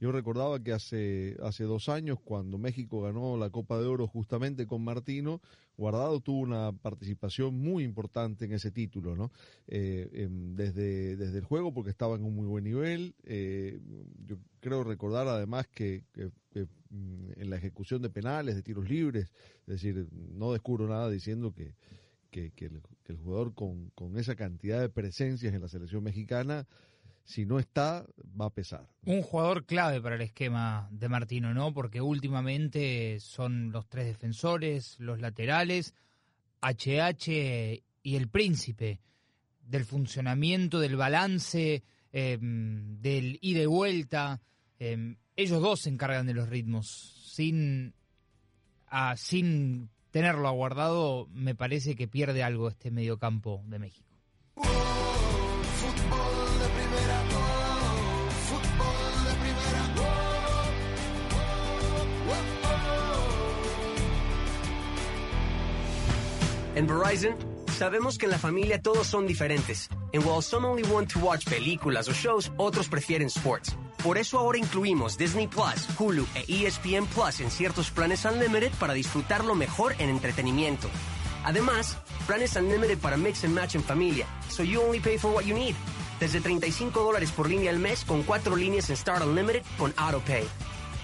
Yo 0.00 0.12
recordaba 0.12 0.62
que 0.62 0.72
hace, 0.72 1.36
hace 1.42 1.64
dos 1.64 1.88
años, 1.88 2.18
cuando 2.22 2.58
México 2.58 3.02
ganó 3.02 3.36
la 3.36 3.50
Copa 3.50 3.78
de 3.78 3.86
Oro 3.86 4.06
justamente 4.06 4.66
con 4.66 4.82
Martino, 4.82 5.40
Guardado 5.76 6.20
tuvo 6.20 6.40
una 6.40 6.72
participación 6.72 7.58
muy 7.58 7.84
importante 7.84 8.46
en 8.46 8.52
ese 8.52 8.70
título, 8.70 9.14
¿no? 9.14 9.30
Eh, 9.66 10.28
desde, 10.30 11.16
desde 11.16 11.38
el 11.38 11.44
juego, 11.44 11.74
porque 11.74 11.90
estaba 11.90 12.16
en 12.16 12.24
un 12.24 12.34
muy 12.34 12.46
buen 12.46 12.64
nivel. 12.64 13.14
Eh, 13.24 13.78
yo 14.24 14.36
creo 14.60 14.84
recordar 14.84 15.28
además 15.28 15.66
que, 15.68 16.04
mm, 16.64 17.32
en 17.36 17.50
la 17.50 17.56
ejecución 17.56 18.02
de 18.02 18.10
penales, 18.10 18.54
de 18.54 18.62
tiros 18.62 18.88
libres, 18.88 19.30
es 19.60 19.66
decir, 19.66 20.08
no 20.12 20.52
descubro 20.52 20.88
nada 20.88 21.10
diciendo 21.10 21.52
que, 21.52 21.74
que, 22.30 22.52
el, 22.66 23.16
jugador 23.16 23.54
con, 23.54 23.90
con, 23.90 24.18
esa 24.18 24.34
cantidad 24.34 24.80
de 24.80 24.88
presencias 24.88 25.54
en 25.54 25.60
la 25.60 25.68
selección 25.68 26.02
mexicana, 26.02 26.66
si 27.24 27.44
no 27.44 27.58
está, 27.58 28.06
va 28.40 28.46
a 28.46 28.54
pesar. 28.54 28.86
Un 29.04 29.22
jugador 29.22 29.64
clave 29.64 30.00
para 30.00 30.14
el 30.14 30.22
esquema 30.22 30.88
de 30.92 31.08
Martino, 31.08 31.52
¿no? 31.54 31.74
Porque 31.74 32.00
últimamente 32.00 33.18
son 33.20 33.72
los 33.72 33.88
tres 33.88 34.06
defensores, 34.06 34.98
los 35.00 35.20
laterales, 35.20 35.94
HH 36.62 37.82
y 38.02 38.16
el 38.16 38.28
príncipe 38.28 39.00
del 39.60 39.84
funcionamiento, 39.84 40.78
del 40.78 40.96
balance, 40.96 41.82
em, 42.12 43.00
del 43.00 43.38
ida 43.42 43.62
y 43.62 43.66
vuelta. 43.66 44.40
Em, 44.78 45.16
ellos 45.36 45.60
dos 45.62 45.80
se 45.80 45.90
encargan 45.90 46.26
de 46.26 46.34
los 46.34 46.48
ritmos. 46.48 47.14
Sin, 47.32 47.94
ah, 48.88 49.14
sin 49.16 49.90
tenerlo 50.10 50.48
aguardado, 50.48 51.28
me 51.32 51.54
parece 51.54 51.94
que 51.94 52.08
pierde 52.08 52.42
algo 52.42 52.68
este 52.68 52.90
mediocampo 52.90 53.62
de 53.66 53.78
México. 53.78 54.06
En 66.74 66.86
Verizon, 66.86 67.34
sabemos 67.72 68.18
que 68.18 68.26
en 68.26 68.32
la 68.32 68.38
familia 68.38 68.82
todos 68.82 69.06
son 69.06 69.26
diferentes. 69.26 69.88
And 70.12 70.22
while 70.24 70.42
some 70.42 70.66
only 70.66 70.82
want 70.82 71.10
to 71.12 71.18
watch 71.20 71.46
películas 71.46 72.06
o 72.06 72.12
shows, 72.12 72.52
otros 72.58 72.86
prefieren 72.88 73.28
sports. 73.28 73.74
Por 74.06 74.18
eso 74.18 74.38
ahora 74.38 74.56
incluimos 74.56 75.18
Disney 75.18 75.48
Plus, 75.48 75.88
Hulu 75.98 76.24
e 76.36 76.64
ESPN 76.64 77.06
Plus 77.06 77.40
en 77.40 77.50
ciertos 77.50 77.90
planes 77.90 78.24
Unlimited 78.24 78.70
para 78.78 78.94
disfrutarlo 78.94 79.56
mejor 79.56 79.96
en 79.98 80.10
entretenimiento. 80.10 80.88
Además, 81.42 81.98
planes 82.24 82.54
Unlimited 82.54 82.98
para 82.98 83.16
mix 83.16 83.42
and 83.42 83.52
match 83.52 83.74
en 83.74 83.82
familia, 83.82 84.24
so 84.48 84.62
you 84.62 84.80
only 84.80 85.00
pay 85.00 85.18
for 85.18 85.32
what 85.32 85.42
you 85.42 85.56
need. 85.56 85.74
Desde 86.20 86.40
35 86.40 87.02
dólares 87.02 87.32
por 87.32 87.48
línea 87.48 87.68
al 87.68 87.80
mes 87.80 88.04
con 88.04 88.22
cuatro 88.22 88.54
líneas 88.54 88.90
en 88.90 88.96
Start 88.96 89.24
Unlimited 89.24 89.64
con 89.76 89.92
AutoPay. 89.96 90.46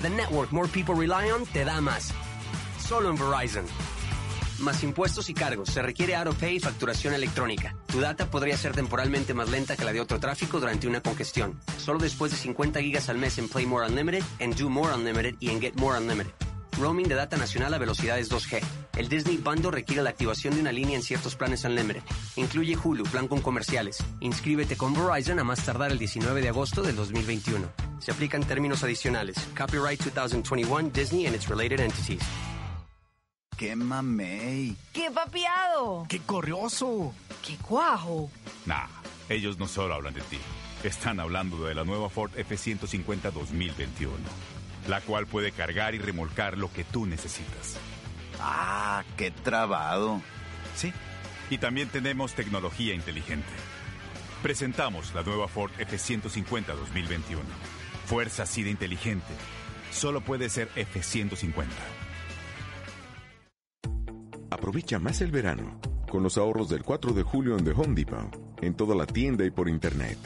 The 0.01 0.11
network 0.11 0.53
more 0.53 0.69
people 0.69 0.95
rely 0.95 1.29
on 1.33 1.45
te 1.47 1.65
da 1.65 1.81
más. 1.81 2.13
Solo 2.79 3.11
en 3.11 3.17
Verizon 3.17 3.65
más 4.63 4.83
impuestos 4.83 5.29
y 5.29 5.35
cargos. 5.35 5.69
Se 5.69 5.83
requiere 5.83 6.15
AutoPay 6.17 6.57
y 6.57 6.61
facturación 6.61 7.15
electrónica. 7.15 7.77
Tu 7.87 8.01
data 8.01 8.31
podría 8.31 8.57
ser 8.57 8.73
temporalmente 8.73 9.35
más 9.35 9.51
lenta 9.51 9.77
que 9.77 9.85
la 9.85 9.93
de 9.93 10.01
otro 10.01 10.19
tráfico 10.19 10.61
durante 10.61 10.87
una 10.89 11.01
congestión. 11.01 11.61
Solo 11.79 11.99
después 11.99 12.33
de 12.33 12.39
50 12.39 12.81
gigas 12.81 13.09
al 13.09 13.19
mes 13.19 13.39
en 13.39 13.49
Play 13.49 13.67
More 13.67 13.87
Unlimited, 13.87 14.23
en 14.39 14.55
Do 14.57 14.71
More 14.71 14.95
Unlimited 14.95 15.35
y 15.41 15.51
en 15.51 15.61
Get 15.61 15.75
More 15.77 15.99
Unlimited. 15.99 16.33
Roaming 16.79 17.07
de 17.07 17.15
data 17.15 17.37
nacional 17.37 17.75
a 17.75 17.79
velocidades 17.79 18.31
2G. 18.31 18.63
El 18.97 19.09
Disney 19.09 19.37
Bundle 19.37 19.71
requiere 19.71 20.03
la 20.03 20.11
activación 20.11 20.55
de 20.55 20.61
una 20.61 20.73
línea 20.73 20.97
en 20.97 21.03
ciertos 21.03 21.37
planes 21.37 21.65
Unlimited. 21.65 22.03
Incluye 22.37 22.77
Hulu, 22.77 23.05
plan 23.05 23.29
con 23.29 23.41
comerciales. 23.41 24.03
Inscríbete 24.21 24.77
con 24.77 24.95
Verizon 24.95 25.39
a 25.39 25.45
más 25.45 25.65
tardar 25.65 25.93
el 25.93 25.99
19 25.99 26.41
de 26.41 26.49
agosto 26.49 26.83
del 26.83 26.97
2021. 26.97 27.69
Se 28.01 28.11
aplican 28.11 28.43
términos 28.43 28.83
adicionales. 28.83 29.37
Copyright 29.57 30.01
2021 30.03 30.91
Disney 30.93 31.27
and 31.27 31.37
its 31.37 31.49
related 31.49 31.81
entities. 31.81 32.23
¡Qué 33.57 33.77
mamey! 33.77 34.77
¡Qué 34.93 35.11
papiado! 35.11 36.07
¡Qué 36.09 36.21
corrioso! 36.21 37.15
¡Qué 37.47 37.57
cuajo! 37.57 38.31
Nah, 38.67 38.87
ellos 39.29 39.59
no 39.59 39.69
solo 39.69 39.95
hablan 39.95 40.15
de 40.15 40.23
ti. 40.23 40.39
Están 40.83 41.21
hablando 41.21 41.65
de 41.65 41.75
la 41.75 41.85
nueva 41.85 42.09
Ford 42.09 42.31
F-150 42.37 43.31
2021, 43.31 44.15
la 44.89 45.01
cual 45.01 45.27
puede 45.27 45.53
cargar 45.53 45.95
y 45.95 45.99
remolcar 45.99 46.59
lo 46.59 46.73
que 46.73 46.83
tú 46.83 47.07
necesitas. 47.07 47.79
¡Ah, 48.41 49.05
qué 49.17 49.31
trabado! 49.31 50.21
Sí, 50.75 50.93
y 51.51 51.59
también 51.59 51.89
tenemos 51.89 52.35
tecnología 52.35 52.95
inteligente. 52.95 53.53
Presentamos 54.43 55.15
la 55.15 55.23
nueva 55.23 55.47
Ford 55.47 55.71
F-150 55.79 56.67
2021. 56.67 57.43
Fuerza 58.07 58.43
así 58.43 58.65
de 58.65 58.71
inteligente. 58.71 59.33
Solo 59.93 60.21
puede 60.21 60.49
ser 60.49 60.69
F-150. 60.75 61.67
Aprovecha 64.63 65.01
más 65.01 65.21
el 65.23 65.33
verano 65.33 65.81
con 66.09 66.23
los 66.23 66.39
ahorros 66.39 66.69
del 66.69 66.85
4 66.85 67.15
de 67.15 67.25
julio 67.25 67.59
en 67.59 67.65
The 67.65 67.73
Home 67.73 67.97
Depot, 67.97 68.63
en 68.63 68.75
toda 68.75 68.95
la 68.95 69.07
tienda 69.07 69.45
y 69.45 69.51
por 69.51 69.69
internet. 69.69 70.17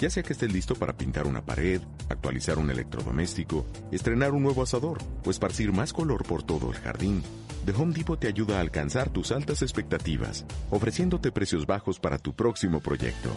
Ya 0.00 0.10
sea 0.10 0.24
que 0.24 0.32
estés 0.32 0.52
listo 0.52 0.74
para 0.74 0.96
pintar 0.96 1.28
una 1.28 1.44
pared, 1.44 1.80
actualizar 2.08 2.58
un 2.58 2.72
electrodoméstico, 2.72 3.64
estrenar 3.92 4.32
un 4.32 4.42
nuevo 4.42 4.64
asador 4.64 4.98
o 5.24 5.30
esparcir 5.30 5.72
más 5.72 5.92
color 5.92 6.24
por 6.24 6.42
todo 6.42 6.72
el 6.72 6.76
jardín, 6.78 7.22
The 7.66 7.72
Home 7.72 7.94
Depot 7.94 8.18
te 8.18 8.26
ayuda 8.26 8.56
a 8.56 8.62
alcanzar 8.62 9.10
tus 9.10 9.30
altas 9.30 9.62
expectativas, 9.62 10.44
ofreciéndote 10.70 11.30
precios 11.30 11.64
bajos 11.64 12.00
para 12.00 12.18
tu 12.18 12.34
próximo 12.34 12.80
proyecto. 12.80 13.30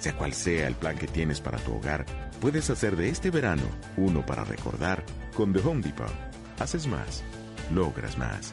Sea 0.00 0.16
cual 0.16 0.32
sea 0.32 0.66
el 0.66 0.74
plan 0.74 0.98
que 0.98 1.06
tienes 1.06 1.40
para 1.40 1.58
tu 1.58 1.76
hogar, 1.76 2.06
puedes 2.40 2.70
hacer 2.70 2.96
de 2.96 3.08
este 3.08 3.30
verano 3.30 3.62
uno 3.96 4.26
para 4.26 4.42
recordar 4.42 5.04
con 5.36 5.52
The 5.52 5.60
Home 5.60 5.82
Depot. 5.82 6.10
Haces 6.58 6.88
más, 6.88 7.22
logras 7.72 8.18
más. 8.18 8.52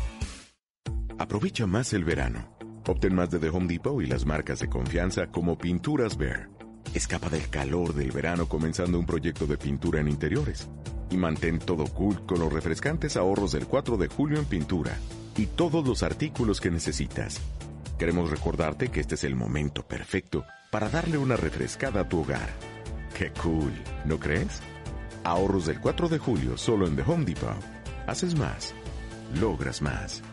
Aprovecha 1.21 1.67
más 1.67 1.93
el 1.93 2.03
verano. 2.03 2.47
Obtén 2.87 3.13
más 3.13 3.29
de 3.29 3.37
The 3.37 3.49
Home 3.49 3.67
Depot 3.67 4.01
y 4.01 4.07
las 4.07 4.25
marcas 4.25 4.57
de 4.57 4.67
confianza 4.67 5.27
como 5.27 5.55
Pinturas 5.55 6.17
Bear. 6.17 6.49
Escapa 6.95 7.29
del 7.29 7.47
calor 7.47 7.93
del 7.93 8.11
verano 8.11 8.49
comenzando 8.49 8.97
un 8.97 9.05
proyecto 9.05 9.45
de 9.45 9.55
pintura 9.55 9.99
en 9.99 10.07
interiores. 10.07 10.67
Y 11.11 11.17
mantén 11.17 11.59
todo 11.59 11.85
cool 11.93 12.25
con 12.25 12.39
los 12.39 12.51
refrescantes 12.51 13.17
ahorros 13.17 13.51
del 13.51 13.67
4 13.67 13.97
de 13.97 14.07
julio 14.07 14.39
en 14.39 14.45
pintura 14.45 14.97
y 15.37 15.45
todos 15.45 15.87
los 15.87 16.01
artículos 16.01 16.59
que 16.59 16.71
necesitas. 16.71 17.39
Queremos 17.99 18.31
recordarte 18.31 18.87
que 18.87 19.01
este 19.01 19.13
es 19.13 19.23
el 19.23 19.35
momento 19.35 19.83
perfecto 19.87 20.43
para 20.71 20.89
darle 20.89 21.19
una 21.19 21.35
refrescada 21.35 22.01
a 22.01 22.09
tu 22.09 22.21
hogar. 22.21 22.49
¡Qué 23.15 23.31
cool! 23.43 23.73
¿No 24.05 24.17
crees? 24.17 24.59
Ahorros 25.23 25.67
del 25.67 25.79
4 25.79 26.09
de 26.09 26.17
julio 26.17 26.57
solo 26.57 26.87
en 26.87 26.95
The 26.95 27.03
Home 27.03 27.25
Depot. 27.25 27.61
Haces 28.07 28.33
más. 28.33 28.73
Logras 29.39 29.83
más. 29.83 30.23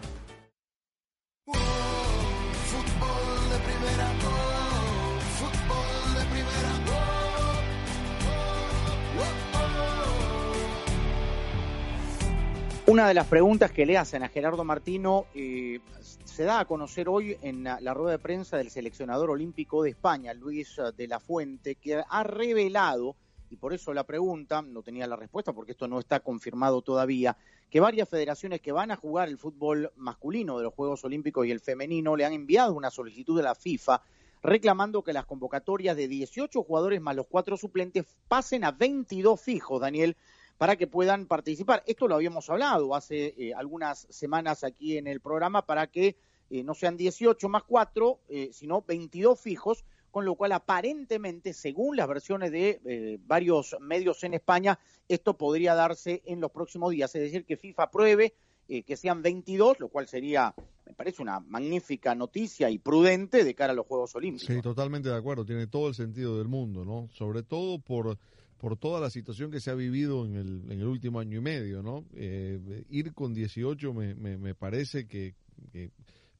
Una 12.89 13.07
de 13.07 13.12
las 13.12 13.26
preguntas 13.26 13.70
que 13.70 13.84
le 13.84 13.99
hacen 13.99 14.22
a 14.22 14.30
Gerardo 14.30 14.64
Martino 14.64 15.26
eh, 15.34 15.80
se 16.24 16.45
da 16.45 16.61
a 16.61 16.64
conocer 16.64 17.07
hoy 17.07 17.36
en 17.43 17.62
la, 17.62 17.78
la 17.82 17.93
rueda 17.93 18.12
de 18.12 18.18
prensa 18.18 18.57
del 18.57 18.70
seleccionador 18.70 19.28
olímpico 19.28 19.82
de 19.82 19.91
España, 19.91 20.32
Luis 20.32 20.80
de 20.97 21.07
la 21.07 21.20
Fuente, 21.20 21.74
que 21.74 22.03
ha 22.09 22.22
revelado, 22.22 23.14
y 23.51 23.57
por 23.57 23.74
eso 23.74 23.93
la 23.93 24.05
pregunta, 24.05 24.62
no 24.62 24.82
tenía 24.82 25.07
la 25.07 25.16
respuesta 25.16 25.53
porque 25.53 25.72
esto 25.72 25.86
no 25.86 25.99
está 25.99 26.20
confirmado 26.20 26.80
todavía, 26.80 27.36
que 27.68 27.78
varias 27.78 28.09
federaciones 28.09 28.62
que 28.62 28.72
van 28.72 28.91
a 28.91 28.97
jugar 28.97 29.28
el 29.28 29.36
fútbol 29.36 29.93
masculino 29.97 30.57
de 30.57 30.64
los 30.64 30.72
Juegos 30.72 31.05
Olímpicos 31.05 31.47
y 31.47 31.51
el 31.51 31.61
femenino 31.61 32.16
le 32.16 32.24
han 32.24 32.32
enviado 32.32 32.72
una 32.72 32.89
solicitud 32.89 33.39
a 33.41 33.43
la 33.43 33.55
FIFA 33.55 34.01
reclamando 34.43 35.03
que 35.03 35.12
las 35.12 35.26
convocatorias 35.26 35.95
de 35.95 36.09
18 36.09 36.62
jugadores 36.62 37.03
más 37.03 37.16
los 37.16 37.26
cuatro 37.26 37.59
suplentes 37.59 38.07
pasen 38.28 38.64
a 38.64 38.70
22 38.70 39.39
fijos, 39.39 39.78
Daniel, 39.78 40.16
para 40.59 40.76
que 40.76 40.88
puedan 40.88 41.26
participar. 41.26 41.82
Esto 41.86 42.09
lo 42.09 42.16
habíamos 42.16 42.50
hablado 42.50 42.94
hace 42.94 43.34
eh, 43.38 43.54
algunas 43.54 44.06
semanas 44.11 44.64
aquí 44.64 44.98
en 44.98 45.06
el 45.06 45.20
programa 45.20 45.64
para 45.64 45.86
que 45.86 46.16
eh, 46.50 46.64
no 46.64 46.74
sean 46.74 46.96
18 46.96 47.48
más 47.48 47.62
4, 47.62 48.20
eh, 48.28 48.50
sino 48.52 48.82
22 48.82 49.40
fijos, 49.40 49.84
con 50.11 50.24
lo 50.24 50.34
cual 50.34 50.52
aparentemente, 50.52 51.52
según 51.52 51.96
las 51.96 52.09
versiones 52.09 52.50
de 52.50 53.20
varios 53.26 53.76
medios 53.78 54.24
en 54.24 54.34
España, 54.34 54.78
esto 55.06 55.36
podría 55.36 55.74
darse 55.74 56.22
en 56.24 56.40
los 56.40 56.50
próximos 56.50 56.90
días, 56.90 57.14
es 57.14 57.22
decir, 57.22 57.44
que 57.44 57.59
FIFA 57.59 57.84
apruebe 57.84 58.34
que 58.66 58.96
sean 58.96 59.22
22, 59.22 59.80
lo 59.80 59.88
cual 59.88 60.09
sería, 60.09 60.54
me 60.86 60.94
parece 60.94 61.22
una 61.22 61.40
magnífica 61.40 62.14
noticia 62.14 62.70
y 62.70 62.78
prudente 62.78 63.44
de 63.44 63.54
cara 63.54 63.74
a 63.74 63.76
los 63.76 63.86
Juegos 63.86 64.14
Olímpicos. 64.14 64.54
Sí, 64.54 64.62
totalmente 64.62 65.11
de 65.11 65.16
acuerdo, 65.16 65.44
tiene 65.44 65.66
todo 65.66 65.88
el 65.88 65.94
sentido 65.94 66.38
del 66.38 66.48
mundo, 66.48 66.86
¿no? 66.86 67.09
Sobre 67.12 67.42
todo 67.42 67.78
por 67.78 68.18
por 68.59 68.76
toda 68.76 69.00
la 69.00 69.11
situación 69.11 69.50
que 69.50 69.61
se 69.61 69.70
ha 69.70 69.74
vivido 69.74 70.26
en 70.26 70.34
el, 70.34 70.62
en 70.70 70.80
el 70.80 70.86
último 70.86 71.20
año 71.20 71.38
y 71.38 71.40
medio, 71.40 71.82
¿no? 71.82 72.04
Eh, 72.14 72.84
ir 72.90 73.14
con 73.14 73.32
18 73.32 73.94
me, 73.94 74.14
me, 74.14 74.54
parece 74.54 75.06
que, 75.06 75.34
que, 75.72 75.90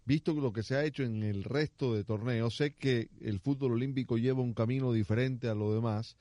visto 0.05 0.33
lo 0.35 0.53
que 0.53 0.65
se 0.65 0.75
ha 0.75 0.85
hecho 0.85 1.05
en 1.05 1.23
el 1.23 1.45
resto 1.45 1.95
de 1.95 2.05
torneos, 2.05 2.57
sé 2.57 2.75
que 2.75 3.09
el 3.21 3.39
fútbol 3.39 3.73
olímpico 3.73 4.19
lleva 4.19 4.43
un 4.43 4.53
camino 4.53 4.93
diferente 4.93 5.49
a 5.49 5.55
lo 5.55 5.73
demás, 5.73 6.17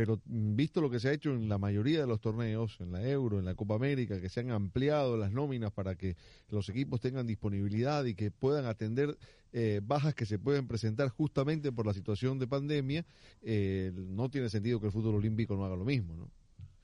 pero 0.00 0.18
visto 0.24 0.80
lo 0.80 0.88
que 0.88 0.98
se 0.98 1.10
ha 1.10 1.12
hecho 1.12 1.28
en 1.28 1.50
la 1.50 1.58
mayoría 1.58 2.00
de 2.00 2.06
los 2.06 2.22
torneos, 2.22 2.78
en 2.80 2.90
la 2.90 3.06
Euro, 3.06 3.38
en 3.38 3.44
la 3.44 3.54
Copa 3.54 3.74
América, 3.74 4.18
que 4.18 4.30
se 4.30 4.40
han 4.40 4.50
ampliado 4.50 5.18
las 5.18 5.30
nóminas 5.30 5.72
para 5.72 5.94
que 5.94 6.16
los 6.48 6.70
equipos 6.70 7.02
tengan 7.02 7.26
disponibilidad 7.26 8.06
y 8.06 8.14
que 8.14 8.30
puedan 8.30 8.64
atender 8.64 9.18
eh, 9.52 9.82
bajas 9.84 10.14
que 10.14 10.24
se 10.24 10.38
pueden 10.38 10.66
presentar 10.66 11.10
justamente 11.10 11.70
por 11.70 11.86
la 11.86 11.92
situación 11.92 12.38
de 12.38 12.46
pandemia, 12.46 13.04
eh, 13.42 13.92
no 13.94 14.30
tiene 14.30 14.48
sentido 14.48 14.80
que 14.80 14.86
el 14.86 14.92
fútbol 14.92 15.16
olímpico 15.16 15.54
no 15.54 15.66
haga 15.66 15.76
lo 15.76 15.84
mismo, 15.84 16.16
¿no? 16.16 16.30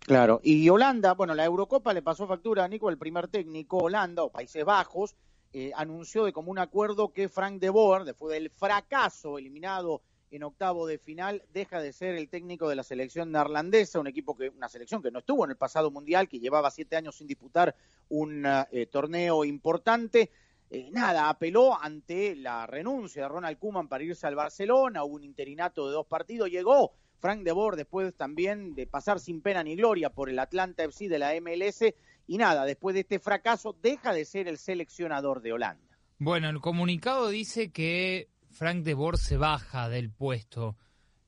Claro, 0.00 0.42
y 0.44 0.68
Holanda, 0.68 1.14
bueno, 1.14 1.34
la 1.34 1.46
Eurocopa 1.46 1.94
le 1.94 2.02
pasó 2.02 2.26
factura 2.26 2.64
a 2.64 2.68
Nico, 2.68 2.90
el 2.90 2.98
primer 2.98 3.28
técnico, 3.28 3.78
Holanda 3.78 4.24
o 4.24 4.30
Países 4.30 4.62
Bajos, 4.62 5.16
eh, 5.54 5.72
anunció 5.74 6.26
de 6.26 6.34
común 6.34 6.58
acuerdo 6.58 7.14
que 7.14 7.30
Frank 7.30 7.60
de 7.60 7.70
Boer, 7.70 8.04
después 8.04 8.34
del 8.34 8.50
fracaso 8.50 9.38
eliminado 9.38 10.02
en 10.30 10.42
octavo 10.42 10.86
de 10.86 10.98
final, 10.98 11.42
deja 11.52 11.80
de 11.80 11.92
ser 11.92 12.14
el 12.16 12.28
técnico 12.28 12.68
de 12.68 12.76
la 12.76 12.82
selección 12.82 13.30
neerlandesa, 13.32 14.00
un 14.00 14.06
equipo 14.06 14.36
que, 14.36 14.48
una 14.50 14.68
selección 14.68 15.02
que 15.02 15.10
no 15.10 15.20
estuvo 15.20 15.44
en 15.44 15.50
el 15.50 15.56
pasado 15.56 15.90
mundial, 15.90 16.28
que 16.28 16.40
llevaba 16.40 16.70
siete 16.70 16.96
años 16.96 17.16
sin 17.16 17.26
disputar 17.26 17.74
un 18.08 18.44
eh, 18.46 18.86
torneo 18.86 19.44
importante. 19.44 20.30
Eh, 20.68 20.90
nada, 20.90 21.28
apeló 21.28 21.80
ante 21.80 22.34
la 22.34 22.66
renuncia 22.66 23.22
de 23.22 23.28
Ronald 23.28 23.58
Koeman 23.58 23.88
para 23.88 24.02
irse 24.02 24.26
al 24.26 24.34
Barcelona, 24.34 25.04
hubo 25.04 25.14
un 25.14 25.24
interinato 25.24 25.86
de 25.86 25.94
dos 25.94 26.06
partidos, 26.06 26.50
llegó 26.50 26.92
Frank 27.18 27.42
de 27.42 27.52
Boer 27.52 27.76
después 27.76 28.14
también 28.14 28.74
de 28.74 28.86
pasar 28.86 29.20
sin 29.20 29.40
pena 29.40 29.62
ni 29.62 29.76
gloria 29.76 30.10
por 30.10 30.28
el 30.28 30.38
Atlanta 30.38 30.84
FC 30.84 31.08
de 31.08 31.18
la 31.18 31.32
MLS 31.40 31.84
y 32.26 32.38
nada, 32.38 32.64
después 32.64 32.94
de 32.94 33.00
este 33.00 33.20
fracaso 33.20 33.76
deja 33.80 34.12
de 34.12 34.24
ser 34.24 34.48
el 34.48 34.58
seleccionador 34.58 35.40
de 35.40 35.52
Holanda. 35.52 35.98
Bueno, 36.18 36.48
el 36.48 36.60
comunicado 36.60 37.28
dice 37.28 37.70
que 37.70 38.28
Frank 38.56 38.84
de 38.84 38.94
Boer 38.94 39.18
se 39.18 39.36
baja 39.36 39.90
del 39.90 40.10
puesto. 40.10 40.78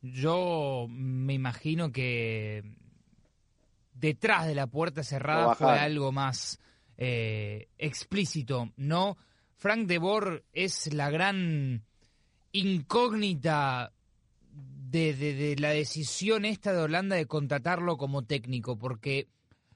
Yo 0.00 0.86
me 0.88 1.34
imagino 1.34 1.92
que 1.92 2.64
detrás 3.92 4.46
de 4.46 4.54
la 4.54 4.66
puerta 4.66 5.02
cerrada 5.02 5.54
fue 5.54 5.78
algo 5.78 6.10
más 6.10 6.58
eh, 6.96 7.68
explícito, 7.76 8.72
¿no? 8.76 9.18
Frank 9.56 9.86
de 9.86 9.98
Boer 9.98 10.44
es 10.54 10.94
la 10.94 11.10
gran 11.10 11.84
incógnita 12.52 13.92
de, 14.50 15.12
de, 15.12 15.34
de, 15.34 15.56
la 15.56 15.70
decisión 15.70 16.46
esta 16.46 16.72
de 16.72 16.80
Holanda 16.80 17.16
de 17.16 17.26
contratarlo 17.26 17.98
como 17.98 18.24
técnico, 18.24 18.78
porque 18.78 19.28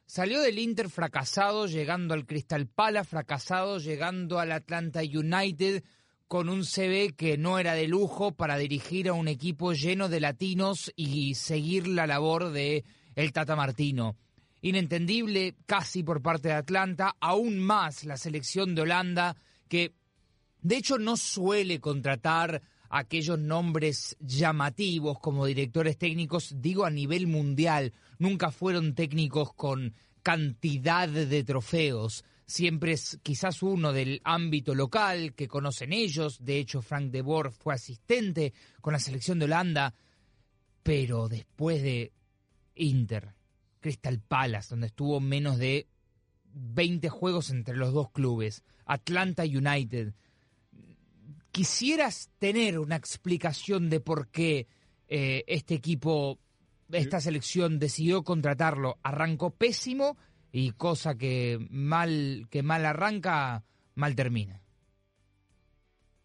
salió 0.07 0.40
del 0.40 0.59
Inter 0.59 0.88
fracasado, 0.88 1.66
llegando 1.66 2.14
al 2.14 2.24
Crystal 2.24 2.66
Palace 2.66 3.11
fracasado, 3.11 3.78
llegando 3.78 4.38
al 4.38 4.53
Atlanta 4.53 5.00
United 5.00 5.84
con 6.33 6.49
un 6.49 6.64
CV 6.64 7.12
que 7.14 7.37
no 7.37 7.59
era 7.59 7.74
de 7.74 7.87
lujo 7.87 8.33
para 8.33 8.57
dirigir 8.57 9.11
a 9.11 9.12
un 9.12 9.28
equipo 9.28 9.74
lleno 9.74 10.09
de 10.09 10.18
latinos 10.18 10.91
y 10.97 11.35
seguir 11.35 11.87
la 11.87 12.07
labor 12.07 12.53
de 12.53 12.87
el 13.16 13.35
Tata 13.35 13.55
Martino. 13.55 14.16
Inentendible 14.62 15.57
casi 15.66 16.03
por 16.03 16.22
parte 16.22 16.49
de 16.49 16.55
Atlanta, 16.55 17.16
aún 17.20 17.59
más 17.59 18.05
la 18.05 18.16
selección 18.16 18.74
de 18.74 18.80
Holanda 18.80 19.37
que 19.68 19.93
de 20.62 20.78
hecho 20.78 20.97
no 20.97 21.18
suele 21.18 21.80
contratar 21.80 22.62
aquellos 22.89 23.39
nombres 23.39 24.16
llamativos 24.18 25.18
como 25.18 25.45
directores 25.45 25.99
técnicos, 25.99 26.55
digo 26.57 26.87
a 26.87 26.91
nivel 26.91 27.26
mundial, 27.26 27.93
nunca 28.18 28.51
fueron 28.51 28.95
técnicos 28.95 29.53
con 29.53 29.93
cantidad 30.22 31.11
de 31.11 31.45
trofeos, 31.45 32.24
siempre 32.47 32.93
es 32.93 33.18
quizás 33.22 33.62
uno 33.62 33.93
del 33.93 34.20
ámbito 34.24 34.74
local 34.74 35.34
que 35.34 35.49
conocen 35.49 35.93
ellos, 35.93 36.45
de 36.45 36.59
hecho 36.59 36.82
Frank 36.82 37.11
de 37.11 37.22
Boer 37.22 37.51
fue 37.51 37.74
asistente 37.74 38.53
con 38.80 38.93
la 38.93 38.99
selección 38.99 39.38
de 39.38 39.47
Holanda, 39.47 39.95
pero 40.82 41.28
después 41.28 41.82
de 41.82 42.12
Inter, 42.74 43.34
Crystal 43.80 44.20
Palace, 44.20 44.70
donde 44.70 44.88
estuvo 44.88 45.20
menos 45.20 45.59
de 45.59 45.86
20 46.55 47.09
juegos 47.09 47.51
entre 47.51 47.76
los 47.76 47.93
dos 47.93 48.11
clubes, 48.11 48.62
Atlanta 48.84 49.45
United, 49.45 50.14
quisieras 51.51 52.30
tener 52.38 52.78
una 52.78 52.97
explicación 52.97 53.90
de 53.90 54.01
por 54.01 54.28
qué 54.28 54.66
eh, 55.09 55.45
este 55.47 55.74
equipo, 55.74 56.38
esta 56.90 57.20
selección 57.20 57.78
decidió 57.78 58.24
contratarlo. 58.24 58.99
Arrancó 59.03 59.51
pésimo 59.51 60.16
y 60.53 60.72
cosa 60.72 61.16
que 61.16 61.59
mal, 61.70 62.46
que 62.50 62.62
mal 62.62 62.86
arranca, 62.86 63.64
mal 63.94 64.14
termina. 64.14 64.61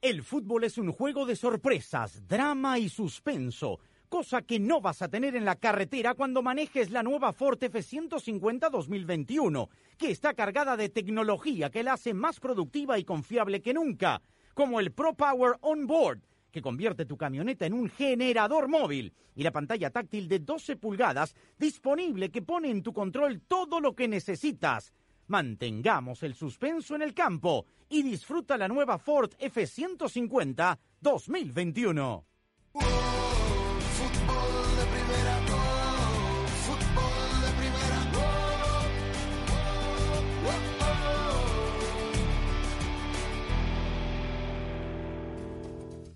El 0.02 0.22
fútbol 0.22 0.66
es 0.66 0.78
un 0.78 0.92
juego 0.92 1.26
de 1.26 1.36
sorpresas, 1.36 2.28
drama 2.28 2.78
y 2.78 2.90
suspenso, 2.90 3.80
cosa 4.10 4.44
que 4.44 4.60
no 4.60 4.80
vas 4.80 5.02
a 5.02 5.08
tener 5.08 5.36
en 5.36 5.46
la 5.46 5.56
carretera 5.56 6.14
cuando 6.14 6.44
manejes 6.44 6.92
la 6.92 7.02
nueva 7.02 7.34
Ford 7.34 7.58
F150 7.58 8.70
2021, 8.70 9.70
que 9.98 10.12
está 10.12 10.34
cargada 10.34 10.78
de 10.78 10.90
tecnología 10.90 11.72
que 11.72 11.84
la 11.84 11.94
hace 11.94 12.14
más 12.14 12.40
productiva 12.40 13.00
y 13.00 13.04
confiable 13.04 13.62
que 13.62 13.74
nunca 13.74 14.22
como 14.58 14.80
el 14.80 14.92
Pro 14.92 15.14
Power 15.14 15.58
On 15.62 15.86
Board, 15.86 16.20
que 16.58 16.62
convierte 16.64 17.06
tu 17.06 17.18
camioneta 17.18 17.68
en 17.68 17.74
un 17.74 17.88
generador 17.88 18.68
móvil, 18.68 19.14
y 19.36 19.44
la 19.44 19.52
pantalla 19.52 19.92
táctil 19.92 20.28
de 20.28 20.40
12 20.40 20.76
pulgadas 20.78 21.36
disponible 21.60 22.32
que 22.32 22.42
pone 22.42 22.72
en 22.72 22.82
tu 22.82 22.94
control 22.94 23.42
todo 23.42 23.80
lo 23.80 23.94
que 23.94 24.08
necesitas. 24.08 24.92
Mantengamos 25.28 26.24
el 26.24 26.34
suspenso 26.34 26.96
en 26.96 27.04
el 27.04 27.14
campo 27.14 27.68
y 27.90 28.02
disfruta 28.02 28.58
la 28.58 28.68
nueva 28.68 28.98
Ford 28.98 29.34
F150 29.40 30.80
2021. 31.00 32.26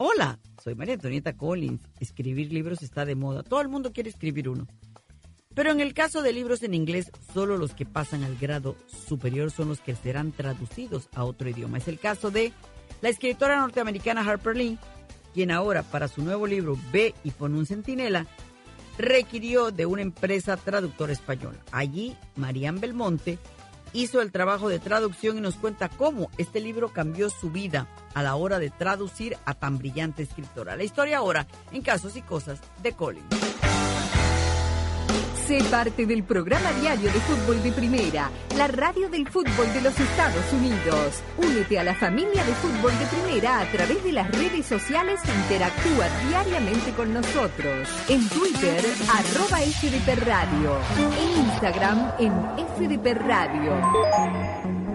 Hola, 0.03 0.39
soy 0.63 0.73
María 0.73 0.95
Antonieta 0.95 1.37
Collins. 1.37 1.79
Escribir 1.99 2.51
libros 2.51 2.81
está 2.81 3.05
de 3.05 3.13
moda. 3.13 3.43
Todo 3.43 3.61
el 3.61 3.67
mundo 3.67 3.93
quiere 3.93 4.09
escribir 4.09 4.49
uno. 4.49 4.65
Pero 5.53 5.69
en 5.69 5.79
el 5.79 5.93
caso 5.93 6.23
de 6.23 6.33
libros 6.33 6.63
en 6.63 6.73
inglés, 6.73 7.11
solo 7.35 7.55
los 7.55 7.75
que 7.75 7.85
pasan 7.85 8.23
al 8.23 8.35
grado 8.35 8.75
superior 9.07 9.51
son 9.51 9.69
los 9.69 9.79
que 9.79 9.93
serán 9.93 10.31
traducidos 10.31 11.07
a 11.13 11.23
otro 11.23 11.47
idioma. 11.47 11.77
Es 11.77 11.87
el 11.87 11.99
caso 11.99 12.31
de 12.31 12.51
la 13.01 13.09
escritora 13.09 13.59
norteamericana 13.59 14.27
Harper 14.27 14.57
Lee, 14.57 14.79
quien 15.35 15.51
ahora 15.51 15.83
para 15.83 16.07
su 16.07 16.23
nuevo 16.23 16.47
libro 16.47 16.79
Ve 16.91 17.13
y 17.23 17.29
pone 17.29 17.59
un 17.59 17.67
centinela, 17.67 18.25
requirió 18.97 19.69
de 19.69 19.85
una 19.85 20.01
empresa 20.01 20.57
traductora 20.57 21.13
española. 21.13 21.59
Allí, 21.71 22.17
Marian 22.37 22.79
Belmonte 22.79 23.37
hizo 23.93 24.19
el 24.19 24.31
trabajo 24.31 24.67
de 24.67 24.79
traducción 24.79 25.37
y 25.37 25.41
nos 25.41 25.57
cuenta 25.57 25.89
cómo 25.89 26.31
este 26.39 26.59
libro 26.59 26.91
cambió 26.91 27.29
su 27.29 27.51
vida 27.51 27.87
a 28.13 28.23
la 28.23 28.35
hora 28.35 28.59
de 28.59 28.69
traducir 28.69 29.37
a 29.45 29.53
tan 29.53 29.77
brillante 29.77 30.23
escritora. 30.23 30.75
La 30.75 30.83
historia 30.83 31.17
ahora 31.17 31.47
en 31.71 31.81
Casos 31.81 32.15
y 32.15 32.21
Cosas 32.21 32.59
de 32.81 32.93
Colin. 32.93 33.23
Sé 35.47 35.59
parte 35.69 36.05
del 36.05 36.23
programa 36.23 36.71
diario 36.79 37.11
de 37.11 37.19
fútbol 37.19 37.61
de 37.61 37.71
primera, 37.71 38.29
la 38.55 38.67
radio 38.67 39.09
del 39.09 39.27
fútbol 39.27 39.73
de 39.73 39.81
los 39.81 39.99
Estados 39.99 40.53
Unidos. 40.53 41.21
Únete 41.37 41.79
a 41.79 41.83
la 41.83 41.95
familia 41.95 42.43
de 42.45 42.53
fútbol 42.53 42.91
de 42.97 43.05
primera 43.07 43.59
a 43.59 43.65
través 43.65 44.03
de 44.03 44.13
las 44.13 44.31
redes 44.31 44.65
sociales 44.65 45.19
e 45.25 45.41
interactúa 45.43 46.07
diariamente 46.29 46.91
con 46.91 47.13
nosotros. 47.13 47.89
En 48.07 48.29
Twitter, 48.29 48.81
arroba 49.09 49.57
FDP 49.57 50.23
Radio. 50.25 50.77
En 51.19 51.45
Instagram, 51.45 52.11
en 52.19 52.31
FDP 52.77 53.13
Radio. 53.15 54.80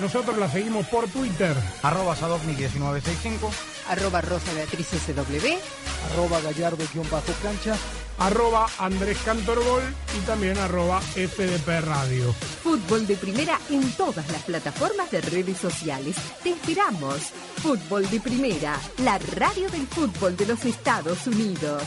Nosotros 0.00 0.36
la 0.38 0.50
seguimos 0.50 0.86
por 0.88 1.08
Twitter. 1.08 1.56
Arroba 1.82 2.16
Sadovnik1965. 2.16 3.50
Arroba 3.88 4.20
Rosa 4.20 4.52
Beatriz 4.52 4.88
SW. 4.88 6.12
Arroba 6.12 6.40
Gallardo-cancha. 6.40 7.76
Arroba 8.18 8.66
Andrés 8.78 9.18
Cantorbol 9.24 9.82
y 10.16 10.26
también 10.26 10.56
arroba 10.58 11.00
FDP 11.00 11.80
Radio. 11.84 12.32
Fútbol 12.62 13.06
de 13.06 13.16
Primera 13.16 13.58
en 13.70 13.90
todas 13.92 14.30
las 14.30 14.42
plataformas 14.42 15.10
de 15.10 15.20
redes 15.20 15.58
sociales. 15.58 16.16
Te 16.42 16.50
esperamos. 16.50 17.32
Fútbol 17.62 18.08
de 18.10 18.20
Primera, 18.20 18.78
la 18.98 19.18
radio 19.18 19.68
del 19.68 19.86
fútbol 19.86 20.36
de 20.36 20.46
los 20.46 20.64
Estados 20.64 21.26
Unidos. 21.26 21.82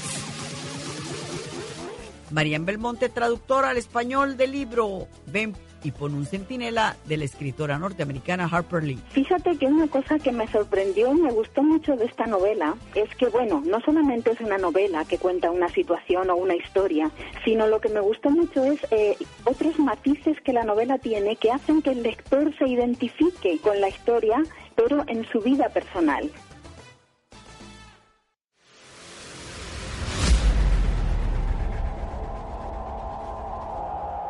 Marian 2.31 2.65
Belmonte, 2.65 3.07
traductora 3.07 3.69
al 3.69 3.77
español 3.77 4.35
del 4.35 4.51
libro 4.51 5.07
Ven 5.27 5.55
y 5.87 5.91
pon 5.91 6.13
un 6.13 6.25
centinela 6.25 6.97
de 7.05 7.15
la 7.15 7.23
escritora 7.23 7.79
norteamericana 7.79 8.49
Harper 8.51 8.83
Lee. 8.83 8.99
Fíjate 9.11 9.57
que 9.57 9.67
una 9.67 9.87
cosa 9.87 10.19
que 10.19 10.33
me 10.33 10.45
sorprendió 10.47 11.13
y 11.15 11.21
me 11.21 11.31
gustó 11.31 11.63
mucho 11.63 11.95
de 11.95 12.05
esta 12.05 12.27
novela 12.27 12.75
es 12.93 13.09
que, 13.15 13.27
bueno, 13.27 13.63
no 13.65 13.79
solamente 13.79 14.31
es 14.31 14.41
una 14.41 14.57
novela 14.57 15.05
que 15.05 15.17
cuenta 15.17 15.49
una 15.49 15.69
situación 15.69 16.29
o 16.29 16.35
una 16.35 16.55
historia, 16.55 17.09
sino 17.45 17.67
lo 17.67 17.79
que 17.79 17.89
me 17.89 18.01
gustó 18.01 18.29
mucho 18.29 18.65
es 18.65 18.79
eh, 18.91 19.17
otros 19.45 19.79
matices 19.79 20.39
que 20.41 20.51
la 20.51 20.65
novela 20.65 20.97
tiene 20.97 21.37
que 21.37 21.51
hacen 21.51 21.81
que 21.81 21.91
el 21.91 22.03
lector 22.03 22.53
se 22.57 22.67
identifique 22.67 23.57
con 23.59 23.79
la 23.79 23.87
historia, 23.87 24.43
pero 24.75 25.05
en 25.07 25.25
su 25.25 25.39
vida 25.39 25.69
personal. 25.69 26.29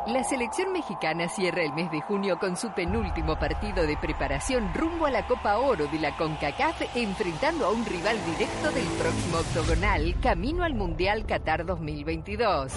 La 0.07 0.23
selección 0.23 0.71
mexicana 0.71 1.27
cierra 1.27 1.63
el 1.63 1.73
mes 1.73 1.91
de 1.91 1.99
junio 1.99 2.39
con 2.39 2.55
su 2.55 2.71
penúltimo 2.71 3.37
partido 3.37 3.85
de 3.85 3.97
preparación 3.97 4.73
rumbo 4.73 5.05
a 5.05 5.11
la 5.11 5.27
Copa 5.27 5.57
Oro 5.57 5.85
de 5.87 5.99
la 5.99 6.15
CONCACAF, 6.15 6.95
enfrentando 6.95 7.65
a 7.65 7.71
un 7.71 7.85
rival 7.85 8.17
directo 8.25 8.71
del 8.71 8.85
próximo 8.85 9.39
octogonal, 9.39 10.15
camino 10.21 10.63
al 10.63 10.75
Mundial 10.75 11.25
Qatar 11.25 11.65
2022. 11.65 12.71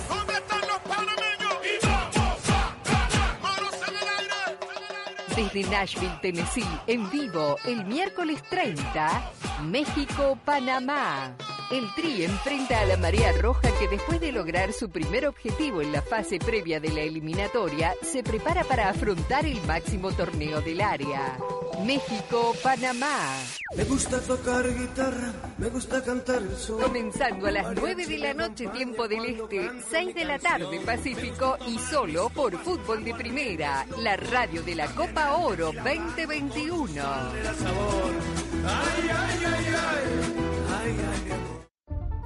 Desde 5.36 5.70
Nashville, 5.70 6.18
Tennessee, 6.20 6.80
en 6.88 7.08
vivo, 7.10 7.56
el 7.64 7.84
miércoles 7.84 8.42
30, 8.50 9.22
México-Panamá. 9.62 11.36
El 11.70 11.86
Tri 11.94 12.24
enfrenta 12.24 12.80
a 12.80 12.84
la 12.84 12.96
Marea 12.96 13.30
Roja 13.40 13.70
que 13.78 13.86
después 13.86 14.20
de 14.20 14.32
lograr 14.32 14.72
su 14.72 14.90
primer 14.90 15.28
objetivo 15.28 15.80
en 15.80 15.92
la 15.92 16.02
fase 16.02 16.40
previa 16.40 16.80
de 16.80 16.88
la 16.88 17.02
eliminatoria, 17.02 17.94
se 18.02 18.24
prepara 18.24 18.64
para 18.64 18.88
afrontar 18.88 19.46
el 19.46 19.62
máximo 19.62 20.10
torneo 20.10 20.60
del 20.62 20.80
área. 20.80 21.38
México-Panamá. 21.84 23.36
Me 23.76 23.84
gusta 23.84 24.20
tocar 24.20 24.66
guitarra, 24.76 25.32
me 25.58 25.68
gusta 25.68 26.02
cantar 26.02 26.42
el 26.42 26.56
sol. 26.56 26.82
Comenzando 26.82 27.46
a 27.46 27.52
las 27.52 27.72
9 27.72 28.04
de 28.04 28.18
la 28.18 28.34
noche, 28.34 28.66
tiempo 28.66 29.06
del 29.06 29.26
Este, 29.26 29.70
6 29.90 30.14
de 30.16 30.24
la 30.24 30.40
tarde, 30.40 30.80
Pacífico, 30.80 31.56
y 31.68 31.78
solo 31.78 32.30
por 32.30 32.58
Fútbol 32.58 33.04
de 33.04 33.14
Primera, 33.14 33.86
la 33.98 34.16
radio 34.16 34.64
de 34.64 34.74
la 34.74 34.88
Copa 34.88 35.36
Oro 35.36 35.70
2021. 35.72 37.02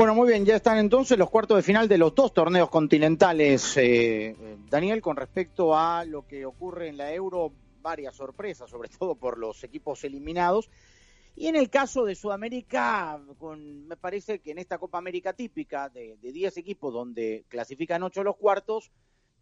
Bueno, 0.00 0.14
muy 0.14 0.28
bien, 0.28 0.46
ya 0.46 0.56
están 0.56 0.78
entonces 0.78 1.18
los 1.18 1.28
cuartos 1.28 1.58
de 1.58 1.62
final 1.62 1.86
de 1.86 1.98
los 1.98 2.14
dos 2.14 2.32
torneos 2.32 2.70
continentales. 2.70 3.76
eh, 3.76 4.34
Daniel, 4.70 5.02
con 5.02 5.14
respecto 5.14 5.76
a 5.76 6.06
lo 6.06 6.26
que 6.26 6.46
ocurre 6.46 6.88
en 6.88 6.96
la 6.96 7.12
Euro, 7.12 7.52
varias 7.82 8.16
sorpresas, 8.16 8.70
sobre 8.70 8.88
todo 8.98 9.14
por 9.14 9.36
los 9.36 9.62
equipos 9.62 10.02
eliminados. 10.04 10.70
Y 11.36 11.48
en 11.48 11.56
el 11.56 11.68
caso 11.68 12.06
de 12.06 12.14
Sudamérica, 12.14 13.20
con, 13.36 13.86
me 13.88 13.98
parece 13.98 14.38
que 14.38 14.52
en 14.52 14.58
esta 14.58 14.78
Copa 14.78 14.96
América 14.96 15.34
típica 15.34 15.90
de, 15.90 16.16
de 16.16 16.32
10 16.32 16.56
equipos 16.56 16.94
donde 16.94 17.44
clasifican 17.48 18.02
8 18.02 18.24
los 18.24 18.38
cuartos, 18.38 18.90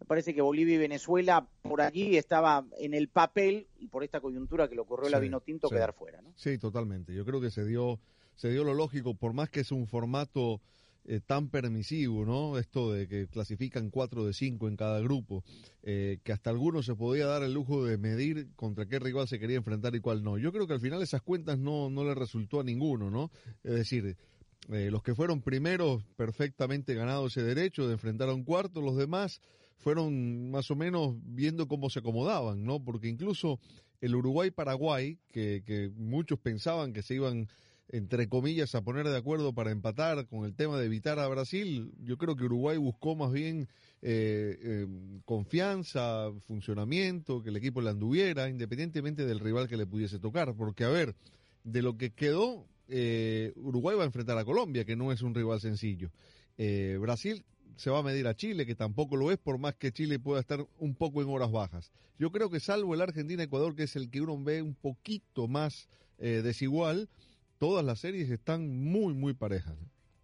me 0.00 0.06
parece 0.06 0.34
que 0.34 0.42
Bolivia 0.42 0.74
y 0.74 0.78
Venezuela 0.78 1.46
por 1.62 1.80
allí 1.82 2.16
estaba 2.16 2.64
en 2.78 2.94
el 2.94 3.06
papel 3.11 3.68
y 3.78 3.86
por 3.86 4.02
esta 4.02 4.20
coyuntura 4.20 4.68
que 4.68 4.74
le 4.74 4.80
ocurrió 4.80 5.06
a 5.06 5.11
la 5.11 5.18
Sí, 5.18 5.22
Vinotinto 5.22 5.68
sí. 5.68 5.76
quedar 5.76 5.92
fuera. 5.92 6.20
¿no? 6.20 6.32
Sí, 6.34 6.59
totalmente. 6.59 7.14
Yo 7.14 7.24
creo 7.24 7.40
que 7.40 7.50
se 7.50 7.64
dio, 7.64 8.00
se 8.39 8.51
dio 8.51 8.62
lo 8.62 8.72
lógico, 8.72 9.14
por 9.14 9.32
más 9.32 9.51
que 9.51 9.61
es 9.61 9.72
un 9.72 9.89
formato 9.89 10.61
eh, 11.05 11.20
tan 11.24 11.49
permisivo, 11.49 12.24
¿no? 12.24 12.57
Esto 12.57 12.93
de 12.93 13.09
que 13.09 13.26
clasifican 13.26 13.91
cuatro 13.91 14.24
de 14.24 14.32
cinco 14.32 14.68
en 14.68 14.76
cada 14.76 15.01
grupo, 15.01 15.43
eh, 15.82 16.20
que 16.22 16.32
hasta 16.32 16.51
algunos 16.51 16.86
se 16.86 16.95
podía 16.95 17.26
dar 17.26 17.43
el 17.43 17.53
lujo 17.53 17.84
de 17.84 17.99
medir 17.99 18.49
contra 18.55 18.86
qué 18.86 19.01
rival 19.01 19.26
se 19.26 19.41
quería 19.41 19.57
enfrentar 19.57 19.97
y 19.97 20.01
cuál 20.01 20.22
no. 20.22 20.39
Yo 20.39 20.53
creo 20.53 20.68
que 20.68 20.74
al 20.74 20.80
final 20.80 21.03
esas 21.03 21.20
cuentas 21.20 21.59
no, 21.59 21.91
no 21.91 22.05
le 22.05 22.14
resultó 22.14 22.61
a 22.61 22.64
ninguno, 22.64 23.11
¿no? 23.11 23.32
Es 23.64 23.74
decir, 23.74 24.16
eh, 24.70 24.91
los 24.93 25.03
que 25.03 25.16
fueron 25.16 25.43
primeros 25.43 26.05
perfectamente 26.16 26.95
ganado 26.95 27.26
ese 27.26 27.43
derecho 27.43 27.89
de 27.89 27.95
enfrentar 27.95 28.28
a 28.28 28.34
un 28.34 28.45
cuarto, 28.45 28.80
los 28.80 28.97
demás 28.97 29.41
fueron 29.78 30.53
más 30.53 30.70
o 30.70 30.76
menos 30.76 31.16
viendo 31.24 31.66
cómo 31.66 31.91
se 31.91 31.99
acomodaban, 31.99 32.64
¿no? 32.64 32.84
Porque 32.84 33.09
incluso 33.09 33.59
el 34.01 34.14
Uruguay-Paraguay, 34.14 35.18
que, 35.32 35.64
que 35.66 35.91
muchos 35.97 36.39
pensaban 36.39 36.93
que 36.93 37.03
se 37.03 37.14
iban, 37.14 37.49
entre 37.91 38.28
comillas, 38.28 38.74
a 38.74 38.82
poner 38.82 39.09
de 39.09 39.16
acuerdo 39.16 39.55
para 39.55 39.70
empatar 39.70 40.26
con 40.26 40.45
el 40.45 40.55
tema 40.55 40.78
de 40.78 40.86
evitar 40.86 41.18
a 41.18 41.28
Brasil, 41.28 41.93
yo 42.05 42.18
creo 42.18 42.36
que 42.36 42.45
Uruguay 42.45 42.76
buscó 42.76 43.16
más 43.16 43.32
bien 43.32 43.68
eh, 44.03 44.59
eh, 44.61 44.86
confianza, 45.24 46.30
funcionamiento, 46.47 47.43
que 47.43 47.49
el 47.49 47.57
equipo 47.57 47.80
le 47.80 47.91
anduviera, 47.91 48.49
independientemente 48.49 49.24
del 49.24 49.41
rival 49.41 49.68
que 49.68 49.78
le 49.78 49.86
pudiese 49.86 50.18
tocar. 50.18 50.55
Porque, 50.55 50.84
a 50.84 50.89
ver, 50.89 51.14
de 51.64 51.80
lo 51.80 51.97
que 51.97 52.11
quedó, 52.11 52.66
eh, 52.89 53.53
Uruguay 53.57 53.97
va 53.97 54.03
a 54.03 54.07
enfrentar 54.07 54.36
a 54.36 54.45
Colombia, 54.45 54.84
que 54.84 54.97
no 54.97 55.11
es 55.11 55.22
un 55.22 55.34
rival 55.34 55.61
sencillo. 55.61 56.11
Eh, 56.59 56.99
Brasil 57.01 57.43
se 57.76 57.89
va 57.89 58.01
a 58.01 58.03
medir 58.03 58.26
a 58.26 58.34
Chile, 58.34 58.66
que 58.66 58.74
tampoco 58.74 59.16
lo 59.16 59.32
es, 59.32 59.39
por 59.39 59.57
más 59.57 59.74
que 59.76 59.93
Chile 59.93 60.18
pueda 60.18 60.41
estar 60.41 60.66
un 60.78 60.95
poco 60.95 61.22
en 61.22 61.28
horas 61.28 61.51
bajas. 61.51 61.91
Yo 62.18 62.30
creo 62.32 62.51
que 62.51 62.61
salvo 62.61 62.93
el 62.93 63.01
Argentina-Ecuador, 63.01 63.74
que 63.74 63.84
es 63.84 63.97
el 63.97 64.11
que 64.11 64.20
uno 64.20 64.36
ve 64.43 64.61
un 64.61 64.74
poquito 64.74 65.47
más 65.47 65.89
desigual, 66.18 67.09
todas 67.59 67.84
las 67.84 68.00
series 68.00 68.30
están 68.30 68.84
muy, 68.84 69.14
muy 69.14 69.34
parejas. 69.34 69.76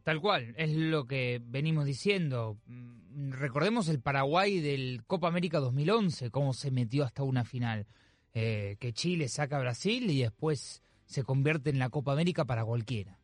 Tal 0.03 0.21
cual, 0.21 0.55
es 0.57 0.75
lo 0.75 1.07
que 1.07 1.41
venimos 1.45 1.87
diciendo. 1.87 2.59
Mm, 2.67 3.31
Recordemos 3.33 3.89
el 3.89 4.01
Paraguay 4.01 4.61
del 4.61 5.05
Copa 5.07 5.29
América 5.29 5.61
2011, 5.61 6.31
cómo 6.31 6.53
se 6.53 6.71
metió 6.71 7.05
hasta 7.05 7.23
una 7.23 7.45
final. 7.45 7.87
Eh, 8.33 8.77
que 8.81 8.93
Chile 8.93 9.29
saca 9.29 9.57
a 9.57 9.61
Brasil 9.61 10.11
y 10.11 10.23
después 10.23 10.83
se 11.07 11.23
convierte 11.23 11.71
en 11.71 11.79
la 11.79 11.91
Copa 11.91 12.13
América 12.13 12.45
para 12.45 12.65
cualquiera. 12.65 13.19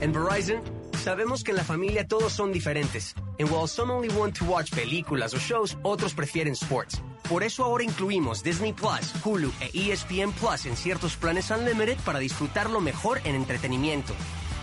En 0.00 0.12
Verizon, 0.12 0.62
sabemos 1.08 1.42
que 1.42 1.52
en 1.52 1.56
la 1.56 1.64
familia 1.64 2.06
todos 2.06 2.34
son 2.34 2.52
diferentes. 2.52 3.14
And 3.38 3.48
while 3.48 3.66
some 3.66 3.90
only 3.90 4.10
want 4.10 4.36
to 4.40 4.44
watch 4.44 4.70
películas 4.70 5.32
o 5.32 5.38
shows, 5.38 5.78
otros 5.82 6.12
prefieren 6.12 6.52
sports. 6.52 7.00
Por 7.30 7.42
eso 7.42 7.64
ahora 7.64 7.82
incluimos 7.82 8.42
Disney 8.42 8.74
Plus, 8.74 9.14
Hulu 9.24 9.50
e 9.62 9.70
ESPN 9.72 10.32
Plus 10.32 10.66
en 10.66 10.76
ciertos 10.76 11.16
planes 11.16 11.50
Unlimited 11.50 11.96
para 12.04 12.18
disfrutarlo 12.18 12.82
mejor 12.82 13.22
en 13.24 13.36
entretenimiento. 13.36 14.12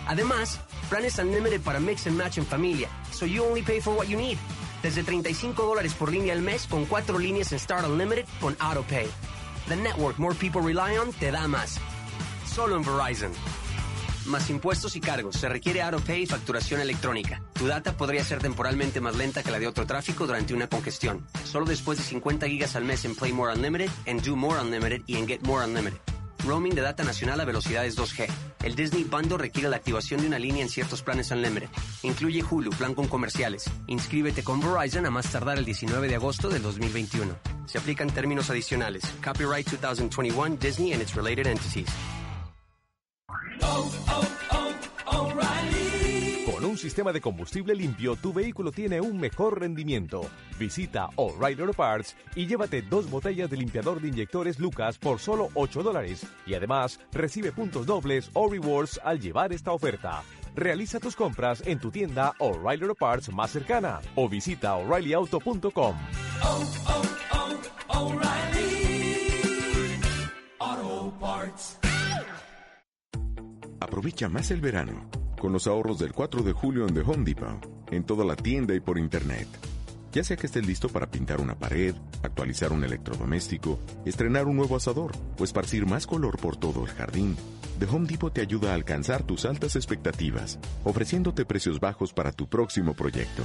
Además, 0.06 0.60
planes 0.88 1.18
Unlimited 1.18 1.62
para 1.62 1.80
mix 1.80 2.06
and 2.06 2.16
match 2.16 2.38
en 2.38 2.46
familia, 2.46 2.90
so 3.12 3.26
you 3.26 3.44
only 3.44 3.64
pay 3.64 3.82
for 3.82 3.96
what 3.96 4.06
you 4.06 4.16
need. 4.16 4.38
Desde 4.84 5.04
35 5.04 5.64
dólares 5.64 5.96
por 5.96 6.12
línea 6.12 6.34
al 6.34 6.44
mes 6.44 6.68
con 6.68 6.86
cuatro 6.86 7.18
líneas 7.18 7.52
en 7.54 7.60
Start 7.60 7.88
Unlimited 7.88 8.26
con 8.40 8.56
AutoPay. 8.60 9.08
The 9.68 9.78
network 9.78 10.20
more 10.20 10.36
people 10.36 10.62
rely 10.62 10.96
on 10.96 11.12
te 11.14 11.32
da 11.32 11.48
más. 11.48 11.80
Solo 12.46 12.76
en 12.76 12.84
Verizon. 12.84 13.32
Más 14.26 14.50
impuestos 14.50 14.96
y 14.96 15.02
cargos. 15.02 15.36
Se 15.36 15.48
requiere 15.48 15.84
AutoPay 15.84 16.24
y 16.24 16.26
facturación 16.26 16.82
electrónica. 16.82 17.44
Tu 17.54 17.68
data 17.68 17.96
podría 17.96 18.24
ser 18.24 18.40
temporalmente 18.40 19.00
más 19.00 19.16
lenta 19.16 19.44
que 19.44 19.52
la 19.52 19.60
de 19.60 19.68
otro 19.68 19.86
tráfico 19.86 20.26
durante 20.26 20.54
una 20.54 20.68
congestión. 20.68 21.26
Solo 21.44 21.66
después 21.66 22.00
de 22.00 22.04
50 22.04 22.48
gigas 22.48 22.76
al 22.76 22.86
mes 22.86 23.06
en 23.06 23.16
Play 23.16 23.34
More 23.34 23.54
Unlimited, 23.54 23.90
en 24.06 24.22
Do 24.22 24.36
More 24.36 24.62
Unlimited 24.62 25.02
y 25.06 25.18
en 25.18 25.28
Get 25.28 25.42
More 25.44 25.66
Unlimited. 25.66 26.00
Roaming 26.44 26.76
de 26.76 26.82
data 26.82 27.04
nacional 27.04 27.40
a 27.40 27.46
velocidades 27.46 27.98
2G. 27.98 28.28
El 28.64 28.76
Disney 28.76 29.04
Bundle 29.04 29.38
requiere 29.38 29.70
la 29.70 29.78
activación 29.78 30.22
de 30.22 30.28
una 30.28 30.40
línea 30.40 30.64
en 30.64 30.70
ciertos 30.70 31.04
planes 31.04 31.30
Unlimited. 31.30 31.70
Incluye 32.02 32.44
Hulu, 32.44 32.72
plan 32.72 32.96
con 32.96 33.08
comerciales. 33.08 33.66
Inscríbete 33.88 34.44
con 34.44 34.60
Verizon 34.60 35.06
a 35.06 35.12
más 35.12 35.32
tardar 35.32 35.58
el 35.60 35.66
19 35.66 36.08
de 36.08 36.16
agosto 36.16 36.50
del 36.50 36.64
2021. 36.64 37.36
Se 37.68 37.78
aplican 37.78 38.10
términos 38.10 38.50
adicionales. 38.50 39.04
Copyright 39.24 39.68
2021 39.70 40.58
Disney 40.60 40.94
and 40.94 41.02
its 41.02 41.16
related 41.16 41.48
entities. 41.48 41.90
Con 46.52 46.64
un 46.64 46.78
sistema 46.78 47.12
de 47.12 47.22
combustible 47.22 47.76
limpio, 47.76 48.16
tu 48.16 48.34
vehículo 48.34 48.72
tiene 48.72 49.02
un 49.02 49.20
mejor 49.20 49.60
rendimiento. 49.60 50.22
Visita 50.58 51.10
O'Reilly 51.16 51.62
Auto 51.62 51.74
Parts 51.74 52.16
y 52.36 52.48
llévate 52.48 52.82
dos 52.82 53.10
botellas 53.10 53.50
de 53.50 53.58
limpiador 53.58 54.02
de 54.02 54.08
inyectores 54.08 54.60
Lucas 54.60 54.98
por 54.98 55.20
solo 55.20 55.50
8 55.54 55.84
dólares. 55.84 56.26
Y 56.46 56.54
además, 56.54 57.00
recibe 57.12 57.52
puntos 57.52 57.86
dobles 57.86 58.30
o 58.34 58.50
rewards 58.50 59.00
al 59.04 59.20
llevar 59.20 59.54
esta 59.54 59.72
oferta. 59.72 60.24
Realiza 60.56 61.00
tus 61.00 61.16
compras 61.16 61.62
en 61.66 61.80
tu 61.80 61.92
tienda 61.92 62.34
O'Reilly 62.40 62.84
Auto 62.84 62.96
Parts 62.96 63.32
más 63.34 63.52
cercana 63.52 64.00
o 64.16 64.30
visita 64.30 64.76
o'ReillyAuto.com. 64.76 65.96
Aprovecha 73.96 74.28
más 74.28 74.52
el 74.52 74.60
verano 74.60 75.10
con 75.40 75.54
los 75.54 75.68
ahorros 75.68 76.00
del 76.00 76.12
4 76.12 76.44
de 76.44 76.52
julio 76.52 76.86
en 76.86 76.94
The 76.94 77.00
Home 77.00 77.24
Depot, 77.24 77.66
en 77.92 78.04
toda 78.04 78.26
la 78.26 78.36
tienda 78.36 78.76
y 78.76 78.82
por 78.82 78.98
internet. 78.98 79.48
Ya 80.12 80.22
sea 80.22 80.36
que 80.36 80.48
estés 80.48 80.68
listo 80.68 80.90
para 80.90 81.10
pintar 81.10 81.40
una 81.40 81.58
pared, 81.58 81.96
actualizar 82.22 82.74
un 82.74 82.84
electrodoméstico, 82.84 83.80
estrenar 84.04 84.48
un 84.48 84.58
nuevo 84.58 84.76
asador 84.76 85.14
o 85.40 85.46
esparcir 85.46 85.86
más 85.86 86.08
color 86.08 86.38
por 86.38 86.58
todo 86.58 86.84
el 86.84 86.92
jardín, 86.92 87.38
The 87.80 87.86
Home 87.86 88.06
Depot 88.06 88.34
te 88.34 88.42
ayuda 88.42 88.72
a 88.72 88.74
alcanzar 88.74 89.24
tus 89.24 89.46
altas 89.46 89.78
expectativas, 89.78 90.60
ofreciéndote 90.84 91.46
precios 91.46 91.80
bajos 91.80 92.12
para 92.12 92.34
tu 92.34 92.50
próximo 92.50 92.96
proyecto. 92.96 93.44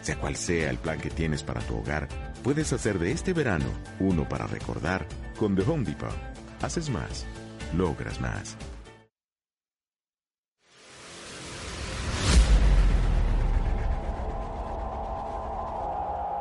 Sea 0.00 0.18
cual 0.18 0.36
sea 0.36 0.70
el 0.70 0.78
plan 0.78 1.00
que 1.00 1.10
tienes 1.10 1.42
para 1.42 1.60
tu 1.60 1.76
hogar, 1.76 2.08
puedes 2.42 2.72
hacer 2.72 2.98
de 2.98 3.12
este 3.12 3.34
verano 3.34 3.66
uno 4.00 4.26
para 4.26 4.46
recordar 4.46 5.06
con 5.38 5.54
The 5.54 5.70
Home 5.70 5.84
Depot. 5.84 6.16
Haces 6.62 6.88
más, 6.88 7.26
logras 7.76 8.22
más. 8.22 8.56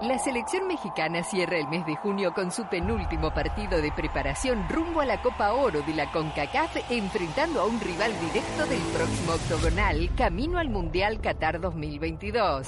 La 0.01 0.17
selección 0.17 0.65
mexicana 0.67 1.23
cierra 1.23 1.57
el 1.57 1.67
mes 1.67 1.85
de 1.85 1.95
junio 1.95 2.33
con 2.33 2.51
su 2.51 2.65
penúltimo 2.65 3.31
partido 3.35 3.79
de 3.79 3.91
preparación 3.91 4.67
rumbo 4.67 5.01
a 5.01 5.05
la 5.05 5.21
Copa 5.21 5.53
Oro 5.53 5.83
de 5.83 5.93
la 5.93 6.11
CONCACAF, 6.11 6.75
enfrentando 6.89 7.61
a 7.61 7.65
un 7.65 7.79
rival 7.79 8.11
directo 8.19 8.65
del 8.65 8.81
próximo 8.93 9.33
octogonal, 9.33 10.09
camino 10.17 10.57
al 10.57 10.69
Mundial 10.69 11.21
Qatar 11.21 11.61
2022. 11.61 12.67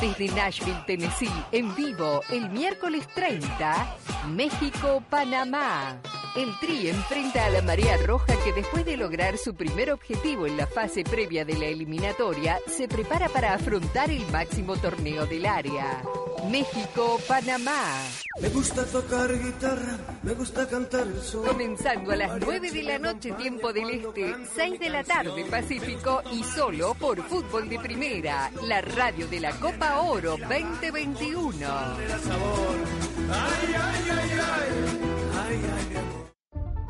Desde 0.00 0.34
Nashville, 0.34 0.82
Tennessee, 0.88 1.44
en 1.52 1.74
vivo, 1.76 2.22
el 2.28 2.50
miércoles 2.50 3.06
30, 3.14 3.86
México-Panamá. 4.30 6.00
El 6.36 6.58
Tri 6.58 6.88
enfrenta 6.88 7.46
a 7.46 7.50
la 7.50 7.62
Marea 7.62 7.96
Roja 7.98 8.34
que 8.42 8.52
después 8.52 8.84
de 8.84 8.96
lograr 8.96 9.38
su 9.38 9.54
primer 9.54 9.92
objetivo 9.92 10.48
en 10.48 10.56
la 10.56 10.66
fase 10.66 11.04
previa 11.04 11.44
de 11.44 11.54
la 11.54 11.66
eliminatoria, 11.66 12.58
se 12.66 12.88
prepara 12.88 13.28
para 13.28 13.54
afrontar 13.54 14.10
el 14.10 14.26
máximo 14.32 14.76
torneo 14.76 15.26
del 15.26 15.46
área. 15.46 16.02
México-Panamá. 16.50 18.00
Me 18.40 18.48
gusta 18.48 18.84
tocar 18.84 19.32
guitarra, 19.38 19.96
me 20.24 20.34
gusta 20.34 20.66
cantar 20.66 21.06
el 21.06 21.22
sol. 21.22 21.46
Comenzando 21.46 22.10
a 22.10 22.16
las 22.16 22.40
9 22.40 22.70
de 22.72 22.82
la 22.82 22.98
noche, 22.98 23.30
tiempo 23.34 23.72
del 23.72 23.90
Este, 23.90 24.34
6 24.56 24.80
de 24.80 24.88
la 24.90 25.04
tarde, 25.04 25.44
Pacífico, 25.44 26.20
y 26.32 26.42
solo 26.42 26.94
por 26.94 27.22
Fútbol 27.22 27.68
de 27.68 27.78
Primera, 27.78 28.50
la 28.64 28.80
radio 28.80 29.28
de 29.28 29.38
la 29.38 29.52
Copa 29.52 30.00
Oro 30.00 30.36
2021. 30.36 31.54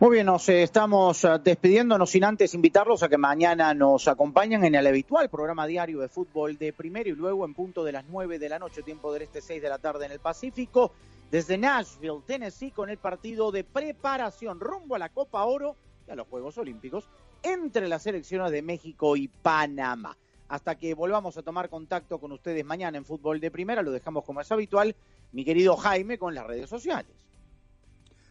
Muy 0.00 0.12
bien, 0.14 0.24
nos 0.24 0.48
eh, 0.48 0.62
estamos 0.62 1.24
eh, 1.24 1.38
despidiéndonos 1.44 2.08
sin 2.08 2.24
antes 2.24 2.54
invitarlos 2.54 3.02
a 3.02 3.10
que 3.10 3.18
mañana 3.18 3.74
nos 3.74 4.08
acompañen 4.08 4.64
en 4.64 4.74
el 4.74 4.86
habitual 4.86 5.28
programa 5.28 5.66
diario 5.66 6.00
de 6.00 6.08
fútbol 6.08 6.56
de 6.56 6.72
primero 6.72 7.10
y 7.10 7.12
luego 7.12 7.44
en 7.44 7.52
punto 7.52 7.84
de 7.84 7.92
las 7.92 8.06
9 8.08 8.38
de 8.38 8.48
la 8.48 8.58
noche, 8.58 8.82
tiempo 8.82 9.12
del 9.12 9.20
este 9.20 9.42
6 9.42 9.60
de 9.60 9.68
la 9.68 9.76
tarde 9.76 10.06
en 10.06 10.12
el 10.12 10.18
Pacífico, 10.18 10.92
desde 11.30 11.58
Nashville, 11.58 12.22
Tennessee, 12.26 12.70
con 12.70 12.88
el 12.88 12.96
partido 12.96 13.52
de 13.52 13.62
preparación 13.62 14.58
rumbo 14.58 14.94
a 14.94 14.98
la 14.98 15.10
Copa 15.10 15.44
Oro 15.44 15.76
y 16.08 16.10
a 16.10 16.14
los 16.14 16.26
Juegos 16.28 16.56
Olímpicos 16.56 17.06
entre 17.42 17.86
las 17.86 18.02
selecciones 18.02 18.50
de 18.52 18.62
México 18.62 19.16
y 19.16 19.28
Panamá. 19.28 20.16
hasta 20.48 20.76
que 20.76 20.94
volvamos 20.94 21.36
a 21.36 21.42
tomar 21.42 21.68
contacto 21.68 22.18
con 22.18 22.32
ustedes 22.32 22.64
mañana 22.64 22.96
en 22.96 23.04
Fútbol 23.04 23.38
de 23.38 23.50
Primera. 23.50 23.82
Lo 23.82 23.90
dejamos 23.90 24.24
como 24.24 24.40
es 24.40 24.50
habitual, 24.50 24.96
mi 25.32 25.44
querido 25.44 25.76
Jaime, 25.76 26.16
con 26.16 26.34
las 26.34 26.46
redes 26.46 26.70
sociales. 26.70 27.29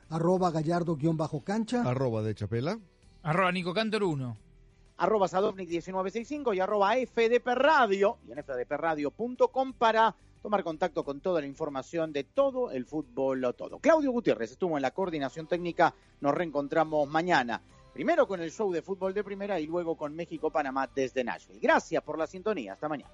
Arroba 0.10 0.52
gallardo-cancha. 0.52 1.84
Arroba 1.84 2.24
de 2.24 2.34
Chapela. 2.34 2.80
Arroba 3.22 3.52
Nico 3.52 3.74
Cantor 3.74 4.04
1. 4.04 4.38
Arroba 4.98 5.28
Sadovnik1965 5.28 6.56
y 6.56 6.60
arroba 6.60 6.96
FDP 6.96 7.48
Radio 7.56 8.18
y 8.28 8.32
en 8.32 8.44
fdpradio.com 8.44 9.74
para 9.74 10.16
tomar 10.42 10.64
contacto 10.64 11.04
con 11.04 11.22
toda 11.22 11.42
la 11.42 11.48
información 11.48 12.12
de 12.12 12.24
todo 12.24 12.72
el 12.72 12.86
fútbol 12.86 13.46
o 13.46 13.54
todo. 13.54 13.80
Claudio 13.80 14.12
Gutiérrez 14.12 14.52
estuvo 14.52 14.78
en 14.78 14.82
la 14.82 14.92
coordinación 14.92 15.48
técnica. 15.48 15.94
Nos 16.22 16.34
reencontramos 16.34 17.08
mañana. 17.08 17.62
Primero 17.94 18.28
con 18.28 18.42
el 18.42 18.52
show 18.52 18.72
de 18.72 18.82
fútbol 18.82 19.14
de 19.14 19.24
primera 19.24 19.60
y 19.60 19.68
luego 19.68 19.96
con 19.96 20.16
México-Panamá 20.16 20.90
desde 20.94 21.24
Nashville. 21.24 21.60
Gracias 21.60 22.04
por 22.04 22.18
la 22.18 22.28
sintonía. 22.28 22.74
Hasta 22.74 22.90
mañana. 22.90 23.12